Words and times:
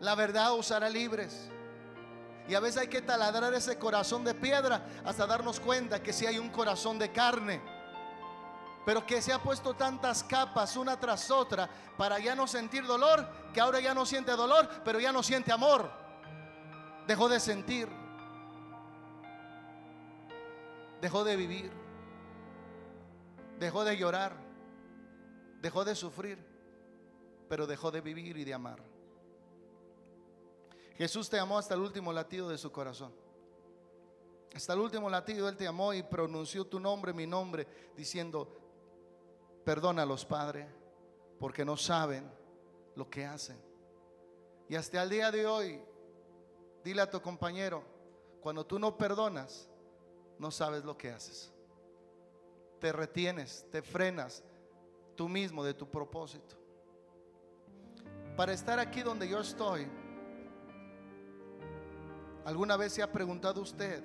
La 0.00 0.14
verdad 0.14 0.54
os 0.54 0.70
hará 0.70 0.88
libres. 0.88 1.50
Y 2.48 2.54
a 2.54 2.60
veces 2.60 2.82
hay 2.82 2.88
que 2.88 3.02
taladrar 3.02 3.52
ese 3.54 3.78
corazón 3.78 4.24
de 4.24 4.34
piedra 4.34 4.84
hasta 5.04 5.26
darnos 5.26 5.60
cuenta 5.60 6.02
que 6.02 6.12
si 6.12 6.26
hay 6.26 6.38
un 6.38 6.48
corazón 6.48 6.98
de 6.98 7.12
carne. 7.12 7.60
Pero 8.84 9.06
que 9.06 9.20
se 9.20 9.32
ha 9.32 9.38
puesto 9.38 9.74
tantas 9.74 10.24
capas 10.24 10.76
una 10.76 10.98
tras 10.98 11.30
otra 11.30 11.68
para 11.96 12.18
ya 12.18 12.34
no 12.34 12.46
sentir 12.48 12.86
dolor, 12.86 13.28
que 13.52 13.60
ahora 13.60 13.78
ya 13.78 13.94
no 13.94 14.06
siente 14.06 14.32
dolor, 14.32 14.68
pero 14.84 14.98
ya 14.98 15.12
no 15.12 15.22
siente 15.22 15.52
amor. 15.52 15.90
Dejó 17.06 17.28
de 17.28 17.38
sentir. 17.38 17.88
Dejó 21.00 21.24
de 21.24 21.36
vivir. 21.36 21.72
Dejó 23.58 23.84
de 23.84 23.96
llorar. 23.96 24.32
Dejó 25.60 25.84
de 25.84 25.94
sufrir. 25.94 26.49
Pero 27.50 27.66
dejó 27.66 27.90
de 27.90 28.00
vivir 28.00 28.36
y 28.36 28.44
de 28.44 28.54
amar. 28.54 28.80
Jesús 30.94 31.28
te 31.28 31.36
amó 31.36 31.58
hasta 31.58 31.74
el 31.74 31.80
último 31.80 32.12
latido 32.12 32.48
de 32.48 32.56
su 32.56 32.70
corazón. 32.70 33.12
Hasta 34.54 34.72
el 34.72 34.78
último 34.78 35.10
latido 35.10 35.48
Él 35.48 35.56
te 35.56 35.66
amó 35.66 35.92
y 35.92 36.04
pronunció 36.04 36.64
tu 36.64 36.78
nombre, 36.78 37.12
mi 37.12 37.26
nombre, 37.26 37.66
diciendo, 37.96 38.56
perdónalos, 39.64 40.24
Padre, 40.24 40.68
porque 41.40 41.64
no 41.64 41.76
saben 41.76 42.30
lo 42.94 43.10
que 43.10 43.26
hacen. 43.26 43.60
Y 44.68 44.76
hasta 44.76 45.02
el 45.02 45.10
día 45.10 45.32
de 45.32 45.44
hoy, 45.44 45.80
dile 46.84 47.02
a 47.02 47.10
tu 47.10 47.20
compañero, 47.20 47.82
cuando 48.40 48.64
tú 48.64 48.78
no 48.78 48.96
perdonas, 48.96 49.68
no 50.38 50.52
sabes 50.52 50.84
lo 50.84 50.96
que 50.96 51.10
haces. 51.10 51.52
Te 52.78 52.92
retienes, 52.92 53.66
te 53.72 53.82
frenas 53.82 54.44
tú 55.16 55.28
mismo 55.28 55.64
de 55.64 55.74
tu 55.74 55.90
propósito. 55.90 56.59
Para 58.36 58.52
estar 58.52 58.78
aquí 58.78 59.02
donde 59.02 59.28
yo 59.28 59.40
estoy, 59.40 59.88
¿Alguna 62.44 62.76
vez 62.76 62.94
se 62.94 63.02
ha 63.02 63.12
preguntado 63.12 63.60
usted 63.60 64.02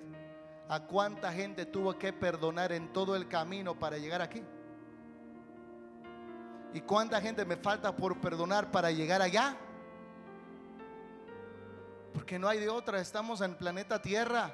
a 0.68 0.82
cuánta 0.82 1.32
gente 1.32 1.66
tuvo 1.66 1.98
que 1.98 2.12
perdonar 2.12 2.72
en 2.72 2.92
todo 2.92 3.16
el 3.16 3.28
camino 3.28 3.80
para 3.80 3.98
llegar 3.98 4.22
aquí? 4.22 4.44
¿Y 6.74 6.82
cuánta 6.82 7.22
gente 7.22 7.46
me 7.46 7.56
falta 7.56 7.96
por 7.96 8.20
perdonar 8.20 8.70
para 8.72 8.92
llegar 8.92 9.22
allá? 9.22 9.56
Porque 12.14 12.38
no 12.38 12.48
hay 12.48 12.60
de 12.60 12.70
otra, 12.70 13.00
estamos 13.00 13.40
en 13.42 13.56
planeta 13.56 14.02
Tierra. 14.02 14.54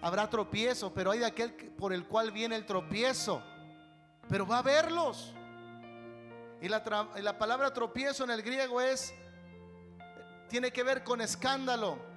Habrá 0.00 0.30
tropiezo, 0.30 0.94
pero 0.94 1.10
hay 1.10 1.18
de 1.18 1.26
aquel 1.26 1.52
por 1.52 1.92
el 1.92 2.06
cual 2.06 2.32
viene 2.32 2.56
el 2.56 2.64
tropiezo. 2.64 3.42
Pero 4.28 4.46
va 4.46 4.58
a 4.58 4.62
verlos. 4.62 5.34
Y 6.60 6.68
la, 6.68 7.38
palabra 7.38 7.72
tropiezo 7.72 8.24
en 8.24 8.30
el 8.30 8.42
griego 8.42 8.80
es, 8.80 9.14
tiene 10.48 10.70
que 10.70 10.82
ver 10.82 11.02
con 11.02 11.20
escándalo 11.20 12.10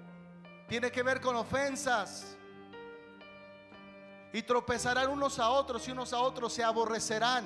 tiene 0.67 0.91
que 0.91 1.03
ver 1.03 1.21
con 1.21 1.35
ofensas. 1.35 2.35
Y 4.31 4.41
tropezarán 4.41 5.09
unos 5.09 5.37
a 5.37 5.49
otros 5.49 5.87
y 5.87 5.91
unos 5.91 6.13
a 6.13 6.19
otros 6.19 6.51
se 6.51 6.63
aborrecerán. 6.63 7.45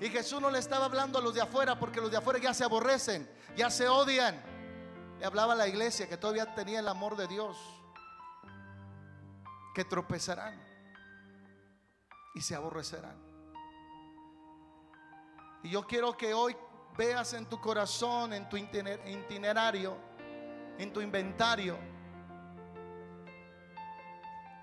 Y 0.00 0.08
Jesús 0.08 0.40
no 0.40 0.50
le 0.50 0.58
estaba 0.58 0.86
hablando 0.86 1.18
a 1.18 1.22
los 1.22 1.34
de 1.34 1.40
afuera 1.40 1.78
porque 1.78 2.00
los 2.00 2.10
de 2.10 2.16
afuera 2.16 2.40
ya 2.40 2.52
se 2.52 2.64
aborrecen, 2.64 3.30
ya 3.56 3.70
se 3.70 3.86
odian. 3.86 4.42
Le 5.20 5.24
hablaba 5.24 5.52
a 5.52 5.56
la 5.56 5.68
iglesia 5.68 6.08
que 6.08 6.16
todavía 6.16 6.52
tenía 6.54 6.80
el 6.80 6.88
amor 6.88 7.16
de 7.16 7.28
Dios. 7.28 7.56
Que 9.72 9.84
tropezarán 9.84 10.60
y 12.34 12.40
se 12.40 12.56
aborrecerán. 12.56 13.23
Y 15.64 15.70
yo 15.70 15.84
quiero 15.84 16.16
que 16.16 16.32
hoy 16.32 16.56
veas 16.96 17.32
en 17.32 17.46
tu 17.46 17.60
corazón, 17.60 18.32
en 18.32 18.48
tu 18.48 18.56
itinerario, 18.56 19.96
en 20.78 20.92
tu 20.92 21.00
inventario, 21.00 21.76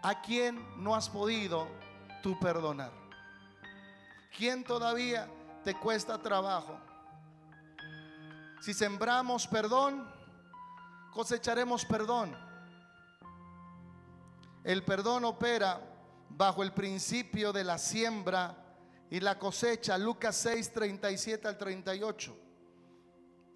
¿A 0.03 0.19
quién 0.19 0.65
no 0.77 0.95
has 0.95 1.07
podido 1.07 1.67
tú 2.23 2.39
perdonar? 2.39 2.91
¿Quién 4.35 4.63
todavía 4.63 5.29
te 5.63 5.75
cuesta 5.75 6.17
trabajo? 6.17 6.79
Si 8.61 8.73
sembramos 8.73 9.45
perdón, 9.45 10.11
cosecharemos 11.11 11.85
perdón. 11.85 12.35
El 14.63 14.83
perdón 14.83 15.25
opera 15.25 15.79
bajo 16.29 16.63
el 16.63 16.73
principio 16.73 17.53
de 17.53 17.63
la 17.63 17.77
siembra 17.77 18.55
y 19.11 19.19
la 19.19 19.37
cosecha. 19.37 19.97
Lucas 19.99 20.35
6, 20.37 20.73
37 20.73 21.47
al 21.47 21.57
38. 21.57 22.35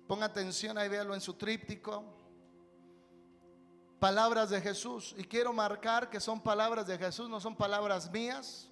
Ponga 0.07 0.25
atención 0.25 0.77
ahí, 0.77 0.87
véalo 0.87 1.15
en 1.15 1.21
su 1.21 1.33
tríptico 1.33 2.03
palabras 3.99 4.51
de 4.51 4.61
Jesús. 4.61 5.15
Y 5.17 5.23
quiero 5.23 5.51
marcar 5.51 6.11
que 6.11 6.19
son 6.19 6.39
palabras 6.39 6.85
de 6.85 6.95
Jesús, 6.95 7.27
no 7.27 7.39
son 7.39 7.55
palabras 7.55 8.11
mías. 8.11 8.69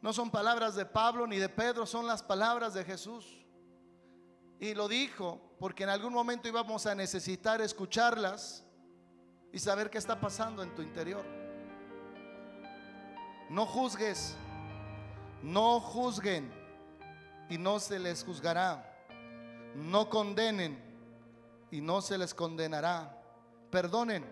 No 0.00 0.14
son 0.14 0.30
palabras 0.30 0.74
de 0.76 0.86
Pablo 0.86 1.26
ni 1.26 1.36
de 1.36 1.50
Pedro, 1.50 1.84
son 1.84 2.06
las 2.06 2.22
palabras 2.22 2.72
de 2.72 2.84
Jesús. 2.84 3.44
Y 4.58 4.72
lo 4.72 4.88
dijo 4.88 5.40
porque 5.58 5.82
en 5.82 5.90
algún 5.90 6.14
momento 6.14 6.48
íbamos 6.48 6.86
a 6.86 6.94
necesitar 6.94 7.60
escucharlas 7.60 8.64
y 9.52 9.58
saber 9.58 9.90
qué 9.90 9.98
está 9.98 10.18
pasando 10.18 10.62
en 10.62 10.74
tu 10.74 10.80
interior. 10.80 11.24
No 13.50 13.66
juzgues, 13.66 14.36
no 15.42 15.80
juzguen 15.80 16.50
y 17.48 17.58
no 17.58 17.78
se 17.78 17.98
les 17.98 18.24
juzgará. 18.24 18.86
No 19.74 20.08
condenen 20.08 20.78
y 21.70 21.80
no 21.80 22.02
se 22.02 22.18
les 22.18 22.34
condenará 22.34 23.20
Perdonen 23.70 24.24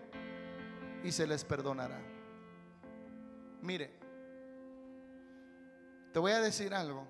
y 1.03 1.11
se 1.11 1.25
les 1.25 1.45
perdonará. 1.45 1.99
Mire, 3.61 3.91
te 6.11 6.19
voy 6.19 6.33
a 6.33 6.41
decir 6.41 6.73
algo. 6.73 7.07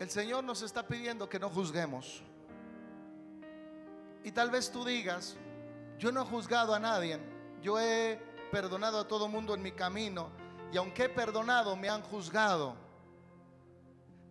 El 0.00 0.10
Señor 0.10 0.42
nos 0.42 0.62
está 0.62 0.86
pidiendo 0.86 1.28
que 1.28 1.38
no 1.38 1.50
juzguemos. 1.50 2.24
Y 4.24 4.32
tal 4.32 4.50
vez 4.50 4.70
tú 4.70 4.84
digas, 4.84 5.36
yo 5.98 6.10
no 6.10 6.22
he 6.22 6.24
juzgado 6.24 6.74
a 6.74 6.78
nadie, 6.78 7.20
yo 7.60 7.78
he 7.78 8.18
perdonado 8.52 9.00
a 9.00 9.08
todo 9.08 9.28
mundo 9.28 9.54
en 9.54 9.62
mi 9.62 9.72
camino 9.72 10.28
y 10.70 10.76
aunque 10.76 11.04
he 11.04 11.08
perdonado 11.08 11.74
me 11.74 11.88
han 11.88 12.02
juzgado. 12.02 12.76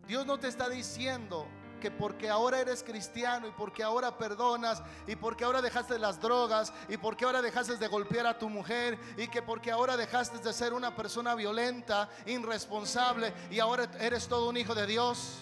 Dios 0.07 0.25
no 0.27 0.39
te 0.39 0.47
está 0.47 0.69
diciendo 0.69 1.47
que 1.81 1.89
porque 1.89 2.29
ahora 2.29 2.59
eres 2.59 2.83
cristiano 2.83 3.47
y 3.47 3.51
porque 3.51 3.81
ahora 3.81 4.19
perdonas 4.19 4.83
y 5.07 5.15
porque 5.15 5.43
ahora 5.43 5.63
dejaste 5.63 5.97
las 5.97 6.21
drogas 6.21 6.71
y 6.87 6.97
porque 6.97 7.25
ahora 7.25 7.41
dejaste 7.41 7.77
de 7.77 7.87
golpear 7.87 8.27
a 8.27 8.37
tu 8.37 8.47
mujer 8.47 8.99
y 9.17 9.27
que 9.27 9.41
porque 9.41 9.71
ahora 9.71 9.97
dejaste 9.97 10.37
de 10.37 10.53
ser 10.53 10.73
una 10.73 10.95
persona 10.95 11.33
violenta, 11.33 12.07
irresponsable 12.27 13.33
y 13.49 13.59
ahora 13.59 13.89
eres 13.99 14.27
todo 14.27 14.49
un 14.49 14.57
hijo 14.57 14.75
de 14.75 14.85
Dios 14.85 15.39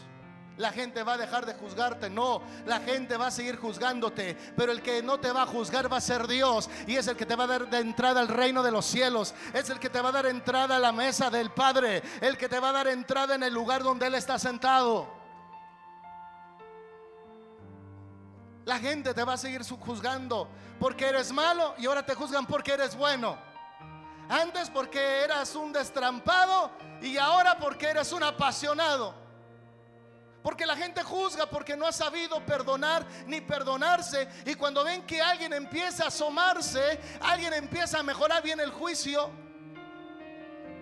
la 0.60 0.74
gente 0.74 1.04
va 1.04 1.14
a 1.14 1.18
dejar 1.18 1.46
de 1.46 1.54
juzgarte. 1.54 2.10
No, 2.10 2.42
la 2.66 2.82
gente 2.82 3.16
va 3.16 3.28
a 3.28 3.32
seguir 3.32 3.56
juzgándote. 3.56 4.36
Pero 4.58 4.74
el 4.74 4.82
que 4.82 5.02
no 5.02 5.18
te 5.18 5.32
va 5.32 5.44
a 5.44 5.46
juzgar 5.46 5.92
va 5.92 5.98
a 5.98 6.02
ser 6.02 6.28
Dios. 6.28 6.70
Y 6.86 6.98
es 6.98 7.08
el 7.08 7.16
que 7.16 7.26
te 7.26 7.38
va 7.38 7.46
a 7.46 7.48
dar 7.48 7.70
de 7.70 7.80
entrada 7.80 8.20
al 8.20 8.28
reino 8.28 8.62
de 8.62 8.70
los 8.70 8.86
cielos. 8.86 9.34
Es 9.54 9.70
el 9.70 9.80
que 9.80 9.90
te 9.90 10.02
va 10.02 10.10
a 10.10 10.12
dar 10.12 10.26
entrada 10.26 10.76
a 10.76 10.80
la 10.80 10.92
mesa 10.92 11.30
del 11.30 11.50
Padre. 11.52 12.04
El 12.20 12.38
que 12.38 12.50
te 12.50 12.60
va 12.60 12.70
a 12.70 12.74
dar 12.74 12.90
entrada 12.90 13.36
en 13.36 13.44
el 13.44 13.54
lugar 13.54 13.84
donde 13.84 14.08
Él 14.08 14.16
está 14.16 14.38
sentado. 14.38 15.08
La 18.66 18.80
gente 18.80 19.14
te 19.14 19.24
va 19.24 19.34
a 19.34 19.38
seguir 19.38 19.64
juzgando 19.64 20.50
porque 20.78 21.08
eres 21.08 21.32
malo 21.32 21.74
y 21.78 21.86
ahora 21.86 22.06
te 22.06 22.16
juzgan 22.16 22.46
porque 22.46 22.74
eres 22.74 22.98
bueno. 22.98 23.38
Antes 24.28 24.70
porque 24.70 25.24
eras 25.24 25.56
un 25.56 25.72
destrampado 25.72 26.70
y 27.02 27.18
ahora 27.18 27.58
porque 27.58 27.88
eres 27.88 28.12
un 28.12 28.24
apasionado. 28.24 29.29
Porque 30.50 30.66
la 30.66 30.76
gente 30.76 31.04
juzga 31.04 31.46
porque 31.46 31.78
no 31.78 31.86
ha 31.86 31.92
sabido 31.92 32.44
perdonar 32.44 33.06
ni 33.28 33.40
perdonarse. 33.40 34.28
Y 34.48 34.56
cuando 34.56 34.84
ven 34.84 35.04
que 35.04 35.22
alguien 35.22 35.54
empieza 35.54 36.06
a 36.06 36.08
asomarse, 36.08 37.00
alguien 37.22 37.54
empieza 37.54 38.00
a 38.00 38.04
mejorar 38.04 38.42
bien 38.42 38.60
el 38.60 38.72
juicio. 38.72 39.30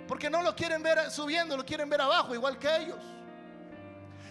Porque 0.07 0.29
no 0.29 0.41
lo 0.41 0.55
quieren 0.55 0.81
ver 0.81 1.11
subiendo, 1.11 1.57
lo 1.57 1.65
quieren 1.65 1.89
ver 1.89 1.99
abajo, 1.99 2.33
igual 2.33 2.57
que 2.57 2.73
ellos. 2.77 2.97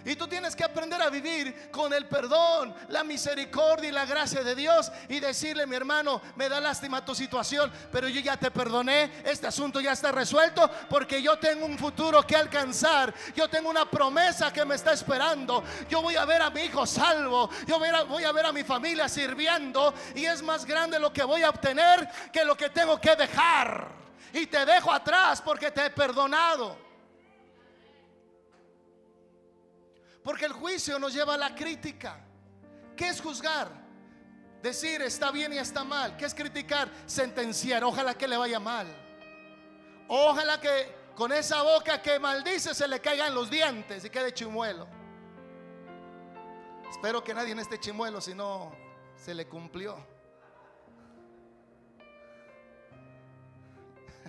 Y 0.06 0.14
tú 0.14 0.28
tienes 0.28 0.54
que 0.54 0.62
aprender 0.62 1.02
a 1.02 1.10
vivir 1.10 1.68
con 1.72 1.92
el 1.92 2.06
perdón, 2.06 2.72
la 2.90 3.02
misericordia 3.02 3.88
y 3.88 3.92
la 3.92 4.06
gracia 4.06 4.44
de 4.44 4.54
Dios 4.54 4.92
y 5.08 5.18
decirle, 5.18 5.66
mi 5.66 5.74
hermano, 5.74 6.22
me 6.36 6.48
da 6.48 6.60
lástima 6.60 7.04
tu 7.04 7.12
situación, 7.12 7.72
pero 7.90 8.08
yo 8.08 8.20
ya 8.20 8.36
te 8.36 8.52
perdoné, 8.52 9.10
este 9.24 9.48
asunto 9.48 9.80
ya 9.80 9.90
está 9.90 10.12
resuelto 10.12 10.70
porque 10.88 11.20
yo 11.20 11.36
tengo 11.40 11.66
un 11.66 11.76
futuro 11.76 12.24
que 12.24 12.36
alcanzar, 12.36 13.12
yo 13.34 13.50
tengo 13.50 13.68
una 13.68 13.90
promesa 13.90 14.52
que 14.52 14.64
me 14.64 14.76
está 14.76 14.92
esperando, 14.92 15.64
yo 15.90 16.00
voy 16.00 16.14
a 16.14 16.24
ver 16.24 16.40
a 16.40 16.50
mi 16.50 16.60
hijo 16.60 16.86
salvo, 16.86 17.50
yo 17.66 17.80
voy 17.80 18.22
a, 18.22 18.30
ver 18.30 18.46
a 18.46 18.52
mi 18.52 18.62
familia 18.62 19.08
sirviendo 19.08 19.92
y 20.14 20.24
es 20.24 20.40
más 20.40 20.64
grande 20.64 21.00
lo 21.00 21.12
que 21.12 21.24
voy 21.24 21.42
a 21.42 21.50
obtener 21.50 22.08
que 22.32 22.44
lo 22.44 22.56
que 22.56 22.70
tengo 22.70 23.00
que 23.00 23.16
dejar. 23.16 23.88
Y 24.32 24.46
te 24.46 24.64
dejo 24.64 24.92
atrás 24.92 25.42
porque 25.42 25.72
te 25.72 25.86
he 25.86 25.90
perdonado. 25.90 26.85
Porque 30.26 30.44
el 30.44 30.52
juicio 30.52 30.98
nos 30.98 31.14
lleva 31.14 31.34
a 31.34 31.38
la 31.38 31.54
crítica. 31.54 32.18
¿Qué 32.96 33.10
es 33.10 33.20
juzgar? 33.20 33.70
Decir 34.60 35.00
está 35.02 35.30
bien 35.30 35.52
y 35.52 35.58
está 35.58 35.84
mal. 35.84 36.16
¿Qué 36.16 36.24
es 36.24 36.34
criticar? 36.34 36.90
Sentenciar. 37.06 37.84
Ojalá 37.84 38.12
que 38.14 38.26
le 38.26 38.36
vaya 38.36 38.58
mal. 38.58 38.88
Ojalá 40.08 40.60
que 40.60 40.92
con 41.14 41.30
esa 41.30 41.62
boca 41.62 42.02
que 42.02 42.18
maldice 42.18 42.74
se 42.74 42.88
le 42.88 43.00
caigan 43.00 43.36
los 43.36 43.48
dientes 43.48 44.04
y 44.04 44.10
quede 44.10 44.34
chimuelo. 44.34 44.88
Espero 46.90 47.22
que 47.22 47.32
nadie 47.32 47.52
en 47.52 47.60
este 47.60 47.78
chimuelo, 47.78 48.20
si 48.20 48.34
no 48.34 48.74
se 49.14 49.32
le 49.32 49.46
cumplió. 49.46 50.04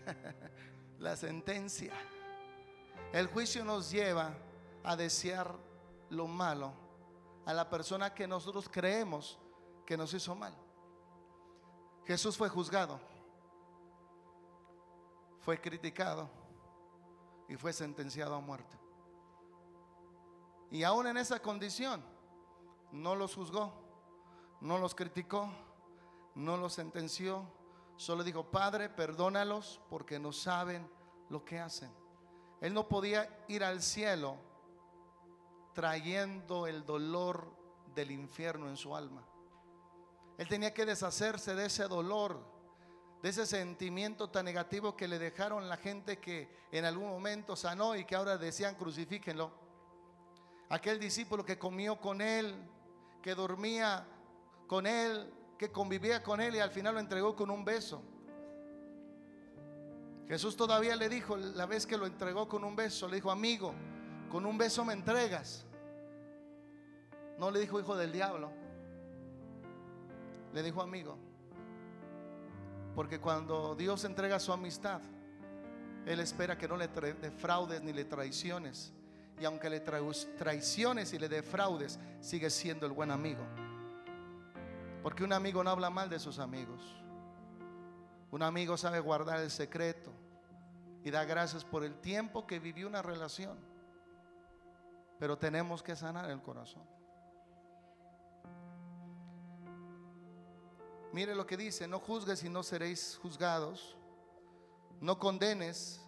La 0.99 1.15
sentencia. 1.15 1.93
El 3.11 3.25
juicio 3.25 3.65
nos 3.65 3.89
lleva 3.89 4.31
a 4.83 4.95
desear 4.95 5.65
lo 6.09 6.27
malo 6.27 6.73
a 7.45 7.53
la 7.53 7.69
persona 7.69 8.13
que 8.13 8.27
nosotros 8.27 8.67
creemos 8.69 9.39
que 9.85 9.97
nos 9.97 10.13
hizo 10.13 10.35
mal. 10.35 10.53
Jesús 12.05 12.37
fue 12.37 12.49
juzgado, 12.49 12.99
fue 15.41 15.59
criticado 15.59 16.29
y 17.47 17.55
fue 17.55 17.73
sentenciado 17.73 18.35
a 18.35 18.39
muerte. 18.39 18.77
Y 20.69 20.83
aún 20.83 21.07
en 21.07 21.17
esa 21.17 21.41
condición, 21.41 22.03
no 22.91 23.15
los 23.15 23.35
juzgó, 23.35 23.73
no 24.61 24.77
los 24.77 24.95
criticó, 24.95 25.49
no 26.35 26.57
los 26.57 26.73
sentenció, 26.73 27.45
solo 27.95 28.23
dijo, 28.23 28.51
Padre, 28.51 28.89
perdónalos 28.89 29.81
porque 29.89 30.19
no 30.19 30.31
saben 30.31 30.89
lo 31.29 31.43
que 31.45 31.59
hacen. 31.59 31.91
Él 32.61 32.73
no 32.73 32.87
podía 32.87 33.45
ir 33.47 33.63
al 33.63 33.81
cielo 33.81 34.37
trayendo 35.77 36.65
el 36.65 36.83
dolor 36.87 37.53
del 37.93 38.09
infierno 38.09 38.67
en 38.67 38.77
su 38.77 38.95
alma. 38.95 39.23
Él 40.39 40.47
tenía 40.47 40.73
que 40.73 40.87
deshacerse 40.87 41.53
de 41.53 41.67
ese 41.67 41.83
dolor, 41.87 42.39
de 43.21 43.29
ese 43.29 43.45
sentimiento 43.45 44.27
tan 44.27 44.45
negativo 44.45 44.97
que 44.97 45.07
le 45.07 45.19
dejaron 45.19 45.69
la 45.69 45.77
gente 45.77 46.17
que 46.17 46.49
en 46.71 46.83
algún 46.83 47.09
momento 47.09 47.55
sanó 47.55 47.95
y 47.95 48.05
que 48.05 48.15
ahora 48.15 48.39
decían 48.39 48.73
crucifíquenlo. 48.73 49.51
Aquel 50.69 50.99
discípulo 50.99 51.45
que 51.45 51.59
comió 51.59 52.01
con 52.01 52.21
él, 52.21 52.55
que 53.21 53.35
dormía 53.35 54.03
con 54.65 54.87
él, 54.87 55.31
que 55.59 55.71
convivía 55.71 56.23
con 56.23 56.41
él 56.41 56.55
y 56.55 56.59
al 56.59 56.71
final 56.71 56.95
lo 56.95 56.99
entregó 56.99 57.35
con 57.35 57.51
un 57.51 57.63
beso. 57.63 58.01
Jesús 60.27 60.57
todavía 60.57 60.95
le 60.95 61.07
dijo, 61.07 61.37
la 61.37 61.67
vez 61.67 61.85
que 61.85 61.99
lo 61.99 62.07
entregó 62.07 62.47
con 62.49 62.63
un 62.63 62.75
beso, 62.75 63.07
le 63.07 63.17
dijo, 63.17 63.29
amigo, 63.29 63.75
con 64.31 64.43
un 64.43 64.57
beso 64.57 64.83
me 64.83 64.93
entregas. 64.93 65.66
No 67.37 67.51
le 67.51 67.59
dijo 67.59 67.79
hijo 67.79 67.95
del 67.95 68.11
diablo, 68.11 68.51
le 70.53 70.63
dijo 70.63 70.81
amigo. 70.81 71.17
Porque 72.95 73.19
cuando 73.19 73.75
Dios 73.75 74.03
entrega 74.05 74.39
su 74.39 74.51
amistad, 74.51 75.01
Él 76.05 76.19
espera 76.19 76.57
que 76.57 76.67
no 76.67 76.77
le 76.77 76.87
defraudes 76.87 77.81
ni 77.83 77.93
le 77.93 78.05
traiciones. 78.05 78.91
Y 79.39 79.45
aunque 79.45 79.69
le 79.69 79.81
traiciones 79.81 81.13
y 81.13 81.19
le 81.19 81.29
defraudes, 81.29 81.99
sigue 82.21 82.49
siendo 82.49 82.87
el 82.87 82.93
buen 82.93 83.11
amigo. 83.11 83.43
Porque 85.03 85.23
un 85.23 85.31
amigo 85.31 85.63
no 85.63 85.69
habla 85.69 85.91
mal 85.91 86.09
de 86.09 86.17
sus 86.17 86.39
amigos. 86.39 86.81
Un 88.31 88.41
amigo 88.41 88.77
sabe 88.77 88.99
guardar 88.99 89.39
el 89.41 89.51
secreto 89.51 90.11
y 91.03 91.11
da 91.11 91.23
gracias 91.23 91.63
por 91.63 91.83
el 91.83 91.95
tiempo 92.01 92.47
que 92.47 92.59
vivió 92.59 92.87
una 92.87 93.03
relación. 93.03 93.57
Pero 95.19 95.37
tenemos 95.37 95.83
que 95.83 95.95
sanar 95.95 96.31
el 96.31 96.41
corazón. 96.41 96.96
Mire 101.13 101.35
lo 101.35 101.45
que 101.45 101.57
dice, 101.57 101.87
no 101.87 101.99
juzgues 101.99 102.43
y 102.43 102.49
no 102.49 102.63
seréis 102.63 103.19
juzgados. 103.21 103.97
No 104.99 105.19
condenes 105.19 106.01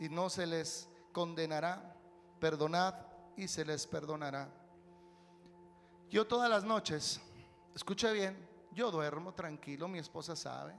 y 0.00 0.08
no 0.08 0.28
se 0.30 0.46
les 0.46 0.88
condenará. 1.12 1.96
Perdonad 2.40 2.94
y 3.36 3.48
se 3.48 3.64
les 3.64 3.86
perdonará. 3.86 4.48
Yo 6.10 6.26
todas 6.26 6.50
las 6.50 6.64
noches 6.64 7.20
escuche 7.74 8.12
bien, 8.12 8.36
yo 8.72 8.90
duermo 8.90 9.32
tranquilo, 9.32 9.88
mi 9.88 9.98
esposa 9.98 10.36
sabe. 10.36 10.74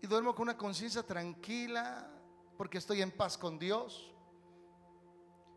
Y 0.00 0.06
duermo 0.06 0.34
con 0.34 0.44
una 0.44 0.56
conciencia 0.56 1.02
tranquila 1.02 2.10
porque 2.56 2.78
estoy 2.78 3.02
en 3.02 3.10
paz 3.10 3.36
con 3.36 3.58
Dios. 3.58 4.12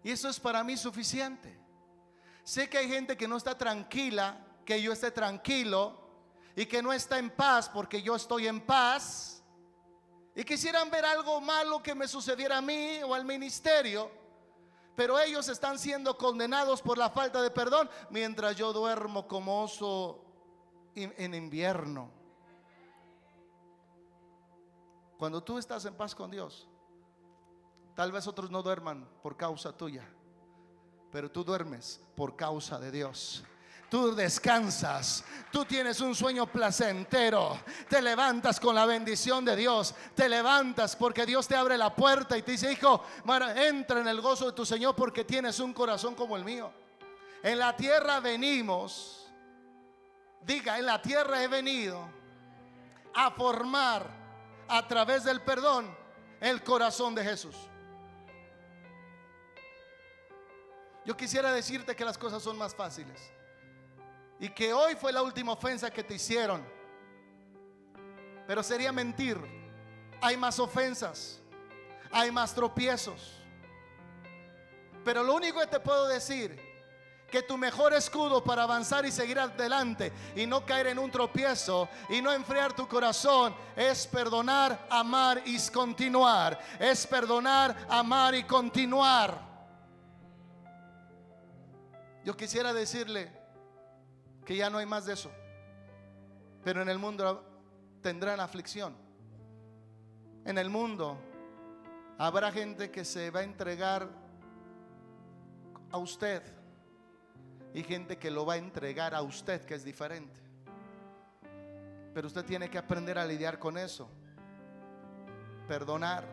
Y 0.03 0.11
eso 0.11 0.29
es 0.29 0.39
para 0.39 0.63
mí 0.63 0.75
suficiente. 0.75 1.57
Sé 2.43 2.69
que 2.69 2.77
hay 2.77 2.89
gente 2.89 3.15
que 3.15 3.27
no 3.27 3.37
está 3.37 3.57
tranquila, 3.57 4.37
que 4.69 4.79
yo 4.79 4.93
esté 4.93 5.09
tranquilo 5.09 5.97
y 6.55 6.67
que 6.67 6.83
no 6.83 6.93
está 6.93 7.17
en 7.17 7.31
paz 7.31 7.67
porque 7.67 8.03
yo 8.03 8.15
estoy 8.15 8.45
en 8.45 8.61
paz. 8.61 9.43
Y 10.35 10.43
quisieran 10.43 10.91
ver 10.91 11.05
algo 11.05 11.41
malo 11.41 11.81
que 11.81 11.95
me 11.95 12.07
sucediera 12.07 12.59
a 12.59 12.61
mí 12.61 13.01
o 13.03 13.15
al 13.15 13.25
ministerio 13.25 14.11
pero 14.95 15.17
ellos 15.17 15.47
están 15.47 15.79
siendo 15.79 16.17
condenados 16.17 16.81
por 16.81 16.97
la 16.97 17.09
falta 17.09 17.41
de 17.41 17.49
perdón 17.51 17.89
mientras 18.09 18.57
yo 18.57 18.73
duermo 18.73 19.29
como 19.29 19.63
oso 19.63 20.25
en 20.93 21.33
invierno. 21.33 22.11
Cuando 25.17 25.41
tú 25.41 25.57
estás 25.57 25.85
en 25.85 25.95
paz 25.95 26.13
con 26.13 26.29
Dios, 26.29 26.67
tal 27.95 28.11
vez 28.11 28.27
otros 28.27 28.51
no 28.51 28.61
duerman 28.61 29.09
por 29.23 29.37
causa 29.37 29.71
tuya, 29.71 30.05
pero 31.13 31.31
tú 31.31 31.45
duermes 31.45 32.01
por 32.17 32.35
causa 32.35 32.77
de 32.77 32.91
Dios 32.91 33.45
tú 33.89 34.15
descansas, 34.15 35.23
tú 35.51 35.65
tienes 35.65 35.99
un 35.99 36.15
sueño 36.15 36.45
placentero, 36.45 37.59
te 37.89 38.01
levantas 38.01 38.59
con 38.59 38.75
la 38.75 38.85
bendición 38.85 39.43
de 39.43 39.55
Dios, 39.55 39.95
te 40.15 40.29
levantas 40.29 40.95
porque 40.95 41.25
Dios 41.25 41.47
te 41.47 41.55
abre 41.55 41.77
la 41.77 41.95
puerta 41.95 42.37
y 42.37 42.43
te 42.43 42.51
dice, 42.51 42.71
hijo, 42.71 43.03
entra 43.55 43.99
en 43.99 44.07
el 44.07 44.21
gozo 44.21 44.45
de 44.45 44.51
tu 44.53 44.65
Señor 44.65 44.95
porque 44.95 45.25
tienes 45.25 45.59
un 45.59 45.73
corazón 45.73 46.15
como 46.15 46.37
el 46.37 46.45
mío. 46.45 46.71
En 47.41 47.57
la 47.57 47.75
tierra 47.75 48.19
venimos, 48.19 49.27
diga, 50.41 50.77
en 50.77 50.85
la 50.85 51.01
tierra 51.01 51.43
he 51.43 51.47
venido 51.47 52.07
a 53.15 53.31
formar 53.31 54.07
a 54.67 54.87
través 54.87 55.23
del 55.23 55.41
perdón 55.41 55.97
el 56.39 56.63
corazón 56.63 57.15
de 57.15 57.23
Jesús. 57.23 57.55
Yo 61.05 61.17
quisiera 61.17 61.51
decirte 61.51 61.95
que 61.95 62.05
las 62.05 62.19
cosas 62.19 62.43
son 62.43 62.55
más 62.55 62.75
fáciles 62.75 63.31
y 64.39 64.49
que 64.49 64.73
hoy 64.73 64.95
fue 64.95 65.11
la 65.11 65.21
última 65.21 65.51
ofensa 65.51 65.91
que 65.91 66.03
te 66.03 66.15
hicieron. 66.15 66.65
Pero 68.47 68.63
sería 68.63 68.91
mentir. 68.91 69.37
Hay 70.21 70.37
más 70.37 70.59
ofensas, 70.59 71.39
hay 72.11 72.31
más 72.31 72.53
tropiezos. 72.53 73.39
Pero 75.03 75.23
lo 75.23 75.33
único 75.33 75.59
que 75.59 75.67
te 75.67 75.79
puedo 75.79 76.07
decir, 76.07 76.69
que 77.29 77.43
tu 77.43 77.57
mejor 77.57 77.93
escudo 77.93 78.43
para 78.43 78.63
avanzar 78.63 79.05
y 79.05 79.11
seguir 79.11 79.39
adelante 79.39 80.11
y 80.35 80.45
no 80.45 80.65
caer 80.65 80.87
en 80.87 80.99
un 80.99 81.11
tropiezo 81.11 81.87
y 82.09 82.21
no 82.21 82.33
enfriar 82.33 82.73
tu 82.73 82.87
corazón 82.87 83.55
es 83.75 84.07
perdonar, 84.07 84.87
amar 84.89 85.41
y 85.45 85.59
continuar. 85.69 86.59
Es 86.79 87.05
perdonar, 87.05 87.75
amar 87.87 88.35
y 88.35 88.43
continuar. 88.43 89.47
Yo 92.25 92.35
quisiera 92.35 92.73
decirle, 92.73 93.38
que 94.49 94.55
ya 94.55 94.67
no 94.67 94.79
hay 94.79 94.87
más 94.87 95.05
de 95.05 95.13
eso. 95.13 95.29
Pero 96.63 96.81
en 96.81 96.89
el 96.89 96.97
mundo 96.97 97.45
tendrán 98.01 98.39
aflicción. 98.39 98.95
En 100.43 100.57
el 100.57 100.71
mundo 100.71 101.19
habrá 102.17 102.51
gente 102.51 102.89
que 102.89 103.05
se 103.05 103.29
va 103.29 103.41
a 103.41 103.43
entregar 103.43 104.09
a 105.91 105.97
usted 105.99 106.41
y 107.75 107.83
gente 107.83 108.17
que 108.17 108.31
lo 108.31 108.43
va 108.43 108.55
a 108.55 108.57
entregar 108.57 109.13
a 109.13 109.21
usted, 109.21 109.63
que 109.65 109.75
es 109.75 109.83
diferente. 109.83 110.39
Pero 112.15 112.25
usted 112.25 112.43
tiene 112.43 112.71
que 112.71 112.79
aprender 112.79 113.19
a 113.19 113.25
lidiar 113.25 113.59
con 113.59 113.77
eso. 113.77 114.09
Perdonar. 115.67 116.25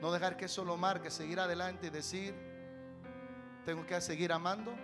No 0.00 0.10
dejar 0.10 0.38
que 0.38 0.46
eso 0.46 0.64
lo 0.64 0.78
marque, 0.78 1.10
seguir 1.10 1.38
adelante 1.38 1.88
y 1.88 1.90
decir, 1.90 2.34
tengo 3.66 3.84
que 3.84 4.00
seguir 4.00 4.32
amando 4.32 4.74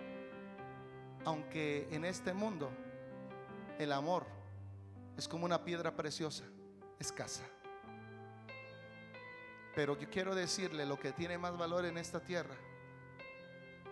aunque 1.25 1.87
en 1.91 2.05
este 2.05 2.33
mundo 2.33 2.69
el 3.77 3.91
amor 3.91 4.25
es 5.17 5.27
como 5.27 5.45
una 5.45 5.63
piedra 5.63 5.95
preciosa, 5.95 6.43
escasa. 6.99 7.43
Pero 9.75 9.97
yo 9.97 10.09
quiero 10.09 10.35
decirle, 10.35 10.85
lo 10.85 10.99
que 10.99 11.11
tiene 11.11 11.37
más 11.37 11.57
valor 11.57 11.85
en 11.85 11.97
esta 11.97 12.19
tierra 12.19 12.55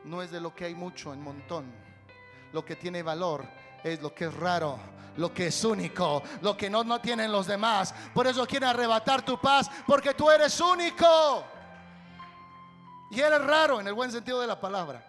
no 0.04 0.22
es 0.22 0.32
de 0.32 0.42
lo 0.42 0.54
que 0.54 0.66
hay 0.66 0.76
mucho 0.76 1.14
en 1.14 1.22
montón. 1.22 1.72
Lo 2.52 2.66
que 2.66 2.76
tiene 2.76 3.04
valor 3.04 3.46
es 3.84 4.02
lo 4.02 4.14
que 4.14 4.26
es 4.26 4.34
raro, 4.34 4.78
lo 5.18 5.34
que 5.34 5.48
es 5.48 5.64
único, 5.64 6.24
lo 6.42 6.58
que 6.58 6.70
no, 6.70 6.84
no 6.84 7.00
tienen 7.00 7.32
los 7.32 7.48
demás. 7.48 7.94
Por 8.14 8.28
eso 8.28 8.46
quiere 8.46 8.66
arrebatar 8.66 9.24
tu 9.24 9.40
paz, 9.40 9.70
porque 9.86 10.14
tú 10.14 10.30
eres 10.30 10.60
único. 10.60 11.44
Y 13.12 13.20
eres 13.20 13.44
raro 13.44 13.80
en 13.80 13.88
el 13.88 13.94
buen 13.94 14.12
sentido 14.12 14.42
de 14.42 14.48
la 14.48 14.60
palabra. 14.60 15.09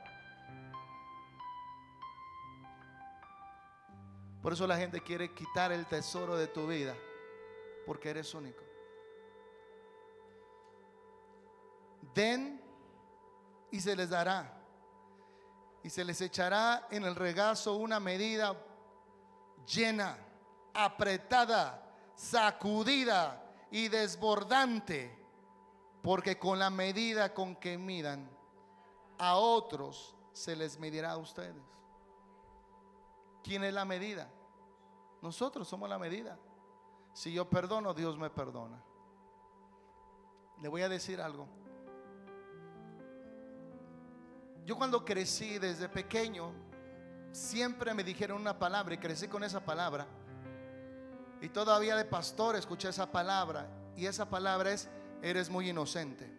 Por 4.43 4.55
eso 4.55 4.67
la 4.67 4.77
gente 4.77 5.03
quiere 5.03 5.35
quitar 5.35 5.71
el 5.71 5.87
tesoro 5.87 6.37
de 6.37 6.47
tu 6.47 6.67
vida, 6.67 6.97
porque 7.87 8.11
eres 8.11 8.33
único. 8.35 8.63
Den 12.15 12.61
y 13.71 13.81
se 13.81 13.95
les 13.95 14.11
dará. 14.11 14.57
Y 15.83 15.91
se 15.91 16.05
les 16.05 16.21
echará 16.21 16.87
en 16.91 17.05
el 17.05 17.15
regazo 17.15 17.75
una 17.75 18.01
medida 18.01 18.55
llena, 19.67 20.19
apretada, 20.75 21.83
sacudida 22.15 23.43
y 23.71 23.89
desbordante, 23.89 25.17
porque 26.03 26.39
con 26.39 26.59
la 26.59 26.71
medida 26.71 27.33
con 27.33 27.57
que 27.57 27.79
midan 27.79 28.29
a 29.19 29.37
otros 29.37 30.15
se 30.33 30.57
les 30.57 30.79
medirá 30.79 31.13
a 31.13 31.17
ustedes. 31.19 31.80
¿Quién 33.43 33.65
es 33.65 33.73
la 33.73 33.85
medida? 33.85 34.29
Nosotros 35.23 35.69
somos 35.69 35.89
la 35.89 35.99
medida. 35.99 36.39
Si 37.13 37.33
yo 37.33 37.49
perdono, 37.49 37.95
Dios 37.95 38.19
me 38.19 38.31
perdona. 38.31 38.83
Le 40.61 40.69
voy 40.69 40.83
a 40.83 40.89
decir 40.89 41.21
algo. 41.21 41.49
Yo 44.65 44.77
cuando 44.77 45.05
crecí 45.05 45.59
desde 45.59 45.89
pequeño, 45.89 46.53
siempre 47.33 47.95
me 47.95 48.05
dijeron 48.05 48.41
una 48.41 48.59
palabra 48.59 48.95
y 48.95 48.99
crecí 48.99 49.27
con 49.27 49.43
esa 49.43 49.65
palabra. 49.65 50.07
Y 51.41 51.49
todavía 51.49 51.97
de 51.97 52.05
pastor 52.05 52.57
escuché 52.57 52.89
esa 52.89 53.11
palabra. 53.11 53.69
Y 53.97 54.07
esa 54.07 54.29
palabra 54.29 54.71
es, 54.71 54.89
eres 55.23 55.51
muy 55.51 55.71
inocente. 55.71 56.31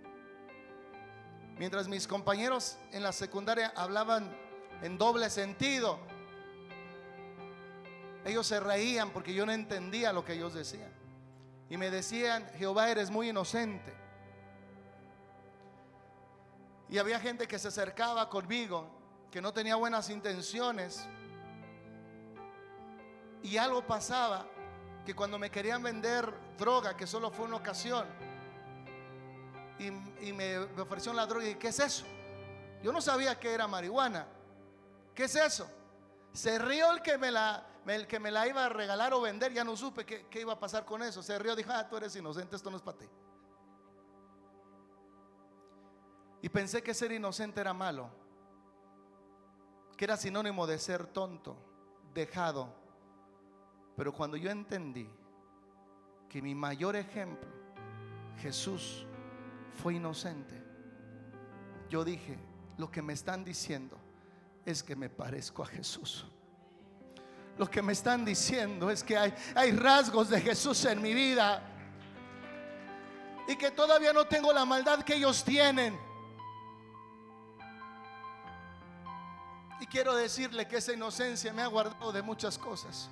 Mientras 1.58 1.88
mis 1.88 2.08
compañeros 2.08 2.78
en 2.92 3.04
la 3.04 3.12
secundaria 3.12 3.74
hablaban 3.76 4.36
en 4.82 4.98
doble 4.98 5.30
sentido, 5.30 6.00
ellos 8.26 8.46
se 8.46 8.60
reían 8.60 9.12
porque 9.12 9.34
yo 9.34 9.46
no 9.46 9.52
entendía 9.52 10.14
lo 10.14 10.24
que 10.24 10.34
ellos 10.34 10.54
decían. 10.54 10.92
Y 11.70 11.78
me 11.78 11.90
decían, 11.90 12.48
Jehová, 12.58 12.90
eres 12.90 13.10
muy 13.10 13.30
inocente. 13.30 13.94
Y 16.90 16.98
había 16.98 17.20
gente 17.20 17.48
que 17.48 17.58
se 17.58 17.70
acercaba 17.70 18.30
conmigo, 18.30 18.86
que 19.32 19.42
no 19.42 19.54
tenía 19.54 19.76
buenas 19.76 20.10
intenciones. 20.10 21.08
Y 23.42 23.58
algo 23.58 23.88
pasaba, 23.88 24.46
que 25.06 25.16
cuando 25.16 25.40
me 25.40 25.50
querían 25.50 25.82
vender 25.82 26.32
droga, 26.58 26.98
que 26.98 27.08
solo 27.08 27.32
fue 27.32 27.46
una 27.46 27.56
ocasión, 27.56 28.06
y, 29.80 30.34
me, 30.34 30.58
ofrecieron 30.60 31.16
la 31.16 31.26
droga, 31.26 31.46
y 31.46 31.48
dije, 31.48 31.60
¿qué 31.60 31.70
es 31.70 31.80
eso? 31.80 32.06
Yo 32.84 32.92
no 32.92 33.02
sabía 33.02 33.40
que 33.40 33.52
era 33.52 33.68
marihuana. 33.68 34.28
¿Qué 35.16 35.24
es 35.24 35.36
eso? 35.36 35.70
Se 36.34 36.60
rió 36.60 36.92
el 36.92 37.02
que 37.02 37.18
me 37.18 37.32
la, 37.32 37.66
el 37.86 38.08
que 38.08 38.20
me 38.20 38.30
la 38.30 38.48
iba 38.48 38.66
a 38.66 38.70
regalar 38.70 39.14
o 39.14 39.22
vender, 39.22 39.54
ya 39.54 39.64
no 39.64 39.76
supe 39.76 40.06
qué, 40.06 40.40
iba 40.40 40.54
a 40.54 40.60
pasar 40.60 40.86
con 40.86 41.02
eso. 41.02 41.24
Se 41.24 41.38
rió, 41.40 41.56
dijo, 41.56 41.72
ah, 41.74 41.88
tú 41.88 41.98
eres 41.98 42.16
inocente, 42.16 42.56
esto 42.56 42.70
no 42.70 42.78
es 42.78 42.84
para 42.84 43.00
ti. 43.00 43.06
Y 46.44 46.50
pensé 46.50 46.82
que 46.82 46.94
ser 46.94 47.12
inocente 47.12 47.60
era 47.60 47.74
malo, 47.74 48.10
que 49.98 50.06
era 50.06 50.18
sinónimo 50.18 50.68
de 50.68 50.78
ser 50.80 51.08
tonto, 51.08 51.58
dejado. 52.14 52.74
Pero 53.96 54.14
cuando 54.14 54.38
yo 54.38 54.50
entendí 54.50 55.10
que 56.30 56.42
mi 56.42 56.56
mayor 56.56 56.96
ejemplo, 56.96 57.50
Jesús, 58.38 59.06
fue 59.74 59.96
inocente, 59.96 60.62
yo 61.90 62.04
dije, 62.04 62.38
lo 62.78 62.90
que 62.90 63.02
me 63.02 63.14
están 63.14 63.44
diciendo 63.44 63.98
es 64.66 64.82
que 64.82 64.96
me 64.96 65.10
parezco 65.10 65.64
a 65.64 65.68
Jesús. 65.68 66.26
Lo 67.58 67.70
que 67.70 67.82
me 67.82 67.94
están 67.94 68.26
diciendo 68.26 68.90
es 68.90 69.04
que 69.04 69.18
hay, 69.18 69.72
rasgos 69.72 70.30
de 70.30 70.42
Jesús 70.42 70.84
en 70.86 71.02
mi 71.02 71.14
vida 71.14 71.62
y 73.48 73.56
que 73.56 73.72
todavía 73.72 74.14
no 74.14 74.26
tengo 74.26 74.54
la 74.54 74.66
maldad 74.66 75.04
que 75.04 75.16
ellos 75.16 75.44
tienen. 75.44 75.98
Y 79.80 79.86
quiero 79.88 80.16
decirle 80.16 80.68
que 80.68 80.78
esa 80.78 80.94
inocencia 80.94 81.52
me 81.54 81.62
ha 81.62 81.68
guardado 81.68 82.12
de 82.12 82.22
muchas 82.22 82.58
cosas. 82.58 83.10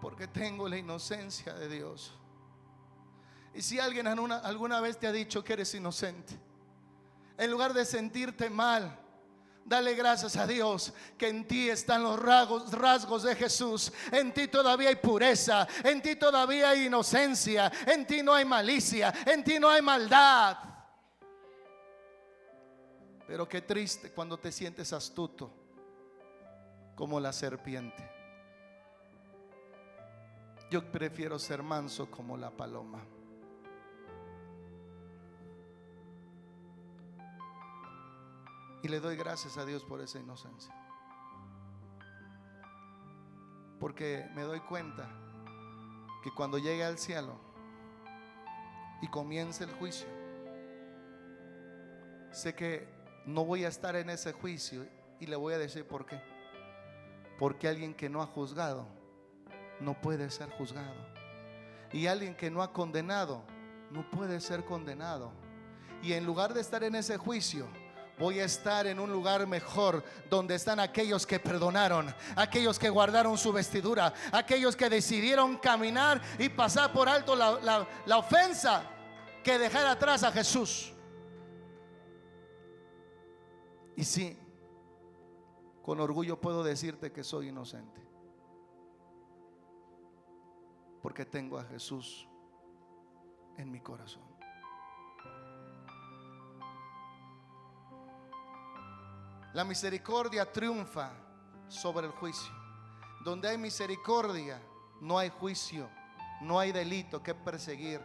Porque 0.00 0.26
tengo 0.26 0.68
la 0.68 0.76
inocencia 0.76 1.54
de 1.54 1.68
Dios. 1.68 2.12
Y 3.54 3.62
si 3.62 3.80
alguien 3.80 4.06
alguna 4.06 4.80
vez 4.80 4.98
te 4.98 5.06
ha 5.06 5.12
dicho 5.12 5.42
que 5.42 5.54
eres 5.54 5.74
inocente, 5.74 6.38
en 7.38 7.50
lugar 7.50 7.72
de 7.72 7.84
sentirte 7.84 8.50
mal, 8.50 9.05
Dale 9.66 9.96
gracias 9.96 10.36
a 10.36 10.46
Dios 10.46 10.92
que 11.18 11.26
en 11.26 11.44
ti 11.44 11.68
están 11.68 12.04
los 12.04 12.16
rasgos, 12.20 13.24
de 13.24 13.34
Jesús. 13.34 13.92
En 14.12 14.32
ti 14.32 14.46
todavía 14.46 14.90
hay 14.90 14.94
pureza. 14.94 15.66
En 15.82 16.00
ti 16.00 16.14
todavía 16.14 16.70
hay 16.70 16.86
inocencia. 16.86 17.72
En 17.84 18.06
ti 18.06 18.22
no 18.22 18.32
hay 18.32 18.44
malicia. 18.44 19.12
En 19.26 19.42
ti 19.42 19.58
no 19.58 19.68
hay 19.68 19.82
maldad. 19.82 20.56
Pero 23.26 23.48
qué 23.48 23.60
triste 23.60 24.12
cuando 24.12 24.38
te 24.38 24.52
sientes 24.52 24.92
astuto 24.92 25.52
como 26.94 27.18
la 27.18 27.32
serpiente. 27.32 28.08
Yo 30.70 30.92
prefiero 30.92 31.40
ser 31.40 31.64
manso 31.64 32.08
como 32.08 32.36
la 32.36 32.52
paloma. 32.52 33.04
Y 38.86 38.88
le 38.88 39.00
doy 39.00 39.16
gracias 39.16 39.58
a 39.58 39.66
Dios 39.66 39.82
por 39.82 40.00
esa 40.00 40.20
inocencia. 40.20 40.72
Porque 43.80 44.30
me 44.32 44.42
doy 44.42 44.60
cuenta 44.60 45.10
que 46.22 46.30
cuando 46.30 46.56
llegue 46.56 46.84
al 46.84 46.96
cielo 46.96 47.34
y 49.02 49.08
comience 49.08 49.64
el 49.64 49.72
juicio, 49.72 50.06
sé 52.30 52.54
que 52.54 52.88
no 53.26 53.44
voy 53.44 53.64
a 53.64 53.68
estar 53.68 53.96
en 53.96 54.08
ese 54.08 54.32
juicio 54.32 54.86
y 55.18 55.26
le 55.26 55.34
voy 55.34 55.54
a 55.54 55.58
decir 55.58 55.84
por 55.84 56.06
qué. 56.06 56.22
Porque 57.40 57.66
alguien 57.66 57.92
que 57.92 58.08
no 58.08 58.22
ha 58.22 58.26
juzgado 58.26 58.86
no 59.80 60.00
puede 60.00 60.30
ser 60.30 60.48
juzgado. 60.50 60.94
Y 61.92 62.06
alguien 62.06 62.36
que 62.36 62.52
no 62.52 62.62
ha 62.62 62.72
condenado 62.72 63.42
no 63.90 64.08
puede 64.12 64.40
ser 64.40 64.64
condenado. 64.64 65.32
Y 66.04 66.12
en 66.12 66.24
lugar 66.24 66.54
de 66.54 66.60
estar 66.60 66.84
en 66.84 66.94
ese 66.94 67.16
juicio, 67.16 67.66
voy 68.18 68.40
a 68.40 68.44
estar 68.44 68.86
en 68.86 68.98
un 68.98 69.12
lugar 69.12 69.46
mejor 69.46 70.02
donde 70.30 70.54
están 70.54 70.80
aquellos 70.80 71.26
que 71.26 71.38
perdonaron, 71.38 72.14
aquellos 72.34 72.78
que 72.78 72.88
guardaron 72.88 73.36
su 73.36 73.52
vestidura, 73.52 74.12
aquellos 74.32 74.74
que 74.74 74.88
decidieron 74.88 75.58
caminar 75.58 76.20
y 76.38 76.48
pasar 76.48 76.92
por 76.92 77.08
alto 77.08 77.36
la, 77.36 78.16
ofensa 78.16 78.84
que 79.44 79.58
dejar 79.58 79.86
atrás 79.86 80.22
a 80.22 80.32
Jesús. 80.32 80.92
Y 83.96 84.04
sí, 84.04 84.38
con 85.82 86.00
orgullo 86.00 86.40
puedo 86.40 86.62
decirte 86.62 87.12
que 87.12 87.24
soy 87.24 87.48
inocente. 87.48 88.00
Porque 91.02 91.24
tengo 91.24 91.58
a 91.58 91.64
Jesús 91.64 92.28
en 93.56 93.70
mi 93.70 93.80
corazón. 93.80 94.35
La 99.56 99.64
misericordia 99.64 100.52
triunfa 100.52 101.12
sobre 101.66 102.06
el 102.06 102.12
juicio. 102.12 102.52
Donde 103.24 103.48
hay 103.48 103.56
misericordia, 103.56 104.60
no 105.00 105.18
hay 105.18 105.30
juicio, 105.30 105.88
no 106.42 106.60
hay 106.60 106.72
delito 106.72 107.22
que 107.22 107.34
perseguir. 107.34 108.02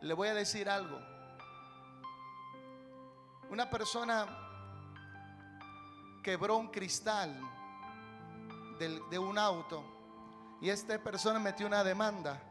Le 0.00 0.12
voy 0.12 0.26
a 0.26 0.34
decir 0.34 0.68
algo. 0.68 0.98
Una 3.50 3.70
persona 3.70 4.26
quebró 6.24 6.56
un 6.56 6.72
cristal 6.72 7.40
de, 8.80 9.16
un 9.20 9.38
auto 9.38 9.84
y 10.60 10.70
esta 10.70 10.98
persona 10.98 11.38
metió 11.38 11.68
una 11.68 11.84
demanda 11.84 12.42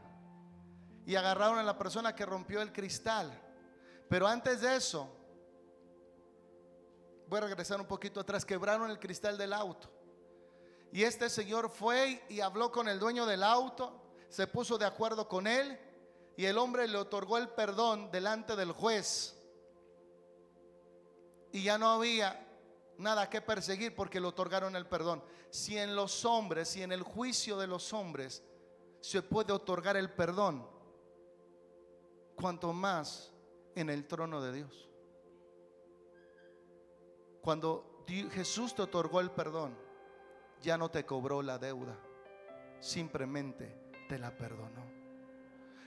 y 1.05 1.13
agarraron 1.15 1.59
a 1.59 1.63
la 1.63 1.77
persona 1.77 2.15
que 2.15 2.25
rompió 2.25 2.61
el 2.61 2.71
cristal. 2.71 3.37
Pero 4.07 4.29
antes 4.29 4.61
de 4.61 4.77
eso, 4.77 5.22
voy 7.33 7.39
a 7.39 7.47
regresar 7.47 7.81
un 7.81 7.87
poquito 7.87 8.19
atrás, 8.19 8.45
quebraron 8.45 8.91
el 8.91 8.99
cristal 8.99 9.39
del 9.39 9.53
auto. 9.53 9.89
Y 10.91 11.01
este 11.01 11.31
señor 11.31 11.71
fue 11.71 12.23
y 12.29 12.41
habló 12.41 12.71
con 12.71 12.87
el 12.87 12.99
dueño 12.99 13.25
del 13.25 13.41
auto, 13.41 14.03
se 14.29 14.45
puso 14.45 14.77
de 14.77 14.85
acuerdo 14.85 15.27
con 15.27 15.47
él 15.47 15.79
y 16.37 16.45
el 16.45 16.59
hombre 16.59 16.87
le 16.87 16.95
otorgó 16.95 17.39
el 17.39 17.49
perdón 17.49 18.11
delante 18.11 18.55
del 18.55 18.71
juez. 18.71 19.35
Y 21.51 21.63
ya 21.63 21.79
no 21.79 21.89
había 21.89 22.47
nada 22.99 23.27
que 23.31 23.41
perseguir 23.41 23.95
porque 23.95 24.19
le 24.19 24.27
otorgaron 24.27 24.75
el 24.75 24.85
perdón. 24.85 25.23
Si 25.49 25.75
en 25.75 25.95
los 25.95 26.25
hombres, 26.25 26.69
si 26.69 26.83
en 26.83 26.91
el 26.91 27.01
juicio 27.01 27.57
de 27.57 27.65
los 27.65 27.93
hombres 27.93 28.43
se 29.01 29.23
puede 29.23 29.53
otorgar 29.53 29.97
el 29.97 30.11
perdón, 30.11 30.69
cuanto 32.35 32.73
más 32.73 33.33
en 33.73 33.89
el 33.89 34.05
trono 34.05 34.39
de 34.39 34.53
Dios. 34.53 34.92
Cuando 37.43 38.05
Jesús 38.07 38.73
te 38.73 38.83
otorgó 38.83 39.19
el 39.19 39.29
perdón, 39.29 39.77
ya 40.61 40.77
no 40.77 40.89
te 40.89 41.05
cobró 41.05 41.41
la 41.41 41.57
deuda, 41.57 41.93
simplemente 42.79 43.91
te 44.07 44.17
la 44.17 44.31
perdonó. 44.31 45.03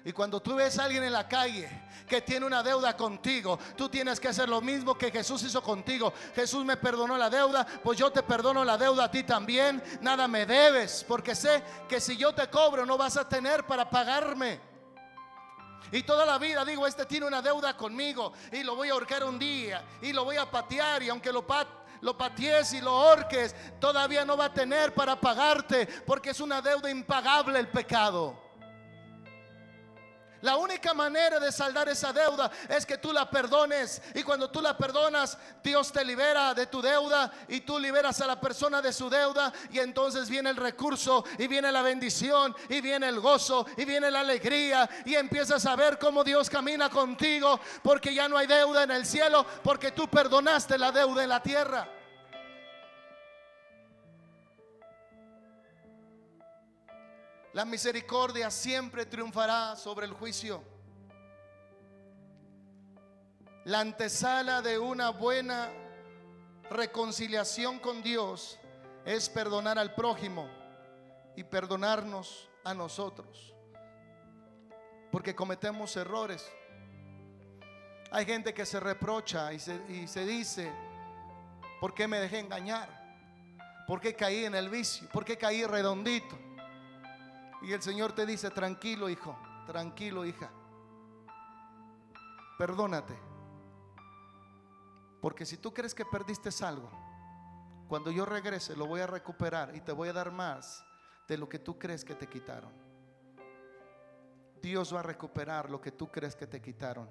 Y 0.04 0.12
cuando 0.12 0.40
tú 0.40 0.54
ves 0.54 0.78
a 0.78 0.84
alguien 0.84 1.02
en 1.02 1.14
la 1.14 1.26
calle 1.26 1.68
que 2.06 2.20
tiene 2.20 2.44
una 2.44 2.62
deuda 2.62 2.94
contigo, 2.94 3.58
tú 3.74 3.88
tienes 3.88 4.20
que 4.20 4.28
hacer 4.28 4.50
lo 4.50 4.60
mismo 4.60 4.96
que 4.96 5.10
Jesús 5.10 5.42
hizo 5.44 5.62
contigo. 5.62 6.12
Jesús 6.34 6.62
me 6.62 6.76
perdonó 6.76 7.16
la 7.16 7.30
deuda, 7.30 7.66
pues 7.82 7.98
yo 7.98 8.12
te 8.12 8.22
perdono 8.22 8.62
la 8.62 8.76
deuda 8.76 9.04
a 9.04 9.10
ti 9.10 9.24
también. 9.24 9.82
Nada 10.02 10.28
me 10.28 10.44
debes, 10.44 11.04
porque 11.08 11.34
sé 11.34 11.62
que 11.88 12.00
si 12.00 12.18
yo 12.18 12.34
te 12.34 12.48
cobro 12.50 12.84
no 12.84 12.98
vas 12.98 13.16
a 13.16 13.26
tener 13.26 13.66
para 13.66 13.88
pagarme. 13.88 14.60
Y 15.92 16.02
toda 16.02 16.26
la 16.26 16.38
vida 16.38 16.64
digo, 16.64 16.86
este 16.86 17.06
tiene 17.06 17.26
una 17.26 17.42
deuda 17.42 17.76
conmigo 17.76 18.32
y 18.52 18.62
lo 18.62 18.76
voy 18.76 18.88
a 18.88 18.92
ahorcar 18.92 19.24
un 19.24 19.38
día 19.38 19.84
y 20.02 20.12
lo 20.12 20.24
voy 20.24 20.36
a 20.36 20.50
patear 20.50 21.02
y 21.02 21.08
aunque 21.08 21.32
lo 21.32 21.44
lo 22.00 22.16
patees 22.16 22.72
y 22.72 22.80
lo 22.80 22.90
ahorques, 22.90 23.54
todavía 23.80 24.24
no 24.24 24.36
va 24.36 24.46
a 24.46 24.52
tener 24.52 24.92
para 24.94 25.18
pagarte 25.20 25.86
porque 26.06 26.30
es 26.30 26.40
una 26.40 26.60
deuda 26.60 26.90
impagable 26.90 27.58
el 27.58 27.68
pecado. 27.68 28.45
La 30.46 30.56
única 30.56 30.94
manera 30.94 31.40
de 31.40 31.50
saldar 31.50 31.88
esa 31.88 32.12
deuda 32.12 32.48
es 32.68 32.86
que 32.86 32.98
tú 32.98 33.12
la 33.12 33.28
perdones. 33.28 34.00
Y 34.14 34.22
cuando 34.22 34.48
tú 34.48 34.62
la 34.62 34.78
perdonas, 34.78 35.36
Dios 35.60 35.90
te 35.90 36.04
libera 36.04 36.54
de 36.54 36.66
tu 36.66 36.80
deuda 36.80 37.32
y 37.48 37.62
tú 37.62 37.80
liberas 37.80 38.20
a 38.20 38.28
la 38.28 38.40
persona 38.40 38.80
de 38.80 38.92
su 38.92 39.10
deuda. 39.10 39.52
Y 39.72 39.80
entonces 39.80 40.30
viene 40.30 40.50
el 40.50 40.56
recurso 40.56 41.24
y 41.36 41.48
viene 41.48 41.72
la 41.72 41.82
bendición 41.82 42.54
y 42.68 42.80
viene 42.80 43.08
el 43.08 43.18
gozo 43.18 43.66
y 43.76 43.84
viene 43.84 44.08
la 44.08 44.20
alegría. 44.20 44.88
Y 45.04 45.16
empiezas 45.16 45.66
a 45.66 45.74
ver 45.74 45.98
cómo 45.98 46.22
Dios 46.22 46.48
camina 46.48 46.90
contigo 46.90 47.58
porque 47.82 48.14
ya 48.14 48.28
no 48.28 48.38
hay 48.38 48.46
deuda 48.46 48.84
en 48.84 48.92
el 48.92 49.04
cielo 49.04 49.44
porque 49.64 49.90
tú 49.90 50.06
perdonaste 50.06 50.78
la 50.78 50.92
deuda 50.92 51.24
en 51.24 51.28
la 51.28 51.42
tierra. 51.42 51.95
La 57.56 57.64
misericordia 57.64 58.50
siempre 58.50 59.06
triunfará 59.06 59.76
sobre 59.76 60.04
el 60.04 60.12
juicio. 60.12 60.62
La 63.64 63.80
antesala 63.80 64.60
de 64.60 64.78
una 64.78 65.08
buena 65.08 65.72
reconciliación 66.68 67.78
con 67.78 68.02
Dios 68.02 68.58
es 69.06 69.30
perdonar 69.30 69.78
al 69.78 69.94
prójimo 69.94 70.46
y 71.34 71.44
perdonarnos 71.44 72.46
a 72.62 72.74
nosotros. 72.74 73.54
Porque 75.10 75.34
cometemos 75.34 75.96
errores. 75.96 76.46
Hay 78.10 78.26
gente 78.26 78.52
que 78.52 78.66
se 78.66 78.80
reprocha 78.80 79.50
y 79.54 79.60
se, 79.60 79.80
y 79.88 80.06
se 80.06 80.26
dice, 80.26 80.70
¿por 81.80 81.94
qué 81.94 82.06
me 82.06 82.20
dejé 82.20 82.40
engañar? 82.40 82.90
¿Por 83.86 83.98
qué 83.98 84.14
caí 84.14 84.44
en 84.44 84.54
el 84.54 84.68
vicio? 84.68 85.08
¿Por 85.08 85.24
qué 85.24 85.38
caí 85.38 85.64
redondito? 85.64 86.45
Y 87.62 87.72
el 87.72 87.82
Señor 87.82 88.12
te 88.12 88.26
dice, 88.26 88.50
tranquilo 88.50 89.08
hijo, 89.08 89.36
tranquilo 89.66 90.24
hija, 90.24 90.50
perdónate. 92.58 93.16
Porque 95.20 95.46
si 95.46 95.56
tú 95.56 95.72
crees 95.72 95.94
que 95.94 96.04
perdiste 96.04 96.50
algo, 96.64 96.90
cuando 97.88 98.10
yo 98.10 98.26
regrese 98.26 98.76
lo 98.76 98.86
voy 98.86 99.00
a 99.00 99.06
recuperar 99.06 99.74
y 99.74 99.80
te 99.80 99.92
voy 99.92 100.08
a 100.08 100.12
dar 100.12 100.30
más 100.30 100.84
de 101.26 101.38
lo 101.38 101.48
que 101.48 101.58
tú 101.58 101.78
crees 101.78 102.04
que 102.04 102.14
te 102.14 102.28
quitaron. 102.28 102.72
Dios 104.60 104.94
va 104.94 105.00
a 105.00 105.02
recuperar 105.02 105.70
lo 105.70 105.80
que 105.80 105.92
tú 105.92 106.10
crees 106.10 106.34
que 106.34 106.46
te 106.46 106.60
quitaron. 106.60 107.08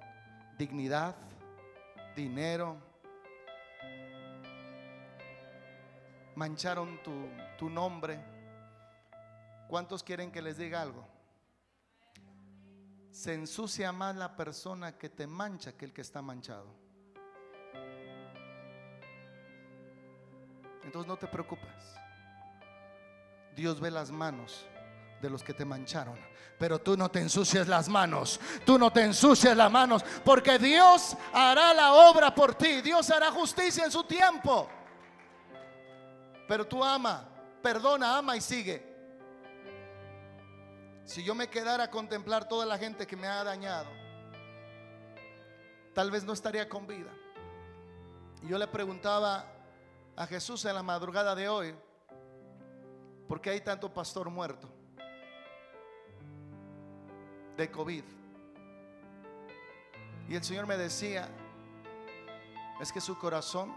Dignidad, 0.58 1.16
dinero. 2.14 2.76
Mancharon 6.34 7.02
tu, 7.02 7.28
tu 7.58 7.70
nombre 7.70 8.35
¿Cuántos 9.68 10.02
quieren 10.02 10.30
que 10.30 10.42
les 10.42 10.58
diga 10.58 10.80
algo? 10.80 11.06
Se 13.10 13.34
ensucia 13.34 13.92
más 13.92 14.14
la 14.14 14.36
persona 14.36 14.96
que 14.96 15.08
te 15.08 15.26
mancha 15.26 15.72
que 15.72 15.86
el 15.86 15.92
que 15.92 16.02
está 16.02 16.22
manchado. 16.22 16.66
Entonces 20.84 21.08
no 21.08 21.16
te 21.16 21.26
preocupes. 21.26 21.96
Dios 23.56 23.80
ve 23.80 23.90
las 23.90 24.10
manos 24.10 24.66
de 25.20 25.30
los 25.30 25.42
que 25.42 25.52
te 25.52 25.64
mancharon. 25.64 26.18
Pero 26.58 26.78
tú 26.78 26.96
no 26.96 27.10
te 27.10 27.20
ensucies 27.20 27.66
las 27.66 27.88
manos. 27.88 28.40
Tú 28.64 28.78
no 28.78 28.92
te 28.92 29.02
ensucies 29.02 29.56
las 29.56 29.70
manos. 29.70 30.04
Porque 30.24 30.58
Dios 30.58 31.16
hará 31.32 31.74
la 31.74 31.92
obra 31.92 32.34
por 32.34 32.54
ti. 32.54 32.80
Dios 32.82 33.10
hará 33.10 33.32
justicia 33.32 33.84
en 33.84 33.90
su 33.90 34.04
tiempo. 34.04 34.68
Pero 36.46 36.66
tú 36.66 36.84
ama, 36.84 37.28
perdona, 37.62 38.18
ama 38.18 38.36
y 38.36 38.40
sigue. 38.40 38.95
Si 41.06 41.22
yo 41.22 41.36
me 41.36 41.48
quedara 41.48 41.84
a 41.84 41.90
contemplar 41.90 42.48
toda 42.48 42.66
la 42.66 42.76
gente 42.76 43.06
que 43.06 43.16
me 43.16 43.28
ha 43.28 43.44
dañado, 43.44 43.86
tal 45.94 46.10
vez 46.10 46.24
no 46.24 46.32
estaría 46.32 46.68
con 46.68 46.84
vida. 46.84 47.12
Y 48.42 48.48
yo 48.48 48.58
le 48.58 48.66
preguntaba 48.66 49.46
a 50.16 50.26
Jesús 50.26 50.64
en 50.64 50.74
la 50.74 50.82
madrugada 50.82 51.36
de 51.36 51.48
hoy, 51.48 51.76
¿por 53.28 53.40
qué 53.40 53.50
hay 53.50 53.60
tanto 53.60 53.88
pastor 53.94 54.28
muerto 54.30 54.68
de 57.56 57.70
COVID? 57.70 58.04
Y 60.28 60.34
el 60.34 60.42
Señor 60.42 60.66
me 60.66 60.76
decía, 60.76 61.28
es 62.80 62.90
que 62.90 63.00
su 63.00 63.16
corazón 63.16 63.72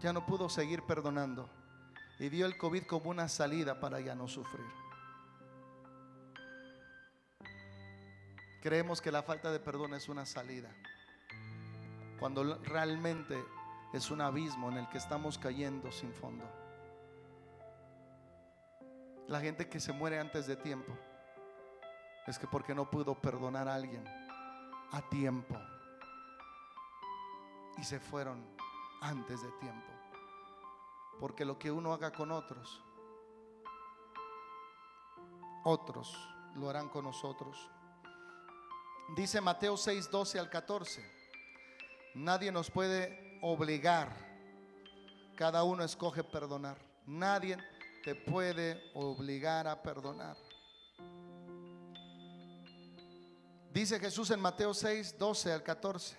ya 0.00 0.14
no 0.14 0.24
pudo 0.24 0.48
seguir 0.48 0.82
perdonando 0.82 1.46
y 2.18 2.30
vio 2.30 2.46
el 2.46 2.56
COVID 2.56 2.84
como 2.84 3.10
una 3.10 3.28
salida 3.28 3.78
para 3.78 4.00
ya 4.00 4.14
no 4.14 4.26
sufrir. 4.26 4.87
Creemos 8.60 9.00
que 9.00 9.12
la 9.12 9.22
falta 9.22 9.52
de 9.52 9.60
perdón 9.60 9.94
es 9.94 10.08
una 10.08 10.26
salida, 10.26 10.70
cuando 12.18 12.58
realmente 12.64 13.42
es 13.92 14.10
un 14.10 14.20
abismo 14.20 14.68
en 14.70 14.78
el 14.78 14.88
que 14.88 14.98
estamos 14.98 15.38
cayendo 15.38 15.92
sin 15.92 16.12
fondo. 16.12 16.44
La 19.28 19.40
gente 19.40 19.68
que 19.68 19.78
se 19.78 19.92
muere 19.92 20.18
antes 20.18 20.46
de 20.46 20.56
tiempo 20.56 20.92
es 22.26 22.38
que 22.38 22.46
porque 22.46 22.74
no 22.74 22.90
pudo 22.90 23.14
perdonar 23.14 23.68
a 23.68 23.74
alguien 23.74 24.04
a 24.92 25.02
tiempo 25.02 25.54
y 27.76 27.84
se 27.84 28.00
fueron 28.00 28.44
antes 29.00 29.42
de 29.42 29.50
tiempo. 29.52 29.92
Porque 31.20 31.44
lo 31.44 31.58
que 31.58 31.70
uno 31.70 31.92
haga 31.92 32.12
con 32.12 32.30
otros, 32.30 32.82
otros 35.64 36.16
lo 36.54 36.70
harán 36.70 36.88
con 36.88 37.04
nosotros. 37.04 37.70
Dice 39.16 39.40
Mateo 39.40 39.76
6, 39.76 40.10
12 40.10 40.38
al 40.38 40.50
14. 40.50 41.02
Nadie 42.14 42.52
nos 42.52 42.70
puede 42.70 43.38
obligar. 43.42 44.14
Cada 45.36 45.64
uno 45.64 45.82
escoge 45.82 46.22
perdonar. 46.22 46.76
Nadie 47.06 47.56
te 48.04 48.14
puede 48.14 48.90
obligar 48.94 49.66
a 49.66 49.82
perdonar. 49.82 50.36
Dice 53.72 53.98
Jesús 53.98 54.30
en 54.30 54.40
Mateo 54.40 54.74
6, 54.74 55.16
12 55.18 55.52
al 55.52 55.62
14. 55.62 56.16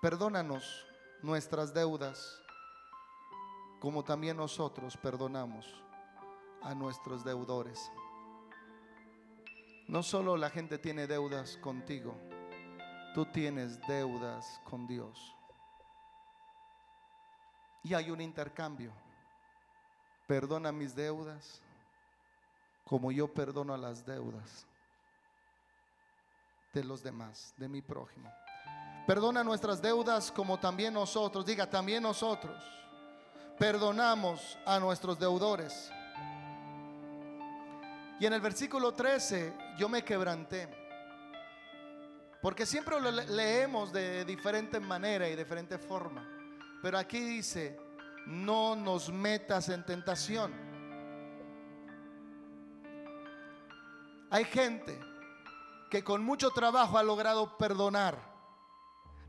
Perdónanos 0.00 0.86
nuestras 1.22 1.72
deudas, 1.74 2.40
como 3.80 4.04
también 4.04 4.36
nosotros 4.36 4.96
perdonamos 4.96 5.66
a 6.62 6.74
nuestros 6.74 7.24
deudores. 7.24 7.90
No 9.86 10.02
solo 10.02 10.36
la 10.36 10.50
gente 10.50 10.78
tiene 10.78 11.06
deudas 11.06 11.56
contigo, 11.58 12.16
tú 13.14 13.26
tienes 13.26 13.80
deudas 13.86 14.60
con 14.64 14.86
Dios. 14.86 15.34
Y 17.82 17.92
hay 17.92 18.10
un 18.10 18.20
intercambio. 18.20 18.92
Perdona 20.26 20.72
mis 20.72 20.94
deudas 20.94 21.60
como 22.84 23.12
yo 23.12 23.32
perdono 23.32 23.76
las 23.76 24.04
deudas 24.04 24.66
de 26.72 26.82
los 26.82 27.02
demás, 27.02 27.54
de 27.56 27.68
mi 27.68 27.82
prójimo. 27.82 28.30
Perdona 29.06 29.44
nuestras 29.44 29.80
deudas 29.82 30.32
como 30.32 30.58
también 30.58 30.94
nosotros, 30.94 31.44
diga 31.44 31.68
también 31.68 32.02
nosotros, 32.02 32.62
perdonamos 33.58 34.58
a 34.64 34.78
nuestros 34.80 35.18
deudores. 35.18 35.92
Y 38.20 38.26
en 38.26 38.32
el 38.32 38.40
versículo 38.40 38.92
13 38.92 39.52
yo 39.76 39.88
me 39.88 40.04
quebranté. 40.04 40.68
Porque 42.40 42.66
siempre 42.66 43.00
lo 43.00 43.10
leemos 43.10 43.92
de 43.92 44.24
diferente 44.24 44.78
manera 44.78 45.28
y 45.28 45.34
diferente 45.34 45.78
forma. 45.78 46.28
Pero 46.82 46.98
aquí 46.98 47.18
dice, 47.18 47.78
no 48.26 48.76
nos 48.76 49.10
metas 49.10 49.68
en 49.70 49.84
tentación. 49.84 50.52
Hay 54.30 54.44
gente 54.44 54.98
que 55.90 56.04
con 56.04 56.22
mucho 56.22 56.50
trabajo 56.50 56.98
ha 56.98 57.02
logrado 57.02 57.56
perdonar. 57.56 58.18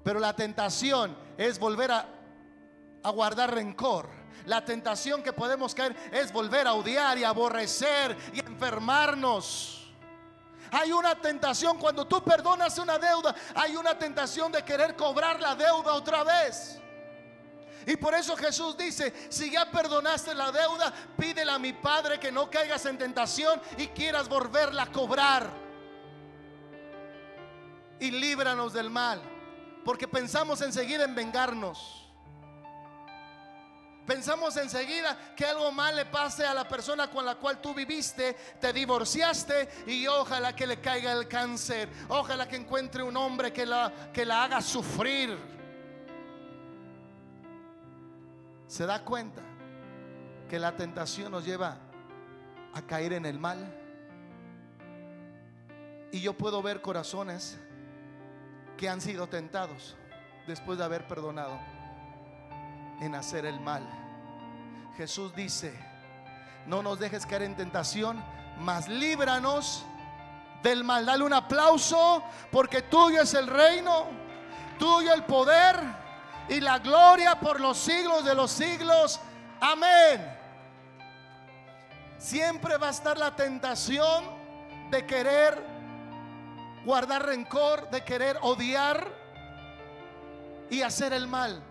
Pero 0.04 0.20
la 0.20 0.36
tentación 0.36 1.16
es 1.38 1.58
volver 1.58 1.92
a 1.92 3.10
guardar 3.12 3.54
rencor. 3.54 4.25
La 4.46 4.64
tentación 4.64 5.24
que 5.24 5.34
podemos 5.34 5.74
caer 5.74 5.96
es 6.12 6.32
volver 6.32 6.68
a 6.68 6.74
odiar 6.74 7.18
y 7.18 7.24
aborrecer 7.24 8.16
y 8.34 8.40
enfermarnos. 8.40 9.86
Hay 10.72 10.92
una 10.92 11.16
tentación 11.16 11.78
cuando 11.78 12.06
tú 12.06 12.24
perdonas 12.24 12.78
una 12.78 12.98
deuda, 12.98 13.36
hay 13.56 13.76
una 13.76 13.98
tentación 13.98 14.52
de 14.52 14.64
querer 14.64 14.96
cobrar 14.96 15.40
la 15.40 15.56
deuda 15.56 15.94
otra 15.94 16.24
vez. 16.24 16.80
Y 17.88 17.96
por 17.98 18.16
eso 18.16 18.36
Jesús 18.36 18.76
dice, 18.76 19.14
si 19.30 19.52
ya 19.52 19.70
perdonaste 19.70 20.34
la 20.34 20.52
deuda, 20.52 20.92
pídele 21.18 21.52
a 21.52 21.60
mi 21.60 21.72
Padre 21.72 22.20
que 22.20 22.32
no 22.32 22.50
caigas 22.50 22.86
en 22.88 22.98
tentación 22.98 23.62
y 23.78 23.88
quieras 23.88 24.28
volverla 24.28 24.84
a 24.84 24.92
cobrar. 24.92 25.50
Y 28.00 28.10
líbranos 28.12 28.74
del 28.74 28.90
mal, 28.90 29.22
porque 29.84 30.08
pensamos 30.08 30.62
enseguida 30.62 31.04
en 31.04 31.14
vengarnos. 31.14 32.05
Pensamos 34.06 34.56
enseguida 34.58 35.18
que 35.36 35.46
algo 35.46 35.72
mal 35.72 35.96
le 35.96 36.06
pase 36.06 36.46
a 36.46 36.54
la 36.54 36.68
persona 36.68 37.10
con 37.10 37.26
la 37.26 37.36
cual 37.36 37.60
tú 37.60 37.74
viviste, 37.74 38.36
te 38.60 38.72
divorciaste 38.72 39.68
y 39.88 40.06
ojalá 40.06 40.56
que 40.56 40.68
le 40.68 40.80
caiga 40.80 41.12
el 41.12 41.28
cáncer, 41.28 41.90
ojalá 42.10 42.48
que 42.48 42.56
encuentre 42.56 43.02
un 43.02 43.18
hombre 43.18 43.52
que 43.52 43.66
la, 43.66 43.92
que 44.14 44.24
la 44.24 44.44
haga 44.44 44.62
sufrir. 44.62 45.36
¿Se 48.68 48.86
da 48.86 49.04
cuenta 49.04 49.42
que 50.50 50.60
la 50.60 50.76
tentación 50.76 51.32
nos 51.32 51.44
lleva 51.44 51.80
a 52.74 52.82
caer 52.84 53.14
en 53.14 53.26
el 53.26 53.40
mal? 53.40 53.74
Y 56.12 56.22
yo 56.22 56.34
puedo 56.34 56.62
ver 56.62 56.82
corazones 56.82 57.58
que 58.78 58.88
han 58.88 59.02
sido 59.02 59.28
tentados 59.28 59.96
después 60.46 60.78
de 60.78 60.84
haber 60.84 61.08
perdonado 61.08 61.75
en 63.00 63.16
hacer 63.16 63.46
el 63.46 63.60
mal. 63.60 63.84
Jesús 64.98 65.36
dice, 65.36 65.74
no 66.66 66.82
nos 66.82 67.00
dejes 67.00 67.26
caer 67.26 67.44
en 67.44 67.56
tentación, 67.56 68.24
mas 68.60 68.88
líbranos 68.88 69.86
del 70.64 70.84
mal. 70.84 71.06
Dale 71.06 71.24
un 71.24 71.34
aplauso 71.34 72.24
porque 72.52 72.82
tuyo 72.84 73.22
es 73.22 73.34
el 73.34 73.48
reino, 73.48 74.08
tuyo 74.80 75.14
el 75.14 75.24
poder 75.24 75.80
y 76.50 76.60
la 76.60 76.80
gloria 76.80 77.40
por 77.40 77.60
los 77.60 77.78
siglos 77.78 78.24
de 78.24 78.36
los 78.36 78.52
siglos. 78.52 79.20
Amén. 79.60 80.34
Siempre 82.18 82.78
va 82.78 82.88
a 82.88 82.92
estar 82.92 83.18
la 83.18 83.36
tentación 83.36 84.24
de 84.90 85.06
querer 85.06 85.62
guardar 86.86 87.26
rencor, 87.26 87.90
de 87.90 88.04
querer 88.04 88.38
odiar 88.42 89.08
y 90.70 90.82
hacer 90.82 91.14
el 91.14 91.28
mal. 91.28 91.62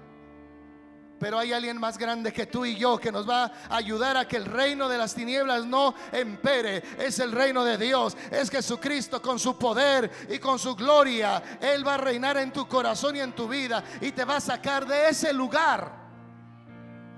Pero 1.19 1.39
hay 1.39 1.53
alguien 1.53 1.79
más 1.79 1.97
grande 1.97 2.33
que 2.33 2.47
tú 2.47 2.65
y 2.65 2.75
yo 2.77 2.99
que 2.99 3.13
nos 3.13 3.29
va 3.29 3.45
a 3.45 3.77
ayudar 3.77 4.17
a 4.17 4.27
que 4.27 4.37
el 4.37 4.45
reino 4.45 4.89
de 4.89 4.99
las 4.99 5.15
tinieblas 5.15 5.65
no 5.65 5.95
empere. 6.13 6.83
Es 6.99 7.19
el 7.19 7.33
reino 7.33 7.65
de 7.65 7.79
Dios. 7.79 8.17
Es 8.31 8.51
Jesucristo 8.51 9.23
con 9.23 9.39
su 9.39 9.57
poder 9.57 10.11
y 10.29 10.39
con 10.39 10.59
su 10.59 10.75
gloria. 10.75 11.43
Él 11.61 11.87
va 11.87 11.95
a 11.95 11.99
reinar 11.99 12.37
en 12.37 12.53
tu 12.53 12.67
corazón 12.67 13.17
y 13.17 13.21
en 13.21 13.33
tu 13.33 13.49
vida. 13.49 13.83
Y 14.01 14.13
te 14.13 14.25
va 14.25 14.37
a 14.37 14.41
sacar 14.41 14.87
de 14.87 15.09
ese 15.09 15.33
lugar 15.33 16.05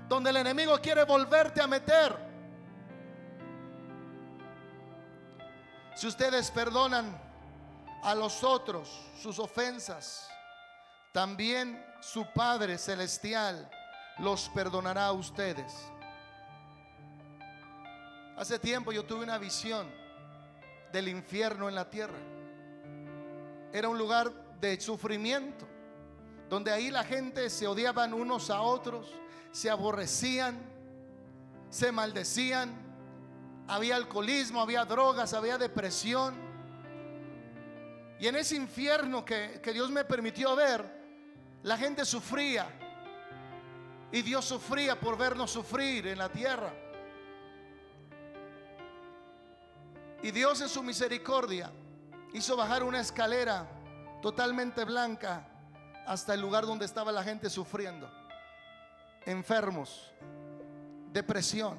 donde 0.07 0.29
el 0.29 0.37
enemigo 0.37 0.79
quiere 0.79 1.03
volverte 1.03 1.61
a 1.61 1.67
meter. 1.67 2.15
Si 5.95 6.05
ustedes 6.07 6.51
perdonan 6.51 7.19
a 8.03 8.13
los 8.13 8.43
otros 8.43 8.89
sus 9.19 9.39
ofensas, 9.39 10.29
también 11.11 11.83
su 11.99 12.31
Padre 12.31 12.77
Celestial 12.77 13.69
los 14.19 14.49
perdonará 14.49 15.07
a 15.07 15.11
ustedes. 15.11 15.73
Hace 18.35 18.59
tiempo 18.59 18.91
yo 18.91 19.05
tuve 19.05 19.23
una 19.23 19.37
visión 19.37 19.87
del 20.91 21.07
infierno 21.07 21.69
en 21.69 21.75
la 21.75 21.89
tierra. 21.89 22.17
Era 23.73 23.89
un 23.89 23.97
lugar 23.97 24.31
de 24.59 24.79
sufrimiento, 24.79 25.67
donde 26.49 26.71
ahí 26.71 26.89
la 26.89 27.03
gente 27.03 27.49
se 27.49 27.67
odiaban 27.67 28.13
unos 28.13 28.49
a 28.49 28.61
otros, 28.61 29.11
se 29.51 29.69
aborrecían, 29.69 30.57
se 31.69 31.91
maldecían, 31.91 32.71
había 33.67 33.95
alcoholismo, 33.95 34.61
había 34.61 34.85
drogas, 34.85 35.33
había 35.33 35.57
depresión. 35.57 36.35
Y 38.19 38.27
en 38.27 38.35
ese 38.35 38.55
infierno 38.55 39.25
que, 39.25 39.59
que 39.61 39.73
Dios 39.73 39.91
me 39.91 40.05
permitió 40.05 40.55
ver, 40.55 40.97
la 41.63 41.77
gente 41.77 42.05
sufría 42.05 42.67
y 44.11 44.21
Dios 44.21 44.45
sufría 44.45 44.99
por 44.99 45.17
vernos 45.17 45.51
sufrir 45.51 46.07
en 46.07 46.17
la 46.17 46.29
tierra. 46.29 46.73
Y 50.23 50.31
Dios 50.31 50.61
en 50.61 50.69
su 50.69 50.81
misericordia 50.81 51.71
hizo 52.33 52.55
bajar 52.55 52.83
una 52.83 52.99
escalera 52.99 53.67
totalmente 54.21 54.83
blanca 54.85 55.47
hasta 56.05 56.33
el 56.33 56.41
lugar 56.41 56.65
donde 56.65 56.85
estaba 56.85 57.11
la 57.11 57.23
gente 57.23 57.49
sufriendo. 57.49 58.09
Enfermos, 59.25 60.11
depresión, 61.11 61.77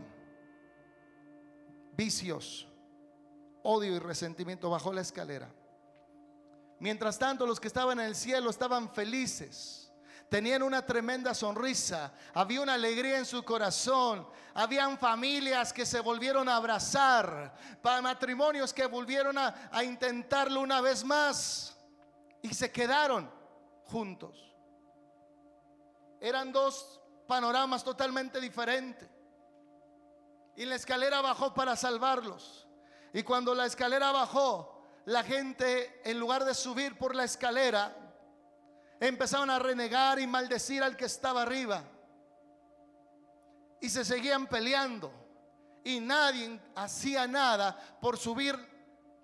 vicios, 1.97 2.69
odio 3.63 3.97
y 3.97 3.99
resentimiento. 3.99 4.71
Bajó 4.71 4.93
la 4.93 5.01
escalera. 5.01 5.49
Mientras 6.79 7.19
tanto, 7.19 7.47
los 7.47 7.59
que 7.59 7.67
estaban 7.67 7.99
en 7.99 8.07
el 8.07 8.15
cielo 8.15 8.51
estaban 8.51 8.91
felices 8.91 9.88
tenían 10.29 10.63
una 10.63 10.85
tremenda 10.85 11.35
sonrisa, 11.35 12.13
había 12.35 12.61
una 12.61 12.75
alegría 12.75 13.19
en 13.19 13.27
su 13.27 13.43
corazón, 13.45 14.29
habían 14.55 14.99
familias 14.99 15.73
que 15.73 15.87
se 15.87 16.01
volvieron 16.01 16.49
a 16.49 16.57
abrazar, 16.57 17.55
para 17.83 18.03
matrimonios 18.03 18.73
que 18.73 18.87
volvieron 18.87 19.39
a, 19.39 19.71
a 19.73 19.85
intentarlo 19.85 20.61
una 20.61 20.81
vez 20.81 21.05
más 21.05 21.77
y 22.43 22.53
se 22.53 22.71
quedaron 22.71 23.31
juntos. 23.85 24.55
Eran 26.21 26.53
dos 26.53 27.01
panoramas 27.27 27.85
totalmente 27.85 28.41
diferentes. 28.41 29.09
Y 30.57 30.65
la 30.65 30.75
escalera 30.75 31.21
bajó 31.21 31.55
para 31.55 31.77
salvarlos. 31.77 32.67
Y 33.13 33.23
cuando 33.23 33.55
la 33.55 33.67
escalera 33.67 34.11
bajó, 34.11 34.85
la 35.05 35.23
gente 35.23 36.03
en 36.05 36.19
lugar 36.19 36.45
de 36.45 36.55
subir 36.55 36.99
por 36.99 37.15
la 37.15 37.25
escalera, 37.25 37.97
empezaron 39.01 39.51
a 39.51 39.59
renegar 39.59 40.19
y 40.19 40.27
maldecir 40.27 40.83
al 40.83 40.97
que 40.97 41.05
estaba 41.05 41.43
arriba. 41.43 41.83
Y 43.81 43.89
se 43.89 44.05
seguían 44.05 44.47
peleando. 44.47 45.13
Y 45.85 46.01
nadie 46.01 46.61
hacía 46.75 47.27
nada 47.27 47.79
por 48.01 48.17
subir 48.19 48.59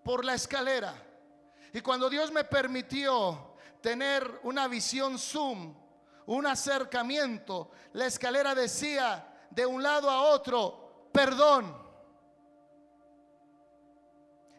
por 0.05 0.25
la 0.25 0.35
escalera. 0.35 0.95
Y 1.73 1.81
cuando 1.81 2.09
Dios 2.09 2.31
me 2.31 2.45
permitió 2.45 3.57
tener 3.81 4.41
una 4.45 4.69
visión 4.69 5.19
zoom, 5.19 5.75
un 6.27 6.47
acercamiento, 6.47 7.71
la 7.93 8.07
escalera 8.07 8.55
decía 8.55 9.29
de 9.51 9.67
un 9.67 9.83
lado 9.83 10.09
a 10.09 10.23
otro, 10.23 11.09
perdón. 11.13 11.77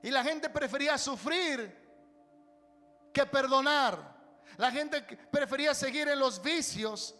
Y 0.03 0.11
la 0.11 0.23
gente 0.23 0.49
prefería 0.49 0.97
sufrir 0.97 1.85
que 3.11 3.25
perdonar. 3.25 4.14
La 4.57 4.71
gente 4.71 5.01
prefería 5.31 5.73
seguir 5.73 6.07
en 6.07 6.19
los 6.19 6.41
vicios 6.41 7.15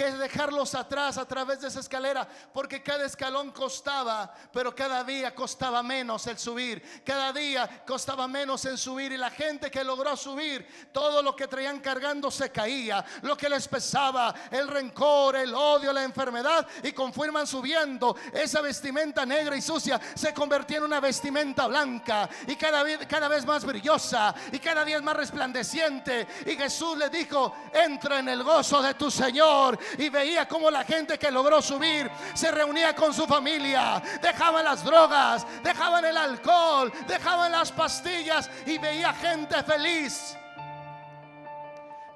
que 0.00 0.10
dejarlos 0.12 0.74
atrás 0.74 1.18
a 1.18 1.26
través 1.26 1.60
de 1.60 1.68
esa 1.68 1.80
escalera, 1.80 2.26
porque 2.54 2.82
cada 2.82 3.04
escalón 3.04 3.50
costaba, 3.50 4.32
pero 4.50 4.74
cada 4.74 5.04
día 5.04 5.34
costaba 5.34 5.82
menos 5.82 6.26
el 6.26 6.38
subir, 6.38 7.02
cada 7.04 7.34
día 7.34 7.82
costaba 7.86 8.26
menos 8.26 8.64
en 8.64 8.78
subir 8.78 9.12
y 9.12 9.18
la 9.18 9.28
gente 9.28 9.70
que 9.70 9.84
logró 9.84 10.16
subir, 10.16 10.66
todo 10.90 11.22
lo 11.22 11.36
que 11.36 11.48
traían 11.48 11.80
cargando 11.80 12.30
se 12.30 12.50
caía, 12.50 13.04
lo 13.20 13.36
que 13.36 13.50
les 13.50 13.68
pesaba, 13.68 14.34
el 14.50 14.68
rencor, 14.68 15.36
el 15.36 15.54
odio, 15.54 15.92
la 15.92 16.02
enfermedad, 16.02 16.66
y 16.82 16.92
conforme 16.92 17.46
subiendo, 17.46 18.16
esa 18.32 18.62
vestimenta 18.62 19.26
negra 19.26 19.54
y 19.54 19.60
sucia 19.60 20.00
se 20.14 20.32
convertía 20.32 20.78
en 20.78 20.84
una 20.84 21.00
vestimenta 21.00 21.66
blanca 21.66 22.26
y 22.46 22.56
cada 22.56 22.82
vez, 22.82 23.06
cada 23.06 23.28
vez 23.28 23.44
más 23.44 23.66
brillosa 23.66 24.34
y 24.50 24.60
cada 24.60 24.82
día 24.82 24.98
más 25.02 25.16
resplandeciente. 25.16 26.26
Y 26.46 26.56
Jesús 26.56 26.96
le 26.96 27.10
dijo, 27.10 27.54
entra 27.74 28.20
en 28.20 28.30
el 28.30 28.42
gozo 28.42 28.80
de 28.80 28.94
tu 28.94 29.10
Señor 29.10 29.78
y 29.98 30.08
veía 30.08 30.46
como 30.46 30.70
la 30.70 30.84
gente 30.84 31.18
que 31.18 31.30
logró 31.30 31.60
subir 31.62 32.10
se 32.34 32.50
reunía 32.50 32.94
con 32.94 33.12
su 33.14 33.26
familia, 33.26 34.02
dejaban 34.22 34.64
las 34.64 34.84
drogas, 34.84 35.46
dejaban 35.62 36.04
el 36.04 36.16
alcohol, 36.16 36.92
dejaban 37.06 37.52
las 37.52 37.72
pastillas 37.72 38.50
y 38.66 38.78
veía 38.78 39.12
gente 39.14 39.62
feliz. 39.62 40.36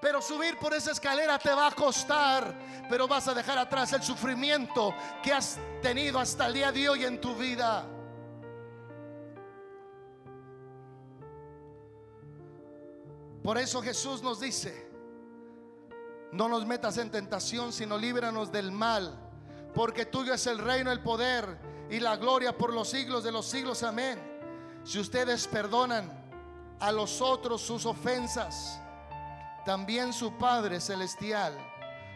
Pero 0.00 0.20
subir 0.20 0.58
por 0.58 0.74
esa 0.74 0.92
escalera 0.92 1.38
te 1.38 1.52
va 1.54 1.68
a 1.68 1.70
costar, 1.70 2.54
pero 2.90 3.08
vas 3.08 3.26
a 3.28 3.34
dejar 3.34 3.56
atrás 3.56 3.92
el 3.94 4.02
sufrimiento 4.02 4.94
que 5.22 5.32
has 5.32 5.58
tenido 5.80 6.18
hasta 6.18 6.46
el 6.46 6.52
día 6.52 6.70
de 6.70 6.88
hoy 6.88 7.04
en 7.04 7.20
tu 7.20 7.34
vida. 7.34 7.86
Por 13.42 13.58
eso 13.58 13.82
Jesús 13.82 14.22
nos 14.22 14.40
dice, 14.40 14.83
no 16.34 16.48
nos 16.48 16.66
metas 16.66 16.98
en 16.98 17.12
tentación, 17.12 17.72
sino 17.72 17.96
líbranos 17.96 18.50
del 18.50 18.72
mal, 18.72 19.16
porque 19.72 20.04
tuyo 20.04 20.34
es 20.34 20.48
el 20.48 20.58
reino, 20.58 20.90
el 20.90 21.00
poder 21.00 21.56
y 21.88 22.00
la 22.00 22.16
gloria 22.16 22.58
por 22.58 22.72
los 22.72 22.88
siglos 22.88 23.22
de 23.22 23.30
los 23.30 23.46
siglos. 23.46 23.84
Amén. 23.84 24.20
Si 24.82 24.98
ustedes 24.98 25.46
perdonan 25.46 26.10
a 26.80 26.90
los 26.90 27.20
otros 27.20 27.62
sus 27.62 27.86
ofensas, 27.86 28.80
también 29.64 30.12
su 30.12 30.36
Padre 30.36 30.80
Celestial 30.80 31.56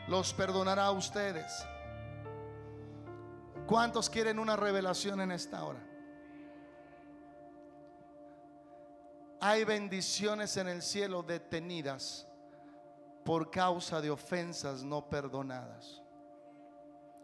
los 0.08 0.34
perdonará 0.34 0.86
a 0.86 0.90
ustedes. 0.90 1.64
¿Cuántos 3.68 4.10
quieren 4.10 4.40
una 4.40 4.56
revelación 4.56 5.20
en 5.20 5.30
esta 5.30 5.62
hora? 5.62 5.86
Hay 9.40 9.62
bendiciones 9.62 10.56
en 10.56 10.66
el 10.66 10.82
cielo 10.82 11.22
detenidas 11.22 12.27
por 13.28 13.50
causa 13.50 14.00
de 14.00 14.10
ofensas 14.10 14.82
no 14.82 15.06
perdonadas. 15.10 16.02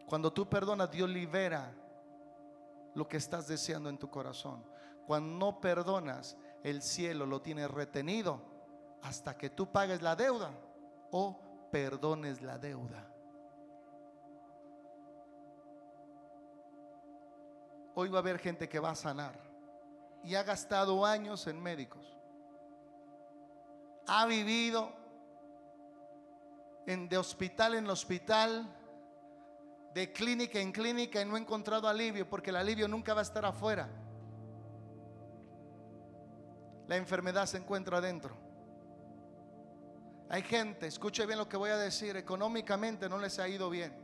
Cuando 0.07 0.31
tú 0.31 0.47
perdonas, 0.47 0.91
Dios 0.91 1.09
libera 1.09 1.75
lo 2.93 3.09
que 3.09 3.17
estás 3.17 3.49
deseando 3.49 3.89
en 3.89 3.97
tu 3.97 4.11
corazón. 4.11 4.63
Cuando 5.07 5.39
no 5.39 5.61
perdonas, 5.63 6.37
el 6.63 6.83
cielo 6.83 7.25
lo 7.25 7.41
tiene 7.41 7.67
retenido 7.67 8.39
hasta 9.01 9.39
que 9.39 9.49
tú 9.49 9.73
pagues 9.73 10.03
la 10.03 10.15
deuda 10.15 10.51
o 11.11 11.71
perdones 11.73 12.43
la 12.43 12.59
deuda. 12.59 13.11
Hoy 17.95 18.11
va 18.11 18.19
a 18.19 18.21
haber 18.21 18.39
gente 18.41 18.69
que 18.69 18.79
va 18.79 18.91
a 18.91 18.95
sanar 18.95 19.41
y 20.23 20.35
ha 20.35 20.43
gastado 20.43 21.07
años 21.07 21.47
en 21.47 21.63
médicos. 21.63 22.15
Ha 24.07 24.27
vivido 24.27 25.03
de 26.87 27.17
hospital 27.17 27.75
en 27.75 27.89
hospital, 27.89 28.69
de 29.95 30.13
clínica 30.13 30.61
en 30.61 30.73
clínica 30.73 31.23
y 31.23 31.25
no 31.25 31.37
ha 31.37 31.39
encontrado 31.39 31.89
alivio 31.89 32.29
porque 32.29 32.51
el 32.51 32.57
alivio 32.57 32.89
nunca 32.89 33.15
va 33.15 33.21
a 33.21 33.23
estar 33.23 33.45
afuera. 33.45 33.89
La 36.87 36.97
enfermedad 36.97 37.47
se 37.47 37.57
encuentra 37.57 37.99
adentro. 37.99 38.37
Hay 40.29 40.43
gente, 40.43 40.87
escuche 40.87 41.25
bien 41.27 41.39
lo 41.39 41.49
que 41.49 41.57
voy 41.57 41.71
a 41.71 41.77
decir, 41.77 42.17
económicamente 42.17 43.09
no 43.09 43.19
les 43.19 43.39
ha 43.39 43.49
ido 43.49 43.71
bien. 43.71 43.95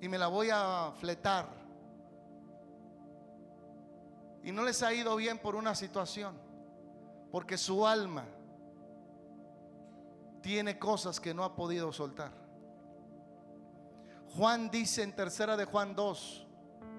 Y 0.00 0.08
me 0.08 0.18
la 0.18 0.28
voy 0.28 0.50
a 0.52 0.92
fletar. 0.98 1.48
Y 4.44 4.52
no 4.52 4.64
les 4.64 4.82
ha 4.82 4.92
ido 4.92 5.16
bien 5.16 5.38
por 5.38 5.56
una 5.56 5.74
situación, 5.74 6.38
porque 7.32 7.58
su 7.58 7.86
alma 7.86 8.24
tiene 10.42 10.78
cosas 10.78 11.20
que 11.20 11.34
no 11.34 11.44
ha 11.44 11.54
podido 11.54 11.92
soltar. 11.92 12.32
Juan 14.36 14.70
dice 14.70 15.02
en 15.02 15.14
tercera 15.14 15.56
de 15.56 15.64
Juan 15.64 15.94
2, 15.94 16.46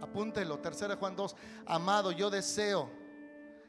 apúntelo, 0.01 0.59
tercera 0.59 0.95
de 0.95 0.99
Juan 0.99 1.15
2, 1.15 1.35
amado, 1.65 2.11
yo 2.11 2.29
deseo 2.29 2.89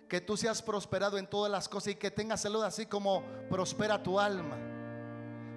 que 0.08 0.20
tú 0.20 0.36
seas 0.36 0.60
prosperado 0.60 1.16
en 1.16 1.26
todas 1.26 1.50
las 1.50 1.68
cosas 1.68 1.92
y 1.92 1.94
que 1.94 2.10
tengas 2.10 2.42
salud 2.42 2.62
así 2.62 2.86
como 2.86 3.22
prospera 3.48 4.02
tu 4.02 4.20
alma. 4.20 4.58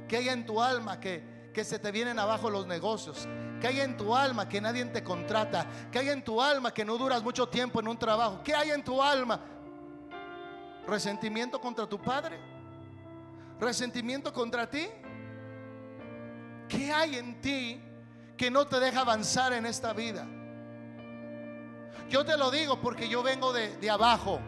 Que 0.07 0.17
haya 0.17 0.33
en 0.33 0.45
tu 0.45 0.61
alma 0.61 0.99
que, 0.99 1.51
que 1.53 1.63
se 1.63 1.79
te 1.79 1.91
vienen 1.91 2.19
abajo 2.19 2.49
los 2.49 2.65
negocios. 2.67 3.27
Que 3.59 3.67
haya 3.67 3.83
en 3.83 3.97
tu 3.97 4.15
alma 4.15 4.47
que 4.47 4.61
nadie 4.61 4.85
te 4.85 5.03
contrata. 5.03 5.67
Que 5.91 5.99
haya 5.99 6.13
en 6.13 6.23
tu 6.23 6.41
alma 6.41 6.73
que 6.73 6.85
no 6.85 6.97
duras 6.97 7.23
mucho 7.23 7.49
tiempo 7.49 7.79
en 7.79 7.87
un 7.87 7.97
trabajo. 7.97 8.41
Que 8.43 8.55
haya 8.55 8.75
en 8.75 8.83
tu 8.83 9.01
alma 9.01 9.41
resentimiento 10.87 11.59
contra 11.59 11.85
tu 11.85 11.99
padre. 12.01 12.54
Resentimiento 13.59 14.33
contra 14.33 14.69
ti. 14.69 14.87
¿Qué 16.67 16.91
hay 16.91 17.15
en 17.15 17.41
ti 17.41 17.81
que 18.37 18.51
no 18.51 18.67
te 18.67 18.79
deja 18.79 19.01
avanzar 19.01 19.53
en 19.53 19.65
esta 19.65 19.93
vida? 19.93 20.27
Yo 22.09 22.25
te 22.25 22.37
lo 22.37 22.51
digo 22.51 22.79
porque 22.81 23.07
yo 23.07 23.23
vengo 23.23 23.53
de, 23.53 23.77
de 23.77 23.89
abajo. 23.89 24.39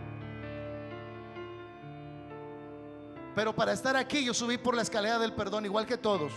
Pero 3.36 3.56
para 3.56 3.72
estar 3.72 3.96
aquí 3.96 4.26
yo 4.26 4.34
subí 4.34 4.58
por 4.58 4.76
la 4.76 4.82
escalera 4.82 5.20
del 5.20 5.34
perdón 5.34 5.65
igual 5.65 5.86
que 5.86 5.98
todos. 5.98 6.32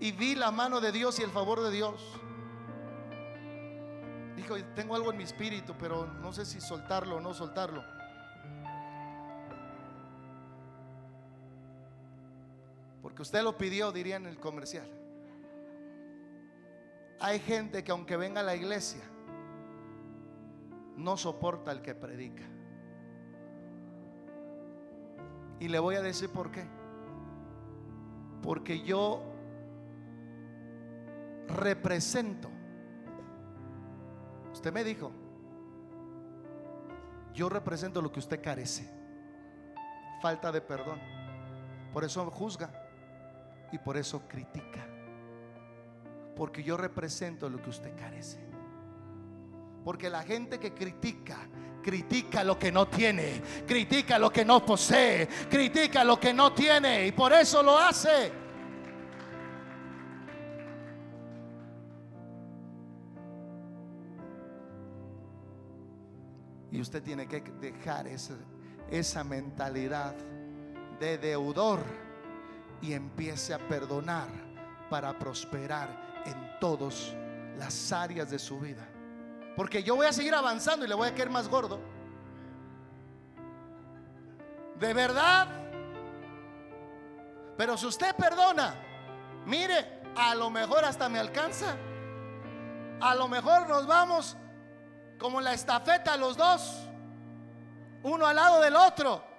Y 0.00 0.12
vi 0.12 0.34
la 0.34 0.50
mano 0.50 0.80
de 0.80 0.92
Dios 0.92 1.18
y 1.18 1.22
el 1.22 1.30
favor 1.30 1.62
de 1.62 1.70
Dios. 1.70 2.00
Dijo, 4.36 4.56
tengo 4.74 4.94
algo 4.96 5.10
en 5.10 5.18
mi 5.18 5.24
espíritu, 5.24 5.74
pero 5.78 6.06
no 6.06 6.32
sé 6.32 6.46
si 6.46 6.60
soltarlo 6.60 7.16
o 7.16 7.20
no 7.20 7.34
soltarlo. 7.34 7.84
Porque 13.10 13.22
usted 13.22 13.42
lo 13.42 13.58
pidió, 13.58 13.90
diría 13.90 14.14
en 14.14 14.26
el 14.26 14.38
comercial. 14.38 14.88
Hay 17.18 17.40
gente 17.40 17.82
que 17.82 17.90
aunque 17.90 18.16
venga 18.16 18.38
a 18.40 18.44
la 18.44 18.54
iglesia, 18.54 19.02
no 20.96 21.16
soporta 21.16 21.72
el 21.72 21.82
que 21.82 21.96
predica. 21.96 22.44
Y 25.58 25.66
le 25.66 25.80
voy 25.80 25.96
a 25.96 26.02
decir 26.02 26.30
por 26.30 26.52
qué. 26.52 26.64
Porque 28.42 28.80
yo 28.80 29.24
represento. 31.48 32.48
Usted 34.52 34.72
me 34.72 34.84
dijo, 34.84 35.10
yo 37.34 37.48
represento 37.48 38.00
lo 38.00 38.12
que 38.12 38.20
usted 38.20 38.40
carece. 38.40 38.88
Falta 40.22 40.52
de 40.52 40.60
perdón. 40.60 41.00
Por 41.92 42.04
eso 42.04 42.24
juzga 42.30 42.79
y 43.72 43.78
por 43.78 43.96
eso 43.96 44.26
critica. 44.28 44.86
Porque 46.36 46.62
yo 46.62 46.76
represento 46.76 47.48
lo 47.48 47.60
que 47.60 47.70
usted 47.70 47.96
carece. 47.96 48.38
Porque 49.84 50.10
la 50.10 50.22
gente 50.22 50.58
que 50.58 50.74
critica, 50.74 51.38
critica 51.82 52.44
lo 52.44 52.58
que 52.58 52.70
no 52.70 52.88
tiene, 52.88 53.42
critica 53.66 54.18
lo 54.18 54.30
que 54.30 54.44
no 54.44 54.64
posee, 54.64 55.28
critica 55.48 56.04
lo 56.04 56.18
que 56.20 56.34
no 56.34 56.52
tiene 56.52 57.06
y 57.06 57.12
por 57.12 57.32
eso 57.32 57.62
lo 57.62 57.78
hace. 57.78 58.32
Y 66.72 66.80
usted 66.80 67.02
tiene 67.02 67.26
que 67.26 67.40
dejar 67.40 68.06
esa, 68.06 68.34
esa 68.90 69.24
mentalidad 69.24 70.14
de 71.00 71.18
deudor 71.18 72.09
y 72.82 72.92
empiece 72.92 73.54
a 73.54 73.58
perdonar 73.58 74.28
para 74.88 75.18
prosperar 75.18 76.22
en 76.24 76.58
todas 76.60 77.14
las 77.56 77.92
áreas 77.92 78.30
de 78.30 78.38
su 78.38 78.58
vida. 78.58 78.86
Porque 79.56 79.82
yo 79.82 79.96
voy 79.96 80.06
a 80.06 80.12
seguir 80.12 80.34
avanzando 80.34 80.84
y 80.84 80.88
le 80.88 80.94
voy 80.94 81.08
a 81.08 81.14
caer 81.14 81.30
más 81.30 81.48
gordo. 81.48 81.80
De 84.78 84.94
verdad. 84.94 85.48
Pero 87.56 87.76
si 87.76 87.86
usted 87.86 88.14
perdona, 88.16 88.74
mire, 89.44 90.00
a 90.16 90.34
lo 90.34 90.50
mejor 90.50 90.84
hasta 90.84 91.08
me 91.08 91.18
alcanza. 91.18 91.76
A 93.00 93.14
lo 93.14 93.28
mejor 93.28 93.68
nos 93.68 93.86
vamos 93.86 94.36
como 95.18 95.40
la 95.40 95.52
estafeta 95.52 96.16
los 96.16 96.36
dos, 96.36 96.88
uno 98.02 98.26
al 98.26 98.36
lado 98.36 98.60
del 98.62 98.74
otro. 98.74 99.29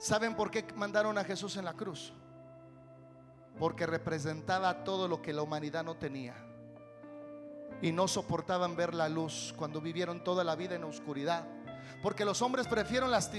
¿Saben 0.00 0.34
por 0.34 0.50
qué 0.50 0.64
mandaron 0.76 1.18
a 1.18 1.24
Jesús 1.24 1.58
en 1.58 1.66
la 1.66 1.74
cruz? 1.74 2.14
Porque 3.58 3.84
representaba 3.84 4.82
todo 4.82 5.06
lo 5.06 5.20
que 5.20 5.34
la 5.34 5.42
humanidad 5.42 5.84
no 5.84 5.94
tenía. 5.94 6.34
Y 7.82 7.92
no 7.92 8.08
soportaban 8.08 8.74
ver 8.76 8.94
la 8.94 9.10
luz 9.10 9.52
cuando 9.58 9.78
vivieron 9.78 10.24
toda 10.24 10.42
la 10.42 10.56
vida 10.56 10.74
en 10.74 10.84
oscuridad. 10.84 11.44
Porque 12.02 12.24
los 12.24 12.40
hombres 12.40 12.66
prefirieron 12.66 13.10
las, 13.10 13.30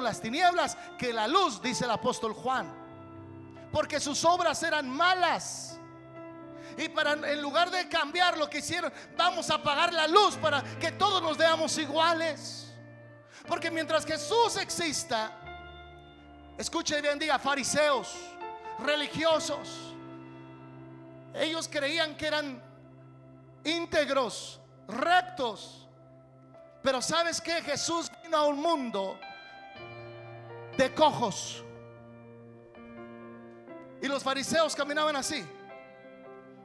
las 0.00 0.20
tinieblas 0.20 0.78
que 0.96 1.12
la 1.12 1.26
luz, 1.26 1.60
dice 1.60 1.86
el 1.86 1.90
apóstol 1.90 2.34
Juan. 2.34 2.72
Porque 3.72 3.98
sus 3.98 4.24
obras 4.24 4.62
eran 4.62 4.88
malas. 4.88 5.76
Y 6.78 6.88
para 6.88 7.14
en 7.14 7.42
lugar 7.42 7.68
de 7.68 7.88
cambiar 7.88 8.38
lo 8.38 8.48
que 8.48 8.58
hicieron, 8.58 8.92
vamos 9.16 9.50
a 9.50 9.56
apagar 9.56 9.92
la 9.92 10.06
luz 10.06 10.36
para 10.36 10.62
que 10.78 10.92
todos 10.92 11.20
nos 11.20 11.36
veamos 11.36 11.76
iguales. 11.78 12.72
Porque 13.48 13.72
mientras 13.72 14.06
Jesús 14.06 14.56
exista, 14.56 15.39
escuche 16.58 17.00
bien, 17.00 17.18
diga 17.18 17.38
fariseos, 17.38 18.14
religiosos. 18.78 19.94
Ellos 21.34 21.68
creían 21.68 22.16
que 22.16 22.26
eran 22.26 22.62
íntegros, 23.64 24.60
rectos. 24.88 25.88
Pero 26.82 27.02
sabes 27.02 27.40
que 27.40 27.60
Jesús 27.62 28.10
vino 28.22 28.36
a 28.36 28.46
un 28.46 28.60
mundo 28.60 29.18
de 30.76 30.94
cojos. 30.94 31.62
Y 34.02 34.08
los 34.08 34.22
fariseos 34.22 34.74
caminaban 34.74 35.14
así, 35.16 35.44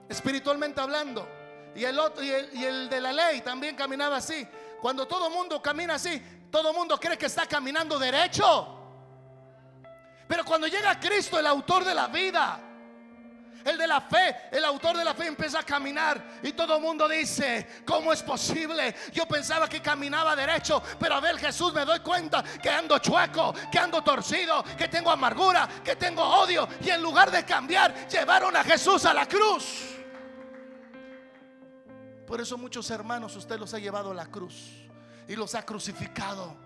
espiritualmente 0.08 0.80
hablando. 0.80 1.28
Y 1.76 1.84
el 1.84 2.00
otro 2.00 2.24
y 2.24 2.32
el, 2.32 2.50
y 2.54 2.64
el 2.64 2.90
de 2.90 3.02
la 3.02 3.12
ley 3.12 3.42
también 3.42 3.76
caminaba 3.76 4.18
así. 4.18 4.48
Cuando 4.82 5.06
todo 5.06 5.30
mundo 5.30 5.62
camina 5.62 5.96
así, 5.96 6.22
todo 6.50 6.72
mundo 6.72 6.98
cree 6.98 7.18
que 7.18 7.26
está 7.26 7.46
caminando 7.46 8.00
derecho. 8.00 8.75
Pero 10.28 10.44
cuando 10.44 10.68
llega 10.68 11.00
Cristo, 11.00 11.40
el 11.40 11.48
autor 11.48 11.84
de 11.84 11.94
la 11.94 12.08
vida, 12.08 12.60
el 13.66 13.78
de 13.80 13.88
la 13.88 14.00
fe, 14.00 14.36
el 14.52 14.64
autor 14.64 14.96
de 14.96 15.04
la 15.04 15.16
fe 15.16 15.26
empieza 15.26 15.60
a 15.60 15.64
caminar 15.64 16.40
y 16.44 16.54
todo 16.54 16.76
el 16.76 16.82
mundo 16.82 17.10
dice, 17.10 17.82
¿cómo 17.84 18.14
es 18.14 18.22
posible? 18.22 18.96
Yo 19.12 19.28
pensaba 19.28 19.68
que 19.68 19.82
caminaba 19.82 20.36
derecho, 20.36 20.82
pero 21.00 21.16
a 21.16 21.20
ver 21.20 21.38
Jesús 21.40 21.74
me 21.74 21.84
doy 21.84 22.00
cuenta 22.00 22.44
que 22.44 22.70
ando 22.70 23.00
chueco, 23.00 23.56
que 23.72 23.80
ando 23.80 24.04
torcido, 24.04 24.64
que 24.78 24.88
tengo 24.88 25.10
amargura, 25.10 25.68
que 25.84 25.96
tengo 25.96 26.24
odio. 26.24 26.68
Y 26.82 26.92
en 26.92 27.02
lugar 27.02 27.32
de 27.32 27.44
cambiar, 27.44 28.08
llevaron 28.08 28.56
a 28.56 28.64
Jesús 28.64 29.04
a 29.06 29.14
la 29.16 29.28
cruz. 29.28 29.96
Por 32.28 32.40
eso 32.42 32.58
muchos 32.58 32.90
hermanos 32.92 33.36
usted 33.36 33.60
los 33.60 33.74
ha 33.74 33.80
llevado 33.80 34.12
a 34.12 34.16
la 34.16 34.28
cruz 34.28 34.72
y 35.28 35.36
los 35.36 35.56
ha 35.56 35.66
crucificado. 35.66 36.65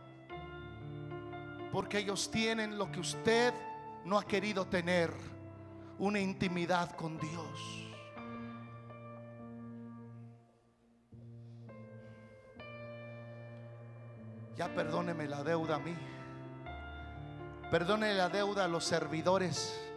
Porque 1.71 1.99
ellos 1.99 2.29
tienen 2.31 2.77
lo 2.77 2.91
que 2.91 2.99
usted 2.99 3.53
no 4.05 4.17
ha 4.17 4.25
querido 4.25 4.65
tener, 4.65 5.11
una 5.99 6.19
intimidad 6.19 6.95
con 6.95 7.19
Dios. 7.19 7.85
Ya 14.55 14.73
perdóneme 14.73 15.27
la 15.27 15.43
deuda 15.43 15.75
a 15.75 15.79
mí. 15.79 15.95
Perdone 17.71 18.13
la 18.13 18.29
deuda 18.29 18.65
a 18.65 18.67
los 18.67 18.83
servidores. 18.83 19.88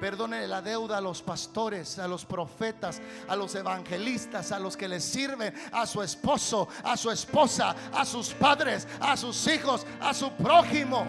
Perdone 0.00 0.46
la 0.46 0.62
deuda 0.62 0.98
a 0.98 1.00
los 1.00 1.22
pastores, 1.22 1.98
a 1.98 2.06
los 2.06 2.24
profetas, 2.24 3.00
a 3.26 3.34
los 3.34 3.54
evangelistas, 3.54 4.52
a 4.52 4.58
los 4.58 4.76
que 4.76 4.88
les 4.88 5.02
sirven, 5.02 5.52
a 5.72 5.86
su 5.86 6.02
esposo, 6.02 6.68
a 6.84 6.96
su 6.96 7.10
esposa, 7.10 7.74
a 7.92 8.04
sus 8.04 8.32
padres, 8.32 8.86
a 9.00 9.16
sus 9.16 9.46
hijos, 9.48 9.86
a 10.00 10.14
su 10.14 10.30
prójimo. 10.32 11.04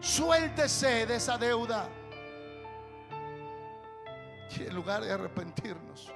Suéltese 0.00 1.06
de 1.06 1.16
esa 1.16 1.38
deuda. 1.38 1.88
Y 4.58 4.62
en 4.62 4.74
lugar 4.74 5.02
de 5.02 5.12
arrepentirnos, 5.12 6.12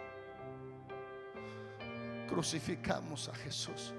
crucificamos 2.29 3.29
a 3.29 3.35
Jesús 3.35 3.93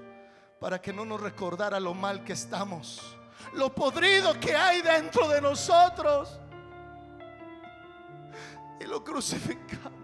para 0.58 0.80
que 0.80 0.92
no 0.92 1.04
nos 1.04 1.20
recordara 1.20 1.78
lo 1.80 1.92
mal 1.92 2.24
que 2.24 2.32
estamos, 2.32 3.16
lo 3.54 3.74
podrido 3.74 4.38
que 4.38 4.54
hay 4.54 4.80
dentro 4.80 5.28
de 5.28 5.40
nosotros. 5.40 6.38
Y 8.80 8.84
lo 8.84 9.02
crucificamos 9.04 10.02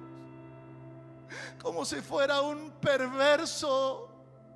como 1.63 1.85
si 1.85 1.97
fuera 2.01 2.41
un 2.41 2.71
perverso 2.81 4.09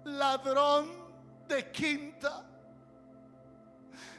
ladrón 0.05 0.88
de 1.48 1.70
quinta. 1.70 2.44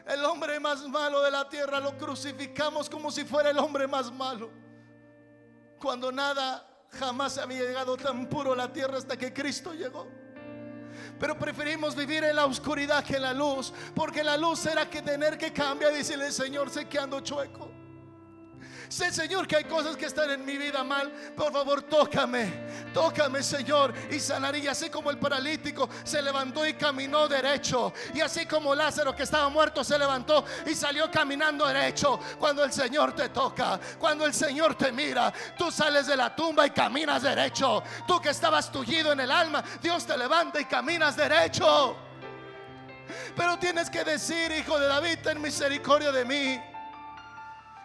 El 0.05 0.23
hombre 0.25 0.59
más 0.59 0.87
malo 0.87 1.21
de 1.21 1.31
la 1.31 1.47
tierra 1.47 1.79
lo 1.79 1.97
crucificamos 1.97 2.89
como 2.89 3.09
si 3.09 3.23
fuera 3.23 3.49
el 3.49 3.57
hombre 3.57 3.87
más 3.87 4.11
malo. 4.11 4.49
Cuando 5.79 6.11
nada 6.11 6.65
jamás 6.91 7.37
había 7.37 7.63
llegado 7.63 7.97
tan 7.97 8.27
puro 8.27 8.53
a 8.53 8.55
la 8.55 8.71
tierra 8.71 8.97
hasta 8.97 9.17
que 9.17 9.33
Cristo 9.33 9.73
llegó. 9.73 10.07
Pero 11.19 11.37
preferimos 11.39 11.95
vivir 11.95 12.23
en 12.23 12.35
la 12.35 12.45
oscuridad 12.45 13.03
que 13.03 13.15
en 13.15 13.23
la 13.23 13.33
luz. 13.33 13.73
Porque 13.95 14.23
la 14.23 14.37
luz 14.37 14.65
era 14.65 14.89
que 14.89 15.01
tener 15.01 15.37
que 15.37 15.51
cambiar 15.51 15.93
y 15.93 15.97
decirle, 15.97 16.31
Señor, 16.31 16.69
sé 16.69 16.87
que 16.87 16.99
ando 16.99 17.21
chueco. 17.21 17.71
Sé, 18.89 19.11
Señor, 19.11 19.47
que 19.47 19.55
hay 19.57 19.63
cosas 19.63 19.95
que 19.97 20.05
están 20.05 20.29
en 20.29 20.45
mi 20.45 20.57
vida 20.57 20.83
mal. 20.83 21.11
Por 21.35 21.51
favor, 21.51 21.81
tócame. 21.83 22.51
Tócame, 22.93 23.41
Señor. 23.41 23.93
Y 24.11 24.19
sanaría. 24.19 24.71
Así 24.71 24.89
como 24.89 25.09
el 25.11 25.17
paralítico 25.17 25.89
se 26.03 26.21
levantó 26.21 26.65
y 26.65 26.73
caminó 26.73 27.27
derecho. 27.27 27.93
Y 28.13 28.21
así 28.21 28.45
como 28.45 28.75
Lázaro 28.75 29.15
que 29.15 29.23
estaba 29.23 29.49
muerto 29.49 29.83
se 29.83 29.97
levantó 29.97 30.45
y 30.65 30.75
salió 30.75 31.09
caminando 31.09 31.67
derecho. 31.67 32.19
Cuando 32.39 32.63
el 32.63 32.71
Señor 32.71 33.13
te 33.13 33.29
toca, 33.29 33.79
cuando 33.99 34.25
el 34.25 34.33
Señor 34.33 34.75
te 34.75 34.91
mira, 34.91 35.33
tú 35.57 35.71
sales 35.71 36.07
de 36.07 36.15
la 36.15 36.35
tumba 36.35 36.65
y 36.67 36.71
caminas 36.71 37.23
derecho. 37.23 37.83
Tú 38.07 38.19
que 38.19 38.29
estabas 38.29 38.71
tullido 38.71 39.11
en 39.11 39.19
el 39.21 39.31
alma, 39.31 39.63
Dios 39.81 40.05
te 40.05 40.17
levanta 40.17 40.59
y 40.59 40.65
caminas 40.65 41.15
derecho. 41.15 41.95
Pero 43.35 43.57
tienes 43.57 43.89
que 43.89 44.03
decir, 44.03 44.51
hijo 44.51 44.79
de 44.79 44.87
David, 44.87 45.19
ten 45.23 45.41
misericordia 45.41 46.11
de 46.11 46.25
mí. 46.25 46.72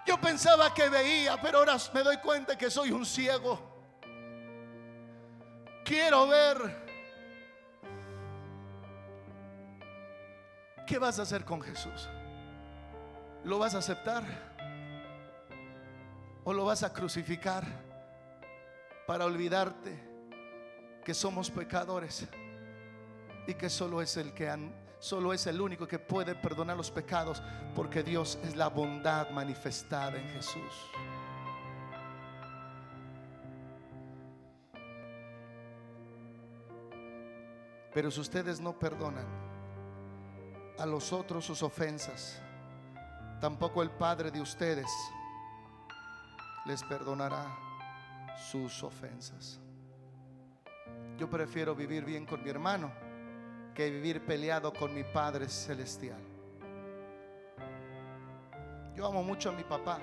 Yo 0.08 0.18
pensaba 0.18 0.72
que 0.72 0.88
veía, 0.88 1.38
pero 1.38 1.58
ahora 1.58 1.76
me 1.92 2.02
doy 2.02 2.16
cuenta 2.16 2.56
que 2.56 2.70
soy 2.70 2.90
un 2.92 3.04
ciego. 3.04 3.60
Quiero 5.84 6.26
ver. 6.26 6.56
¿Qué 10.86 10.98
vas 10.98 11.18
a 11.18 11.22
hacer 11.22 11.44
con 11.44 11.60
Jesús? 11.60 12.08
¿Lo 13.44 13.58
vas 13.58 13.74
a 13.74 13.78
aceptar? 13.78 14.24
¿O 16.42 16.54
lo 16.54 16.64
vas 16.64 16.82
a 16.84 16.90
crucificar 16.94 17.66
para 19.06 19.26
olvidarte 19.26 20.02
que 21.04 21.12
somos 21.12 21.50
pecadores 21.50 22.26
y 23.46 23.52
que 23.52 23.68
solo 23.68 24.00
es 24.00 24.16
el 24.16 24.32
que 24.32 24.48
han 24.48 24.72
solo 24.98 25.32
es 25.32 25.46
el 25.46 25.60
único 25.60 25.86
que 25.86 25.98
puede 25.98 26.34
perdonar 26.34 26.76
los 26.76 26.90
pecados 26.90 27.42
porque 27.74 28.02
Dios 28.02 28.38
es 28.44 28.56
la 28.56 28.68
bondad 28.68 29.30
manifestada 29.30 30.18
en 30.18 30.28
Jesús. 30.30 30.90
Pero 37.92 38.10
si 38.10 38.20
ustedes 38.20 38.60
no 38.60 38.78
perdonan 38.78 39.26
a 40.78 40.86
los 40.86 41.12
otros 41.12 41.44
sus 41.44 41.62
ofensas, 41.62 42.40
tampoco 43.40 43.82
el 43.82 43.90
Padre 43.90 44.30
de 44.30 44.40
ustedes 44.40 44.86
les 46.66 46.82
perdonará 46.84 47.46
sus 48.50 48.82
ofensas. 48.84 49.58
Yo 51.16 51.28
prefiero 51.28 51.74
vivir 51.74 52.04
bien 52.04 52.24
con 52.26 52.44
mi 52.44 52.50
hermano 52.50 53.07
que 53.78 53.88
vivir 53.90 54.26
peleado 54.26 54.72
con 54.72 54.92
mi 54.92 55.04
Padre 55.04 55.48
Celestial. 55.48 56.18
Yo 58.96 59.06
amo 59.06 59.22
mucho 59.22 59.50
a 59.50 59.52
mi 59.52 59.62
papá, 59.62 60.00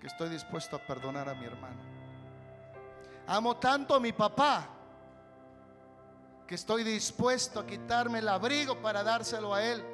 que 0.00 0.06
estoy 0.06 0.28
dispuesto 0.28 0.76
a 0.76 0.78
perdonar 0.78 1.28
a 1.28 1.34
mi 1.34 1.44
hermano. 1.44 1.82
Amo 3.26 3.56
tanto 3.56 3.96
a 3.96 3.98
mi 3.98 4.12
papá, 4.12 4.68
que 6.46 6.54
estoy 6.54 6.84
dispuesto 6.84 7.58
a 7.58 7.66
quitarme 7.66 8.20
el 8.20 8.28
abrigo 8.28 8.80
para 8.80 9.02
dárselo 9.02 9.52
a 9.52 9.64
él. 9.64 9.84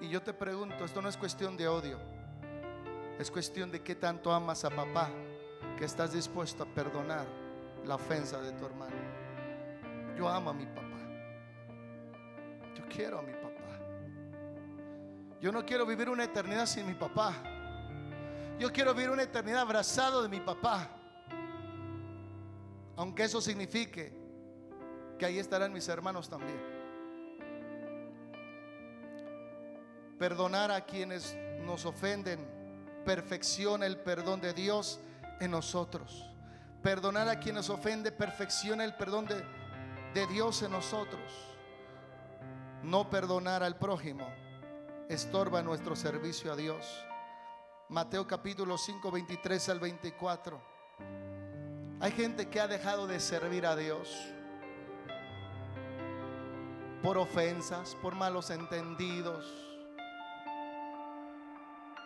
Y 0.00 0.08
yo 0.08 0.20
te 0.20 0.34
pregunto, 0.34 0.84
esto 0.84 1.00
no 1.00 1.08
es 1.08 1.16
cuestión 1.16 1.56
de 1.56 1.68
odio, 1.68 2.00
es 3.20 3.30
cuestión 3.30 3.70
de 3.70 3.84
qué 3.84 3.94
tanto 3.94 4.32
amas 4.32 4.64
a 4.64 4.70
papá, 4.70 5.10
que 5.78 5.84
estás 5.84 6.12
dispuesto 6.12 6.64
a 6.64 6.66
perdonar 6.66 7.43
la 7.86 7.96
ofensa 7.96 8.40
de 8.40 8.52
tu 8.52 8.66
hermano. 8.66 8.96
Yo 10.16 10.28
amo 10.28 10.50
a 10.50 10.54
mi 10.54 10.66
papá. 10.66 10.98
Yo 12.74 12.84
quiero 12.88 13.18
a 13.18 13.22
mi 13.22 13.32
papá. 13.32 13.44
Yo 15.40 15.52
no 15.52 15.64
quiero 15.64 15.84
vivir 15.84 16.08
una 16.08 16.24
eternidad 16.24 16.66
sin 16.66 16.86
mi 16.86 16.94
papá. 16.94 17.34
Yo 18.58 18.72
quiero 18.72 18.94
vivir 18.94 19.10
una 19.10 19.22
eternidad 19.22 19.60
abrazado 19.60 20.22
de 20.22 20.28
mi 20.28 20.40
papá. 20.40 20.88
Aunque 22.96 23.24
eso 23.24 23.40
signifique 23.40 24.12
que 25.18 25.26
ahí 25.26 25.38
estarán 25.38 25.72
mis 25.72 25.88
hermanos 25.88 26.28
también. 26.28 26.58
Perdonar 30.18 30.70
a 30.70 30.80
quienes 30.82 31.36
nos 31.66 31.84
ofenden 31.84 32.38
perfecciona 33.04 33.84
el 33.86 33.98
perdón 33.98 34.40
de 34.40 34.54
Dios 34.54 35.00
en 35.40 35.50
nosotros. 35.50 36.33
Perdonar 36.84 37.30
a 37.30 37.40
quien 37.40 37.54
nos 37.54 37.70
ofende 37.70 38.12
perfecciona 38.12 38.84
el 38.84 38.94
perdón 38.94 39.26
de, 39.26 40.26
Dios 40.26 40.60
en 40.60 40.70
nosotros. 40.70 41.32
No 42.82 43.08
perdonar 43.08 43.62
al 43.62 43.78
prójimo 43.78 44.28
estorba 45.08 45.62
nuestro 45.62 45.96
servicio 45.96 46.52
a 46.52 46.56
Dios. 46.56 46.86
Mateo 47.88 48.26
capítulo 48.26 48.76
5, 48.76 49.10
23 49.10 49.68
al 49.70 49.80
24. 49.80 50.60
Hay 52.00 52.12
gente 52.12 52.50
que 52.50 52.60
ha 52.60 52.68
dejado 52.68 53.06
de 53.06 53.18
servir 53.18 53.64
a 53.64 53.76
Dios 53.76 54.14
por 57.02 57.16
ofensas, 57.16 57.96
por 58.02 58.14
malos 58.14 58.50
entendidos. 58.50 59.50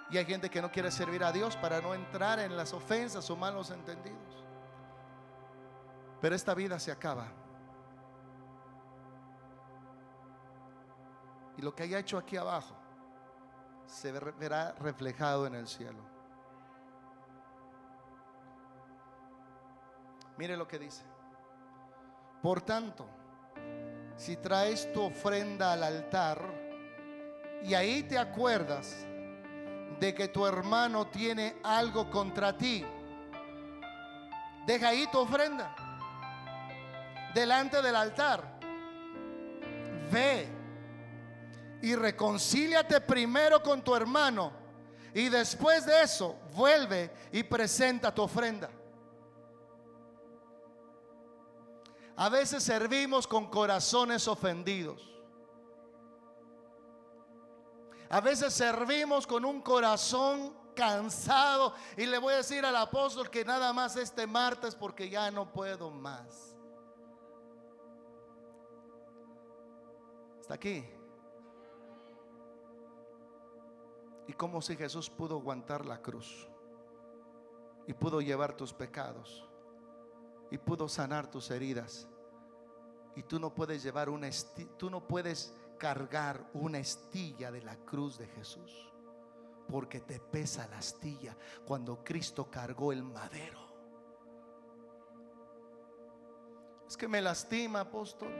Y 0.09 0.19
hay 0.19 0.25
gente 0.25 0.49
que 0.49 0.63
no 0.63 0.71
quiere 0.71 0.93
servir 0.93 1.25
a 1.25 1.33
Dios 1.33 1.57
para 1.57 1.81
no 1.81 1.97
entrar 1.97 2.39
en 2.39 2.57
las 2.57 2.73
ofensas 2.73 3.29
o 3.29 3.35
malos 3.35 3.73
entendidos. 3.73 4.48
Pero 6.21 6.35
esta 6.35 6.55
vida 6.55 6.79
se 6.79 6.91
acaba. 6.91 7.27
Y 11.57 11.63
lo 11.63 11.75
que 11.75 11.85
haya 11.85 11.99
hecho 11.99 12.19
aquí 12.19 12.37
abajo 12.37 12.75
se 13.87 14.13
verá 14.13 14.73
reflejado 14.79 15.47
en 15.47 15.55
el 15.55 15.67
cielo. 15.67 15.99
Mire 20.37 20.57
lo 20.57 20.69
que 20.69 20.79
dice. 20.79 21.05
Por 22.43 22.63
tanto, 22.63 23.07
si 24.17 24.37
traes 24.37 24.93
tu 24.93 25.03
ofrenda 25.03 25.73
al 25.73 25.83
altar 25.83 26.41
y 27.65 27.75
ahí 27.75 28.05
te 28.05 28.19
acuerdas 28.19 29.05
de 29.99 30.15
que 30.15 30.29
tu 30.29 30.47
hermano 30.47 31.09
tiene 31.09 31.57
algo 31.65 32.09
contra 32.09 32.57
ti, 32.57 32.87
deja 34.65 34.89
ahí 34.91 35.09
tu 35.11 35.19
ofrenda 35.19 35.88
delante 37.35 37.83
del 37.83 37.97
altar. 37.97 38.59
Ve 40.11 40.49
y 41.83 41.95
reconcíliate 41.95 43.01
primero 43.01 43.63
con 43.63 43.83
tu 43.83 43.95
hermano 43.95 44.53
y 45.15 45.29
después 45.29 45.87
de 45.87 46.03
eso 46.03 46.37
vuelve 46.55 47.11
y 47.33 47.43
presenta 47.43 48.15
tu 48.15 48.23
ofrenda. 48.23 48.71
A 52.17 52.29
veces 52.29 52.65
servimos 52.65 53.27
con 53.27 53.49
corazones 53.49 54.27
ofendidos. 54.27 55.09
A 58.11 58.21
veces 58.21 58.55
servimos 58.55 59.27
con 59.27 59.45
un 59.45 59.61
corazón 59.61 60.53
cansado. 60.75 61.75
Y 61.97 62.07
le 62.07 62.19
voy 62.19 62.35
a 62.35 62.39
decir 62.39 62.65
al 62.65 62.77
apóstol 62.77 63.31
que 63.31 63.45
nada 63.45 63.73
más 63.73 63.97
este 63.97 64.27
martes 64.27 64.75
porque 64.75 65.09
ya 65.09 65.31
no 65.31 65.53
puedo 65.53 65.91
más. 65.91 66.48
Aquí. 70.49 70.85
Y 74.27 74.33
como 74.35 74.61
si 74.61 74.77
Jesús 74.77 75.09
pudo 75.11 75.37
aguantar 75.37 75.87
la 75.87 76.01
cruz 76.01 76.49
y 77.87 77.95
pudo 77.95 78.21
llevar 78.21 78.57
tus 78.57 78.73
pecados 78.73 79.49
y 80.51 80.59
pudo 80.59 80.89
sanar 80.89 81.31
tus 81.31 81.51
heridas. 81.51 82.09
Y 83.17 83.23
tú 83.23 83.39
no 83.39 83.55
puedes 83.55 83.83
llevar 83.83 84.09
una 84.09 84.29
tú 84.77 84.91
no 84.91 85.07
puedes 85.07 85.55
cargar 85.79 86.49
una 86.53 86.79
estilla 86.79 87.51
de 87.51 87.63
la 87.63 87.77
cruz 87.77 88.19
de 88.19 88.27
Jesús, 88.27 88.93
porque 89.71 90.01
te 90.01 90.21
pesa 90.21 90.69
la 90.69 90.79
astilla 90.79 91.37
cuando 91.65 92.05
Cristo 92.05 92.51
cargó 92.51 92.93
el 92.93 93.03
madero. 93.03 93.67
Es 96.87 96.97
que 96.97 97.09
me 97.09 97.21
lastima, 97.21 97.81
apóstol. 97.81 98.33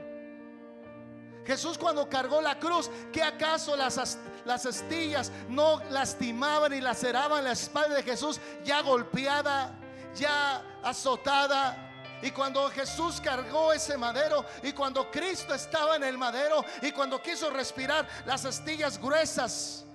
Jesús 1.49 1.79
cuando 1.79 2.07
cargó 2.07 2.43
la 2.43 2.59
cruz, 2.59 2.91
¿qué 3.11 3.23
acaso 3.23 3.75
las, 3.75 4.19
las 4.45 4.65
astillas 4.67 5.31
no 5.47 5.81
lastimaban 5.89 6.71
y 6.73 6.79
laceraban 6.79 7.43
la 7.43 7.53
espalda 7.53 7.95
de 7.95 8.03
Jesús 8.03 8.39
ya 8.63 8.83
golpeada, 8.83 9.73
ya 10.13 10.61
azotada? 10.83 11.89
Y 12.21 12.29
cuando 12.29 12.69
Jesús 12.69 13.19
cargó 13.19 13.73
ese 13.73 13.97
madero 13.97 14.45
y 14.61 14.73
cuando 14.73 15.09
Cristo 15.09 15.55
estaba 15.55 15.95
en 15.95 16.03
el 16.03 16.19
madero 16.19 16.63
y 16.83 16.91
cuando 16.91 17.19
quiso 17.19 17.49
respirar, 17.49 18.07
las 18.27 18.45
astillas 18.45 19.01
gruesas 19.01 19.85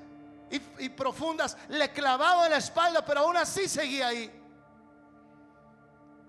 y, 0.51 0.89
profundas 0.89 1.57
le 1.69 1.93
clavaban 1.93 2.51
la 2.51 2.57
espalda, 2.57 3.05
pero 3.05 3.21
aún 3.21 3.37
así 3.37 3.69
seguía 3.69 4.09
ahí. 4.09 4.43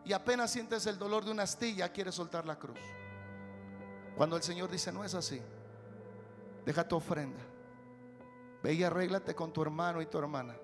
Y 0.06 0.14
apenas 0.14 0.52
sientes 0.52 0.86
el 0.86 1.00
dolor 1.00 1.26
de 1.26 1.32
una 1.32 1.44
astilla, 1.44 1.92
quiere 1.92 2.12
soltar 2.12 2.46
la 2.46 2.60
cruz. 2.60 2.78
Cuando 4.16 4.38
el 4.38 4.44
Señor 4.44 4.70
dice, 4.70 4.92
no 4.92 5.04
es 5.04 5.14
así, 5.14 5.42
deja 6.66 6.88
tu 6.88 6.96
ofrenda. 6.96 7.42
Ve 8.64 8.74
y 8.74 8.84
arréglate 8.84 9.36
con 9.36 9.52
tu 9.52 9.62
hermano 9.62 10.02
y 10.02 10.06
tu 10.06 10.18
hermana 10.18 10.56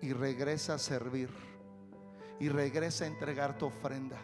y 0.00 0.12
regresa 0.12 0.74
a 0.74 0.78
servir 0.78 1.30
y 2.40 2.48
regresa 2.48 3.04
a 3.04 3.08
entregar 3.08 3.56
tu 3.56 3.66
ofrenda. 3.66 4.18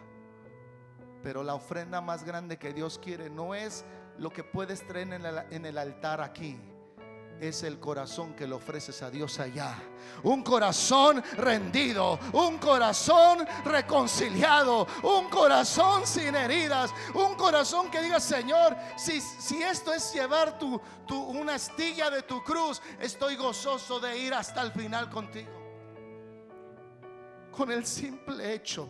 Pero 1.21 1.43
la 1.43 1.55
ofrenda 1.55 2.01
más 2.01 2.23
grande 2.23 2.57
que 2.57 2.73
Dios 2.73 2.99
quiere 2.99 3.29
no 3.29 3.55
es 3.55 3.85
lo 4.17 4.29
que 4.29 4.43
puedes 4.43 4.85
traer 4.85 5.13
en 5.51 5.65
el, 5.65 5.77
altar 5.77 6.21
aquí 6.21 6.59
es 7.39 7.63
el 7.63 7.79
corazón 7.79 8.33
que 8.35 8.47
le 8.47 8.53
ofreces 8.53 9.01
a 9.01 9.09
Dios 9.09 9.39
allá. 9.39 9.75
Un 10.23 10.43
corazón 10.43 11.23
rendido, 11.37 12.19
un 12.31 12.57
corazón 12.57 13.45
reconciliado, 13.65 14.87
un 15.03 15.29
corazón 15.29 16.05
sin 16.07 16.35
heridas, 16.35 16.91
un 17.13 17.35
corazón 17.35 17.89
que 17.91 18.01
diga, 18.01 18.19
Señor, 18.19 18.75
si, 18.95 19.19
si 19.19 19.61
esto 19.61 19.93
es 19.93 20.13
llevar 20.13 20.57
tu, 20.57 20.79
tu, 21.05 21.21
una 21.21 21.55
astilla 21.55 22.09
de 22.09 22.23
tu 22.23 22.43
cruz, 22.43 22.81
estoy 22.99 23.35
gozoso 23.35 23.99
de 23.99 24.17
ir 24.17 24.33
hasta 24.33 24.61
el 24.61 24.71
final 24.71 25.09
contigo. 25.09 25.51
Con 27.51 27.71
el 27.71 27.85
simple 27.85 28.53
hecho 28.53 28.89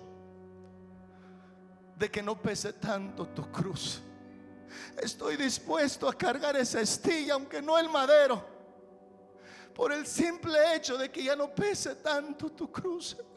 de 1.97 2.09
que 2.09 2.21
no 2.21 2.41
pese 2.41 2.73
tanto 2.73 3.27
tu 3.27 3.51
cruz. 3.51 4.01
Estoy 5.01 5.37
dispuesto 5.37 6.07
a 6.07 6.13
cargar 6.13 6.55
esa 6.55 6.81
estilla, 6.81 7.33
aunque 7.33 7.61
no 7.61 7.77
el 7.77 7.89
madero, 7.89 8.45
por 9.73 9.91
el 9.91 10.05
simple 10.05 10.75
hecho 10.75 10.97
de 10.97 11.11
que 11.11 11.23
ya 11.23 11.35
no 11.35 11.53
pese 11.53 11.95
tanto 11.95 12.49
tu 12.51 12.71
cruz, 12.71 13.15
Señor. 13.17 13.33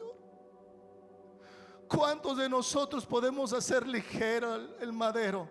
¿Cuántos 1.87 2.37
de 2.37 2.49
nosotros 2.49 3.05
podemos 3.05 3.53
hacer 3.53 3.87
ligero 3.87 4.55
el 4.79 4.91
madero 4.91 5.47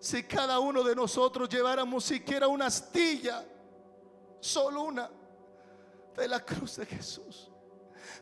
si 0.00 0.22
cada 0.24 0.58
uno 0.58 0.82
de 0.82 0.94
nosotros 0.94 1.48
lleváramos 1.48 2.04
siquiera 2.04 2.48
una 2.48 2.66
astilla, 2.66 3.44
solo 4.40 4.82
una, 4.82 5.08
de 6.16 6.28
la 6.28 6.44
cruz 6.44 6.76
de 6.76 6.86
Jesús? 6.86 7.50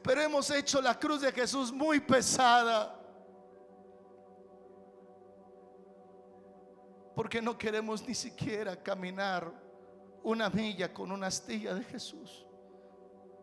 Pero 0.03 0.21
hemos 0.23 0.51
hecho 0.51 0.81
la 0.81 0.99
cruz 0.99 1.23
de 1.23 1.33
Jesús 1.33 1.73
muy 1.73 2.01
pesada. 2.01 2.96
Porque 7.17 7.41
no 7.41 7.57
queremos 7.57 8.07
ni 8.07 8.15
siquiera 8.15 8.77
caminar 8.77 9.51
una 10.23 10.51
milla 10.51 10.93
con 10.93 11.11
una 11.11 11.29
astilla 11.29 11.75
de 11.75 11.83
Jesús. 11.83 12.47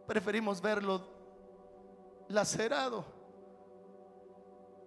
Preferimos 0.05 0.61
verlo 0.61 1.01
lacerado 2.27 3.03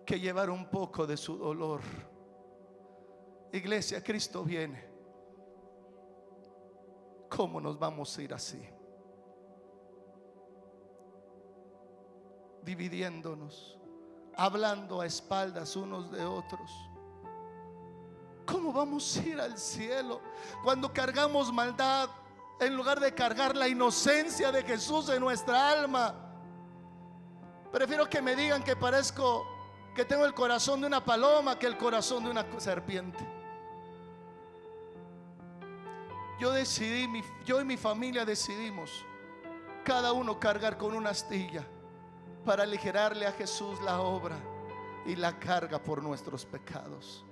que 0.07 0.20
llevar 0.20 0.51
un 0.51 0.70
poco 0.70 1.05
de 1.05 1.16
su 1.16 1.37
dolor. 1.37 1.80
Iglesia, 3.53 4.05
Cristo 4.05 4.45
viene. 4.45 4.89
¿Cómo 7.28 7.61
nos 7.61 7.76
vamos 7.76 8.16
a 8.16 8.22
ir 8.22 8.32
así? 8.32 8.68
Dividiéndonos, 12.62 13.80
hablando 14.37 15.01
a 15.01 15.07
espaldas 15.07 15.74
unos 15.74 16.12
de 16.12 16.24
otros 16.24 16.70
¿Cómo 18.47 18.72
vamos 18.72 19.16
a 19.16 19.26
ir 19.26 19.40
al 19.40 19.59
cielo 19.59 20.20
cuando 20.62 20.92
cargamos 20.92 21.53
maldad 21.53 22.09
en 22.61 22.76
lugar 22.76 23.01
de 23.01 23.12
cargar 23.12 23.57
la 23.57 23.66
inocencia 23.66 24.53
de 24.53 24.62
Jesús 24.62 25.09
en 25.09 25.20
nuestra 25.20 25.70
alma? 25.70 26.14
Prefiero 27.72 28.09
que 28.09 28.22
me 28.22 28.36
digan 28.36 28.62
que 28.62 28.76
parezco 28.76 29.44
que 29.94 30.05
tengo 30.05 30.24
el 30.24 30.32
corazón 30.32 30.80
de 30.80 30.86
una 30.86 31.05
paloma 31.05 31.59
que 31.59 31.66
el 31.66 31.76
corazón 31.76 32.24
de 32.24 32.30
una 32.30 32.47
serpiente. 32.61 33.26
Yo 36.38 36.53
decidí, 36.53 37.09
yo 37.44 37.61
y 37.61 37.64
mi 37.64 37.76
familia 37.76 38.24
decidimos 38.24 39.05
cada 39.84 40.12
uno 40.12 40.38
cargar 40.38 40.76
con 40.76 40.94
una 40.94 41.11
astilla 41.11 41.66
para 42.44 42.62
aligerarle 42.62 43.26
a 43.26 43.32
Jesús 43.32 43.80
la 43.80 44.01
obra 44.01 44.36
y 45.05 45.16
la 45.16 45.38
carga 45.38 45.82
por 45.82 46.03
nuestros 46.03 46.44
pecados 46.44 47.24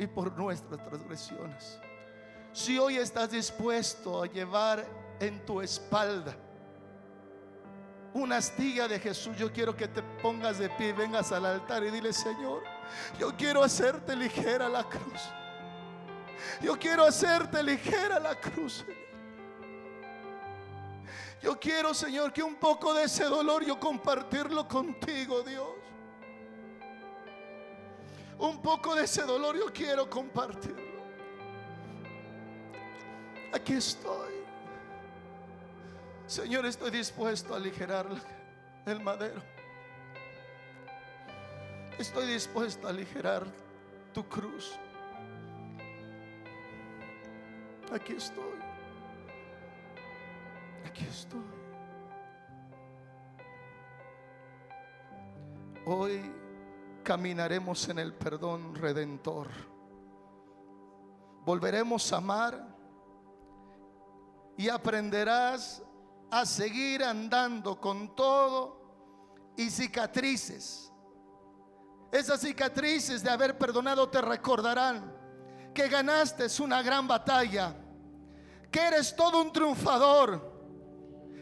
y 0.00 0.06
por 0.06 0.32
nuestras 0.32 0.82
transgresiones. 0.82 1.78
Si 2.52 2.78
hoy 2.78 2.96
estás 2.96 3.30
dispuesto 3.30 4.22
a 4.22 4.26
llevar 4.26 4.82
en 5.20 5.44
tu 5.44 5.60
espalda 5.60 6.34
una 8.14 8.38
astilla 8.38 8.88
de 8.88 8.98
Jesús, 8.98 9.36
yo 9.36 9.52
quiero 9.52 9.76
que 9.76 9.86
te 9.86 10.02
pongas 10.22 10.58
de 10.58 10.70
pie, 10.70 10.94
vengas 10.94 11.30
al 11.32 11.44
altar 11.44 11.84
y 11.84 11.90
dile, 11.90 12.14
Señor, 12.14 12.62
yo 13.18 13.36
quiero 13.36 13.62
hacerte 13.62 14.16
ligera 14.16 14.70
la 14.70 14.84
cruz. 14.84 15.20
Yo 16.62 16.78
quiero 16.78 17.04
hacerte 17.04 17.62
ligera 17.62 18.18
la 18.18 18.34
cruz. 18.40 18.86
Yo 21.42 21.60
quiero, 21.60 21.92
Señor, 21.92 22.32
que 22.32 22.42
un 22.42 22.54
poco 22.54 22.94
de 22.94 23.04
ese 23.04 23.24
dolor 23.24 23.66
yo 23.66 23.78
compartirlo 23.78 24.66
contigo, 24.66 25.42
Dios 25.42 25.79
un 28.40 28.62
poco 28.62 28.94
de 28.94 29.04
ese 29.04 29.22
dolor 29.22 29.56
yo 29.56 29.72
quiero 29.72 30.08
compartirlo. 30.08 31.00
Aquí 33.52 33.74
estoy. 33.74 34.32
Señor, 36.26 36.64
estoy 36.64 36.90
dispuesto 36.90 37.54
a 37.54 37.56
aligerar 37.58 38.06
el 38.86 39.00
madero. 39.00 39.42
Estoy 41.98 42.26
dispuesto 42.26 42.86
a 42.86 42.90
aligerar 42.90 43.44
tu 44.14 44.26
cruz. 44.26 44.78
Aquí 47.92 48.14
estoy. 48.14 48.58
Aquí 50.86 51.04
estoy. 51.04 51.40
Hoy 55.84 56.39
caminaremos 57.10 57.88
en 57.88 57.98
el 57.98 58.14
perdón 58.14 58.72
redentor. 58.72 59.48
Volveremos 61.44 62.12
a 62.12 62.18
amar 62.18 62.64
y 64.56 64.68
aprenderás 64.68 65.82
a 66.30 66.46
seguir 66.46 67.02
andando 67.02 67.80
con 67.80 68.14
todo 68.14 69.54
y 69.56 69.70
cicatrices. 69.70 70.92
Esas 72.12 72.42
cicatrices 72.42 73.24
de 73.24 73.30
haber 73.30 73.58
perdonado 73.58 74.08
te 74.08 74.20
recordarán 74.20 75.12
que 75.74 75.88
ganaste 75.88 76.46
una 76.62 76.80
gran 76.80 77.08
batalla, 77.08 77.74
que 78.70 78.80
eres 78.86 79.16
todo 79.16 79.42
un 79.42 79.52
triunfador, 79.52 80.48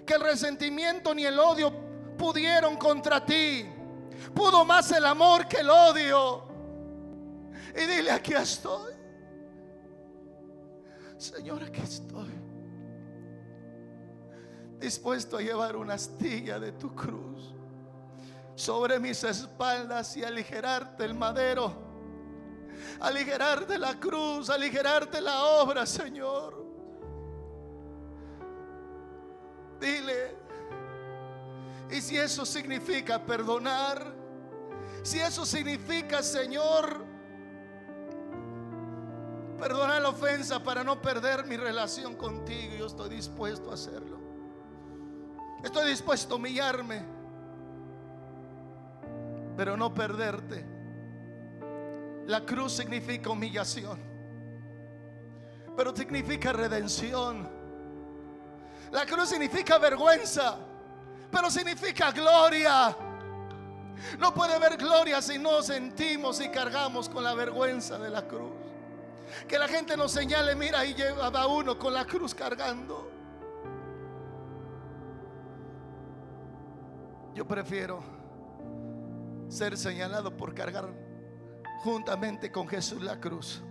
que 0.07 0.15
el 0.15 0.23
resentimiento 0.23 1.15
ni 1.15 1.27
el 1.27 1.39
odio 1.39 1.71
pudieron 2.17 2.79
contra 2.79 3.23
ti. 3.23 3.69
Pudo 4.35 4.65
más 4.65 4.91
el 4.93 5.05
amor 5.05 5.47
que 5.49 5.59
el 5.59 5.71
odio. 5.71 6.45
Y 7.75 7.87
dile, 7.87 8.11
aquí 8.11 8.35
estoy. 8.35 8.95
Señor, 11.17 11.63
aquí 11.65 11.81
estoy. 11.81 12.31
Dispuesto 14.79 15.37
a 15.37 15.41
llevar 15.41 15.77
una 15.77 15.95
astilla 15.95 16.59
de 16.59 16.73
tu 16.73 16.95
cruz 16.95 17.55
sobre 18.55 18.99
mis 18.99 19.23
espaldas 19.25 20.17
y 20.17 20.25
aligerarte 20.25 21.05
el 21.05 21.15
madero, 21.15 21.73
aligerarte 23.01 23.79
la 23.79 23.99
cruz, 23.99 24.51
aligerarte 24.51 25.21
la 25.21 25.45
obra, 25.45 25.87
Señor. 25.87 26.67
Dile, 29.81 30.37
y 31.91 32.01
si 32.01 32.17
eso 32.17 32.45
significa 32.45 33.25
perdonar, 33.25 34.18
si 35.09 35.19
eso 35.21 35.47
significa, 35.47 36.23
Señor, 36.23 37.03
perdonar 39.59 40.03
la 40.03 40.11
ofensa 40.11 40.63
para 40.63 40.85
no 40.85 41.01
perder 41.01 41.47
mi 41.47 41.57
relación 41.57 42.15
contigo, 42.15 42.75
yo 42.77 42.87
estoy 42.87 43.09
dispuesto 43.09 43.71
a 43.71 43.75
hacerlo. 43.75 44.19
Estoy 45.65 45.89
dispuesto 45.89 46.35
a 46.35 46.37
humillarme, 46.37 47.03
pero 49.57 49.79
no 49.79 49.95
perderte. 49.95 50.67
La 52.27 52.45
cruz 52.45 52.75
significa 52.75 53.31
humillación, 53.31 53.99
pero 55.75 55.97
significa 55.97 56.53
redención. 56.53 57.49
La 58.93 59.07
cruz 59.07 59.31
significa 59.31 59.79
vergüenza, 59.79 60.59
pero 61.31 61.51
significa 61.51 62.13
gloria. 62.13 63.08
No 64.19 64.33
puede 64.35 64.55
haber 64.55 64.77
gloria 64.77 65.21
si 65.23 65.39
no 65.39 65.63
sentimos 65.63 66.41
y 66.41 66.49
cargamos 66.49 67.09
con 67.09 67.25
la 67.25 67.35
vergüenza 67.35 67.99
de 67.99 68.11
la 68.11 68.27
cruz. 68.27 68.53
Que 69.47 69.59
la 69.59 69.69
gente 69.69 69.97
nos 69.97 70.13
señale, 70.13 70.55
mira, 70.55 70.81
ahí 70.81 70.95
lleva 70.95 71.47
uno 71.47 71.79
con 71.79 71.93
la 71.93 72.05
cruz 72.05 72.35
cargando. 72.35 73.11
Yo 77.35 77.47
prefiero 77.47 78.01
ser 79.49 79.77
señalado 79.77 80.37
por 80.37 80.55
cargar 80.55 80.89
juntamente 81.83 82.51
con 82.51 82.67
Jesús 82.67 83.03
la 83.03 83.21
cruz 83.21 83.63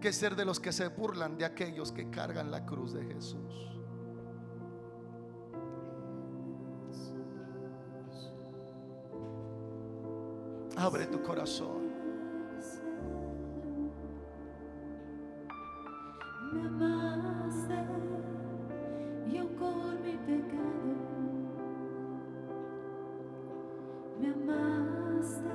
que 0.00 0.12
ser 0.12 0.36
de 0.36 0.44
los 0.44 0.60
que 0.60 0.72
se 0.72 0.88
burlan 0.88 1.36
de 1.36 1.44
aquellos 1.44 1.92
que 1.92 2.08
cargan 2.08 2.50
la 2.50 2.64
cruz 2.64 2.92
de 2.92 3.04
Jesús. 3.04 3.77
Abre 10.78 11.06
tu 11.06 11.20
corazón. 11.20 11.88
Me 16.52 16.66
amaste 16.68 17.74
y 19.28 19.38
aun 19.38 19.56
con 19.56 20.02
mi 20.02 20.12
pecado 20.12 20.94
me 24.20 24.28
amaste 24.28 25.50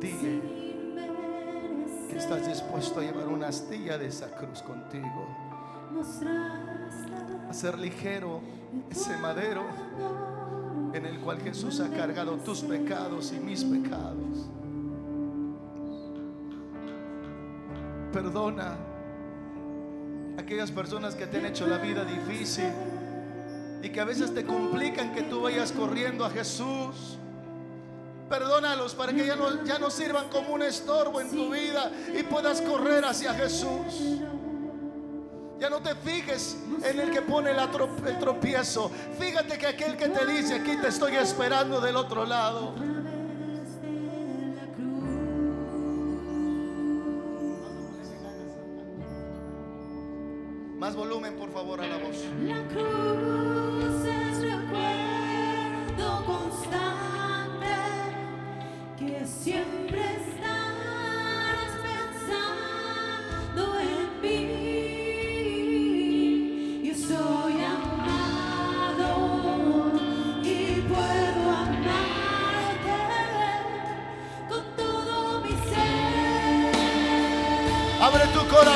Dile 0.00 0.56
que 2.08 2.16
estás 2.16 2.46
dispuesto 2.46 3.00
a 3.00 3.02
llevar 3.02 3.26
una 3.26 3.48
astilla 3.48 3.98
de 3.98 4.06
esa 4.06 4.30
cruz 4.30 4.62
contigo. 4.62 5.26
Hacer 7.50 7.76
ligero 7.78 8.40
ese 8.90 9.16
madero 9.16 9.64
en 10.96 11.06
el 11.06 11.18
cual 11.20 11.40
Jesús 11.40 11.80
ha 11.80 11.90
cargado 11.90 12.36
tus 12.38 12.60
pecados 12.62 13.32
y 13.32 13.38
mis 13.38 13.64
pecados. 13.64 14.48
Perdona 18.12 18.76
aquellas 20.38 20.70
personas 20.70 21.14
que 21.14 21.26
te 21.26 21.38
han 21.38 21.46
hecho 21.46 21.66
la 21.66 21.78
vida 21.78 22.04
difícil 22.04 22.70
y 23.82 23.90
que 23.90 24.00
a 24.00 24.04
veces 24.04 24.34
te 24.34 24.44
complican 24.44 25.12
que 25.12 25.22
tú 25.22 25.42
vayas 25.42 25.72
corriendo 25.72 26.24
a 26.24 26.30
Jesús. 26.30 27.18
Perdónalos 28.28 28.94
para 28.94 29.12
que 29.12 29.24
ya 29.24 29.36
no, 29.36 29.64
ya 29.64 29.78
no 29.78 29.90
sirvan 29.90 30.28
como 30.30 30.54
un 30.54 30.62
estorbo 30.62 31.20
en 31.20 31.30
tu 31.30 31.50
vida 31.50 31.92
y 32.18 32.22
puedas 32.22 32.60
correr 32.62 33.04
hacia 33.04 33.34
Jesús. 33.34 34.20
Ya 35.58 35.70
no 35.70 35.80
te 35.80 35.94
fijes 35.94 36.56
en 36.84 37.00
el 37.00 37.10
que 37.10 37.22
pone 37.22 37.50
el 37.50 38.18
tropiezo. 38.18 38.90
Fíjate 39.18 39.56
que 39.56 39.66
aquel 39.66 39.96
que 39.96 40.08
te 40.08 40.26
dice, 40.26 40.56
aquí 40.56 40.76
te 40.76 40.88
estoy 40.88 41.16
esperando 41.16 41.80
del 41.80 41.96
otro 41.96 42.26
lado. 42.26 42.74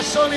Corazón 0.01 0.33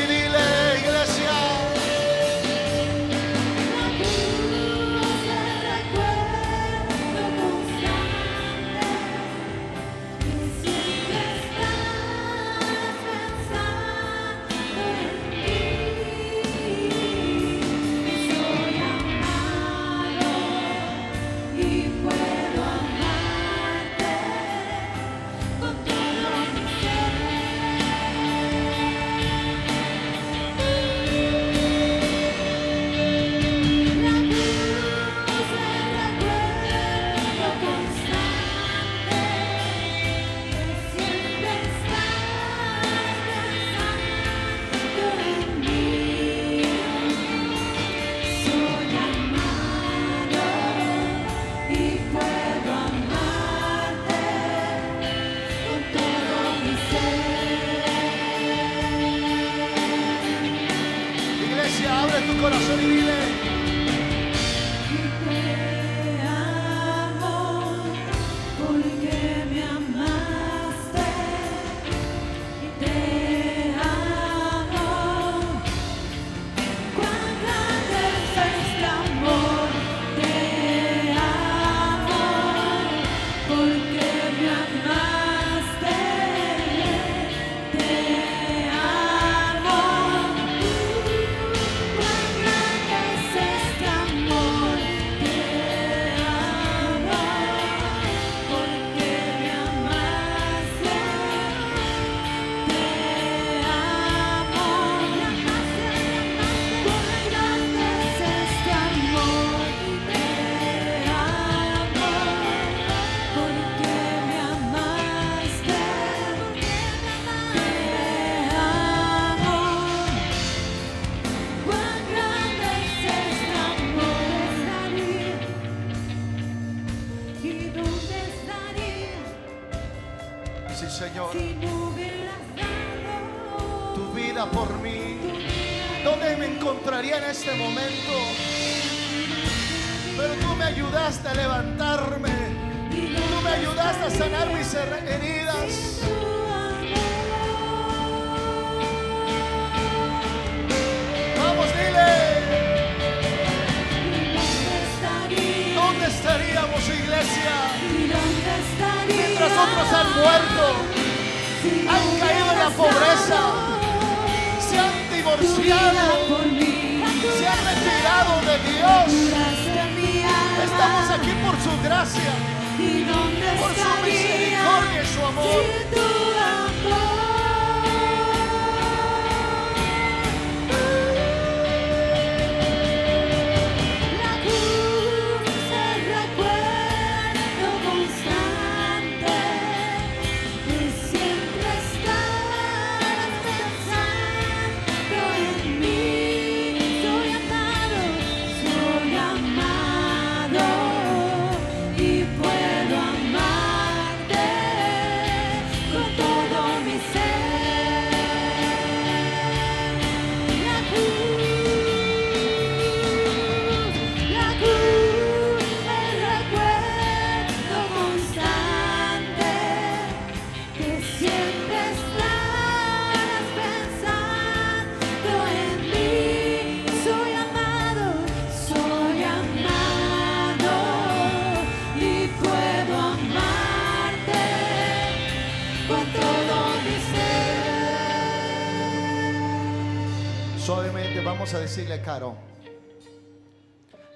a 241.54 241.60
decirle, 241.60 242.02
Caro, 242.02 242.36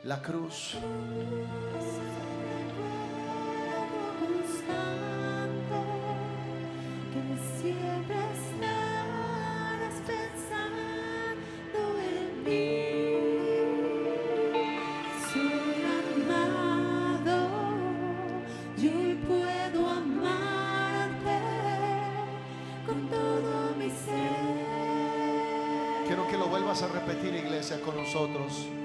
la 0.05 0.21
cruz 0.21 0.75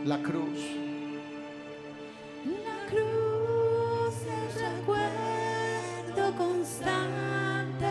La 0.04 0.18
cruz. 0.18 0.58
La 2.44 2.86
cruz 2.90 4.14
es 4.26 4.60
recuerdo 4.60 6.36
constante 6.36 7.86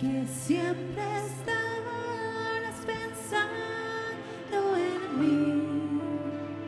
que 0.00 0.24
siempre 0.28 1.02
estarás 1.26 2.76
pensando 2.86 4.76
en 4.76 5.18
mí. 5.18 6.00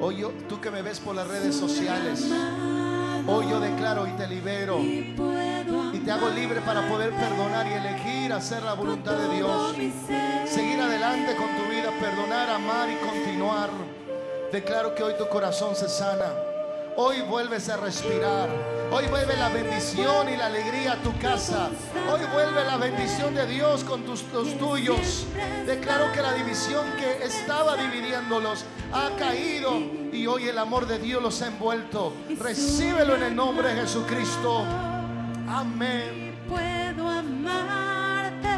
Hoy 0.01 0.17
yo, 0.17 0.33
tú 0.49 0.61
que 0.61 0.73
me 0.73 0.83
ves 0.83 0.99
por 0.99 1.15
las 1.15 1.29
redes 1.29 1.55
sociales, 1.55 2.29
hoy 3.29 3.49
yo 3.49 3.61
declaro 3.61 4.09
y 4.09 4.11
te 4.17 4.27
libero 4.27 4.81
y 4.81 5.99
te 6.05 6.11
hago 6.11 6.31
libre 6.31 6.61
para 6.63 6.89
poder 6.89 7.13
perdonar 7.13 7.65
y 7.69 7.75
elegir 7.75 8.33
hacer 8.33 8.65
la 8.65 8.75
voluntad 8.75 9.17
de 9.17 9.37
Dios. 9.37 9.77
Seguir 10.47 10.81
adelante 10.81 11.37
con 11.37 11.47
tu 11.57 11.71
vida, 11.71 11.93
perdonar, 12.01 12.51
amar 12.51 12.89
y 12.91 12.97
continuar. 13.07 13.71
Declaro 14.53 14.97
que 14.97 15.05
hoy 15.05 15.15
tu 15.15 15.29
corazón 15.29 15.77
se 15.77 15.89
sana. 15.89 16.35
Hoy 16.97 17.21
vuelves 17.23 17.69
a 17.69 17.77
respirar. 17.77 18.49
Hoy 18.91 19.07
vuelve 19.07 19.37
la 19.37 19.49
bendición 19.49 20.29
y 20.29 20.37
la 20.37 20.47
alegría 20.47 20.95
a 20.95 20.97
tu 20.97 21.17
casa. 21.19 21.69
Hoy 22.13 22.21
vuelve 22.33 22.65
la 22.65 22.77
bendición 22.77 23.33
de 23.33 23.47
Dios 23.47 23.85
con 23.85 24.03
tus, 24.05 24.25
los 24.33 24.59
tuyos. 24.59 25.27
Declaro 25.67 26.11
que 26.13 26.21
la 26.21 26.33
división 26.33 26.85
que 26.99 27.25
estaba 27.25 27.77
dividiéndolos 27.77 28.65
ha 28.93 29.11
caído 29.17 29.79
y 30.13 30.27
hoy 30.27 30.49
el 30.49 30.59
amor 30.59 30.89
de 30.89 30.99
Dios 30.99 31.23
los 31.23 31.41
ha 31.43 31.47
envuelto. 31.47 32.13
Recíbelo 32.37 33.15
en 33.15 33.23
el 33.23 33.37
nombre 33.37 33.69
de 33.73 33.83
Jesucristo. 33.83 34.65
Amén. 35.49 36.37
puedo 36.49 37.09
amarte 37.09 38.49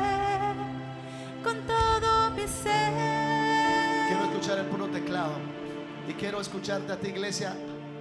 con 1.44 1.60
todo 1.66 2.30
mi 2.30 2.48
ser. 2.48 4.08
Quiero 4.08 4.24
escuchar 4.24 4.58
el 4.58 4.66
puro 4.66 4.86
teclado. 4.86 5.61
Y 6.08 6.14
quiero 6.14 6.40
escucharte 6.40 6.92
a 6.92 6.96
ti, 6.96 7.08
iglesia, 7.08 7.54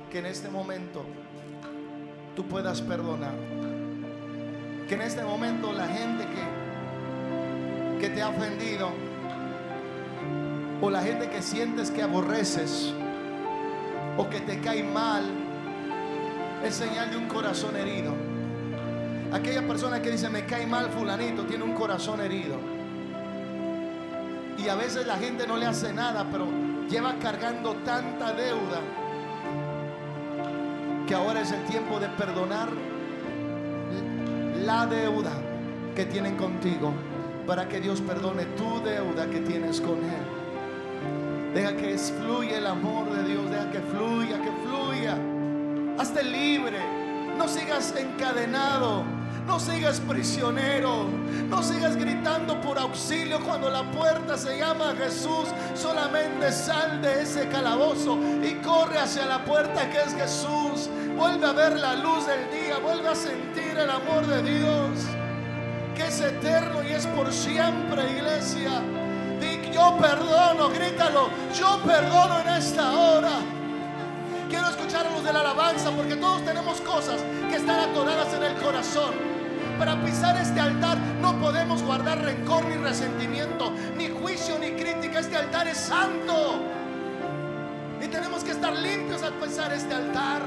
que 0.09 0.19
en 0.19 0.25
este 0.25 0.49
momento 0.49 1.03
tú 2.35 2.47
puedas 2.47 2.81
perdonar. 2.81 3.33
Que 4.87 4.95
en 4.95 5.01
este 5.01 5.23
momento 5.23 5.71
la 5.71 5.87
gente 5.87 6.25
que, 6.25 8.01
que 8.01 8.09
te 8.09 8.21
ha 8.21 8.29
ofendido 8.29 8.89
o 10.81 10.89
la 10.89 11.01
gente 11.01 11.29
que 11.29 11.41
sientes 11.41 11.91
que 11.91 12.01
aborreces 12.01 12.91
o 14.17 14.27
que 14.29 14.41
te 14.41 14.59
cae 14.59 14.83
mal 14.83 15.23
es 16.65 16.75
señal 16.75 17.11
de 17.11 17.17
un 17.17 17.27
corazón 17.27 17.75
herido. 17.75 18.13
Aquella 19.31 19.65
persona 19.65 20.01
que 20.01 20.11
dice 20.11 20.29
me 20.29 20.45
cae 20.45 20.65
mal 20.65 20.89
fulanito 20.89 21.45
tiene 21.45 21.63
un 21.63 21.73
corazón 21.73 22.19
herido. 22.19 22.55
Y 24.57 24.67
a 24.67 24.75
veces 24.75 25.07
la 25.07 25.17
gente 25.17 25.47
no 25.47 25.55
le 25.57 25.65
hace 25.65 25.93
nada, 25.93 26.27
pero 26.29 26.47
lleva 26.91 27.15
cargando 27.21 27.73
tanta 27.85 28.33
deuda 28.33 28.81
que 31.07 31.15
ahora 31.15 31.39
es 31.39 31.51
el 31.51 31.63
tiempo 31.63 32.01
de 32.01 32.09
perdonar 32.09 32.67
la 34.65 34.85
deuda 34.85 35.31
que 35.95 36.05
tienen 36.05 36.35
contigo 36.35 36.91
para 37.47 37.69
que 37.69 37.79
Dios 37.79 38.01
perdone 38.01 38.43
tu 38.57 38.81
deuda 38.83 39.25
que 39.27 39.39
tienes 39.39 39.79
con 39.79 39.99
Él. 39.99 41.53
Deja 41.53 41.75
que 41.77 41.97
fluya 41.97 42.57
el 42.57 42.67
amor 42.67 43.09
de 43.09 43.23
Dios, 43.23 43.49
deja 43.49 43.71
que 43.71 43.79
fluya, 43.79 44.41
que 44.41 44.51
fluya. 44.67 45.17
Hazte 45.97 46.23
libre, 46.23 46.77
no 47.37 47.47
sigas 47.47 47.95
encadenado. 47.97 49.03
No 49.51 49.59
sigas 49.59 49.99
prisionero, 49.99 51.07
no 51.49 51.61
sigas 51.61 51.97
gritando 51.97 52.61
por 52.61 52.79
auxilio 52.79 53.37
cuando 53.41 53.69
la 53.69 53.83
puerta 53.91 54.37
se 54.37 54.57
llama 54.57 54.95
Jesús. 54.97 55.49
Solamente 55.75 56.53
sal 56.53 57.01
de 57.01 57.23
ese 57.23 57.49
calabozo 57.49 58.17
y 58.41 58.53
corre 58.65 58.97
hacia 58.97 59.25
la 59.25 59.43
puerta 59.43 59.89
que 59.89 59.97
es 59.97 60.15
Jesús. 60.15 60.89
Vuelve 61.17 61.45
a 61.45 61.51
ver 61.51 61.77
la 61.77 61.95
luz 61.95 62.25
del 62.27 62.49
día, 62.49 62.77
vuelve 62.77 63.09
a 63.09 63.13
sentir 63.13 63.77
el 63.77 63.89
amor 63.89 64.25
de 64.25 64.41
Dios, 64.41 64.99
que 65.97 66.07
es 66.07 66.21
eterno 66.21 66.81
y 66.81 66.93
es 66.93 67.05
por 67.07 67.29
siempre, 67.33 68.09
iglesia. 68.09 68.81
Yo 69.73 69.97
perdono, 69.97 70.69
grítalo, 70.69 71.29
yo 71.53 71.77
perdono 71.85 72.39
en 72.39 72.47
esta 72.55 72.89
hora. 72.93 73.39
Quiero 74.49 74.69
escuchar 74.69 75.07
a 75.07 75.09
los 75.09 75.25
de 75.25 75.33
la 75.33 75.41
alabanza 75.41 75.91
porque 75.91 76.15
todos 76.15 76.41
tenemos 76.45 76.79
cosas 76.79 77.19
que 77.49 77.57
están 77.57 77.89
atoradas 77.89 78.33
en 78.33 78.43
el 78.43 78.55
corazón. 78.55 79.40
Para 79.81 79.99
pisar 79.99 80.37
este 80.37 80.59
altar 80.59 80.95
no 81.19 81.39
podemos 81.39 81.81
guardar 81.81 82.21
rencor 82.21 82.63
ni 82.65 82.75
resentimiento, 82.75 83.73
ni 83.97 84.09
juicio 84.09 84.59
ni 84.59 84.73
crítica. 84.73 85.21
Este 85.21 85.35
altar 85.35 85.67
es 85.67 85.77
santo. 85.77 86.61
Y 87.99 88.07
tenemos 88.07 88.43
que 88.43 88.51
estar 88.51 88.73
limpios 88.73 89.23
al 89.23 89.33
pisar 89.33 89.73
este 89.73 89.91
altar. 89.95 90.43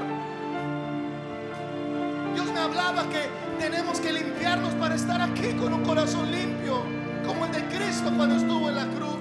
Dios 2.33 2.45
me 2.53 2.59
hablaba 2.61 3.09
que 3.09 3.27
Tenemos 3.59 3.99
que 3.99 4.13
limpiarnos 4.13 4.73
para 4.75 4.95
estar 4.95 5.21
aquí 5.21 5.51
con 5.53 5.73
un 5.73 5.83
corazón 5.83 6.31
limpio, 6.31 6.83
como 7.25 7.45
el 7.45 7.51
de 7.51 7.65
Cristo 7.65 8.13
cuando 8.15 8.35
estuvo 8.37 8.69
en 8.69 8.75
la 8.75 8.85
cruz. 8.85 9.17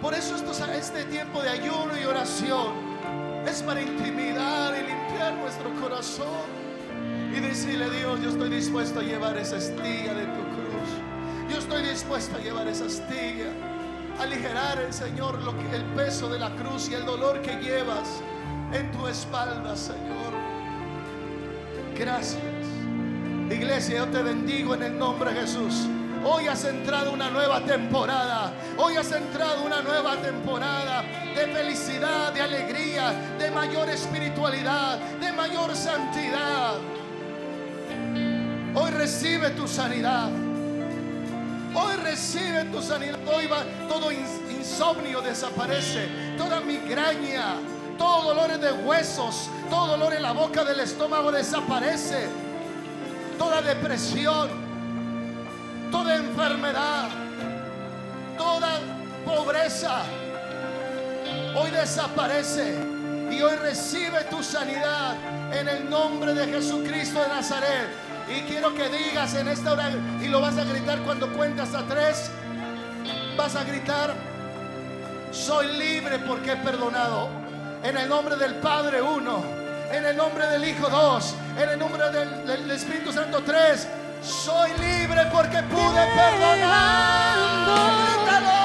Por 0.00 0.14
eso 0.14 0.36
este 0.74 1.04
tiempo 1.04 1.42
de 1.42 1.50
ayuno 1.50 1.92
y 2.00 2.04
oración 2.06 2.72
es 3.46 3.62
para 3.62 3.82
intimidar 3.82 4.74
y 4.74 4.86
limpiar 4.86 5.01
nuestro 5.30 5.70
corazón 5.80 6.26
y 7.34 7.40
decirle, 7.40 7.90
Dios, 7.90 8.20
yo 8.22 8.30
estoy 8.30 8.50
dispuesto 8.50 9.00
a 9.00 9.02
llevar 9.02 9.36
esa 9.36 9.56
estiga 9.56 10.14
de 10.14 10.24
tu 10.24 10.42
cruz. 10.54 11.50
Yo 11.50 11.58
estoy 11.58 11.82
dispuesto 11.82 12.36
a 12.36 12.40
llevar 12.40 12.66
esa 12.68 12.86
estiga, 12.86 13.50
aligerar 14.18 14.80
el 14.80 14.92
Señor 14.92 15.40
lo 15.42 15.56
que, 15.56 15.76
el 15.76 15.84
peso 15.96 16.28
de 16.28 16.38
la 16.38 16.50
cruz 16.56 16.88
y 16.90 16.94
el 16.94 17.04
dolor 17.04 17.40
que 17.42 17.56
llevas 17.56 18.22
en 18.72 18.90
tu 18.92 19.06
espalda, 19.06 19.76
Señor. 19.76 20.32
Gracias. 21.98 22.42
Iglesia, 23.50 23.98
yo 23.98 24.08
te 24.08 24.22
bendigo 24.22 24.74
en 24.74 24.82
el 24.82 24.98
nombre 24.98 25.32
de 25.32 25.40
Jesús. 25.40 25.86
Hoy 26.24 26.46
has 26.46 26.64
entrado 26.64 27.12
una 27.12 27.30
nueva 27.30 27.60
temporada. 27.60 28.52
Hoy 28.78 28.96
has 28.96 29.12
entrado 29.12 29.64
una 29.64 29.82
nueva 29.82 30.16
temporada 30.16 31.04
de 31.34 31.46
felicidad, 31.48 32.32
de 32.32 32.40
alegría, 32.40 33.12
de 33.38 33.50
mayor 33.50 33.88
espiritualidad, 33.88 34.98
de 35.20 35.32
mayor 35.32 35.74
santidad. 35.74 36.74
Hoy 38.74 38.90
recibe 38.90 39.50
tu 39.50 39.68
sanidad. 39.68 40.30
Hoy 41.74 41.96
recibe 42.02 42.64
tu 42.72 42.82
sanidad. 42.82 43.18
Hoy 43.26 43.46
va 43.46 43.64
todo 43.88 44.10
insomnio 44.12 45.20
desaparece. 45.20 46.08
Toda 46.36 46.60
migraña, 46.60 47.56
todo 47.98 48.34
dolor 48.34 48.58
de 48.58 48.72
huesos, 48.72 49.50
todo 49.68 49.88
dolor 49.88 50.14
en 50.14 50.22
la 50.22 50.32
boca 50.32 50.64
del 50.64 50.80
estómago 50.80 51.32
desaparece. 51.32 52.28
Toda 53.38 53.60
depresión, 53.60 54.48
toda 55.90 56.16
enfermedad, 56.16 57.08
toda 58.38 58.78
pobreza, 59.24 60.02
hoy 61.54 61.70
desaparece 61.70 62.74
y 63.30 63.40
hoy 63.40 63.56
recibe 63.56 64.24
tu 64.24 64.42
sanidad 64.42 65.16
en 65.52 65.68
el 65.68 65.88
nombre 65.88 66.34
de 66.34 66.46
Jesucristo 66.46 67.20
de 67.20 67.28
Nazaret. 67.28 67.88
Y 68.28 68.42
quiero 68.42 68.74
que 68.74 68.88
digas 68.88 69.34
en 69.34 69.48
esta 69.48 69.72
hora, 69.72 69.90
y 70.20 70.28
lo 70.28 70.40
vas 70.40 70.56
a 70.56 70.64
gritar 70.64 71.00
cuando 71.00 71.32
cuentas 71.32 71.74
a 71.74 71.82
tres, 71.82 72.30
vas 73.36 73.56
a 73.56 73.64
gritar, 73.64 74.14
soy 75.32 75.66
libre 75.76 76.18
porque 76.20 76.52
he 76.52 76.56
perdonado. 76.56 77.28
En 77.82 77.96
el 77.96 78.08
nombre 78.08 78.36
del 78.36 78.54
Padre 78.56 79.02
uno, 79.02 79.42
en 79.90 80.06
el 80.06 80.16
nombre 80.16 80.46
del 80.46 80.64
Hijo 80.64 80.88
dos, 80.88 81.34
en 81.60 81.68
el 81.68 81.78
nombre 81.78 82.10
del, 82.10 82.46
del 82.46 82.70
Espíritu 82.70 83.12
Santo 83.12 83.42
tres. 83.42 83.88
Soy 84.22 84.70
libre 84.78 85.26
porque 85.32 85.60
pude 85.64 86.06
perdonar. 86.14 87.38
Grítalo. 87.76 88.61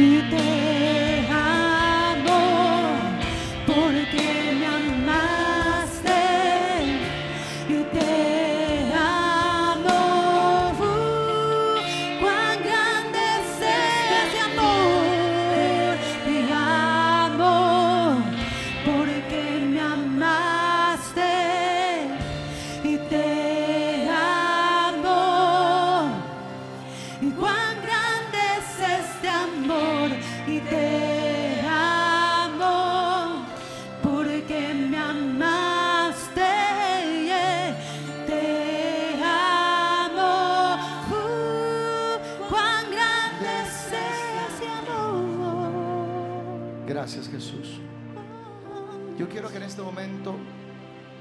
Y 0.00 0.22
te 0.30 0.69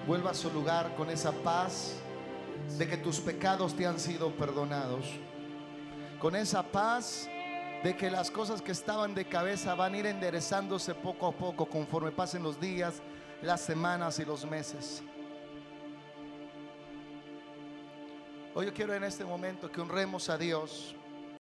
vuelva 0.10 0.32
a 0.32 0.34
su 0.34 0.50
lugar 0.50 0.96
con 0.96 1.12
esa 1.12 1.32
paz 1.32 1.94
de 2.80 2.88
que 2.88 2.98
tus 2.98 3.20
pecados 3.20 3.76
te 3.76 3.86
han 3.86 4.00
sido 4.00 4.32
perdonados. 4.32 5.06
Con 6.20 6.36
esa 6.36 6.64
paz 6.64 7.30
de 7.84 7.96
que 7.96 8.10
las 8.10 8.32
cosas 8.32 8.60
que 8.60 8.72
estaban 8.72 9.14
de 9.14 9.26
cabeza 9.26 9.76
van 9.76 9.94
a 9.94 9.98
ir 10.00 10.08
enderezándose 10.08 10.96
poco 10.96 11.28
a 11.28 11.32
poco 11.32 11.68
conforme 11.68 12.10
pasen 12.10 12.42
los 12.42 12.60
días, 12.60 13.04
las 13.44 13.62
semanas 13.62 14.18
y 14.18 14.26
los 14.26 14.46
meses. 14.46 15.04
Hoy 18.56 18.66
yo 18.66 18.74
quiero 18.74 18.96
en 18.96 19.04
este 19.04 19.24
momento 19.24 19.72
que 19.72 19.80
honremos 19.80 20.28
a 20.28 20.40
Dios 20.40 20.96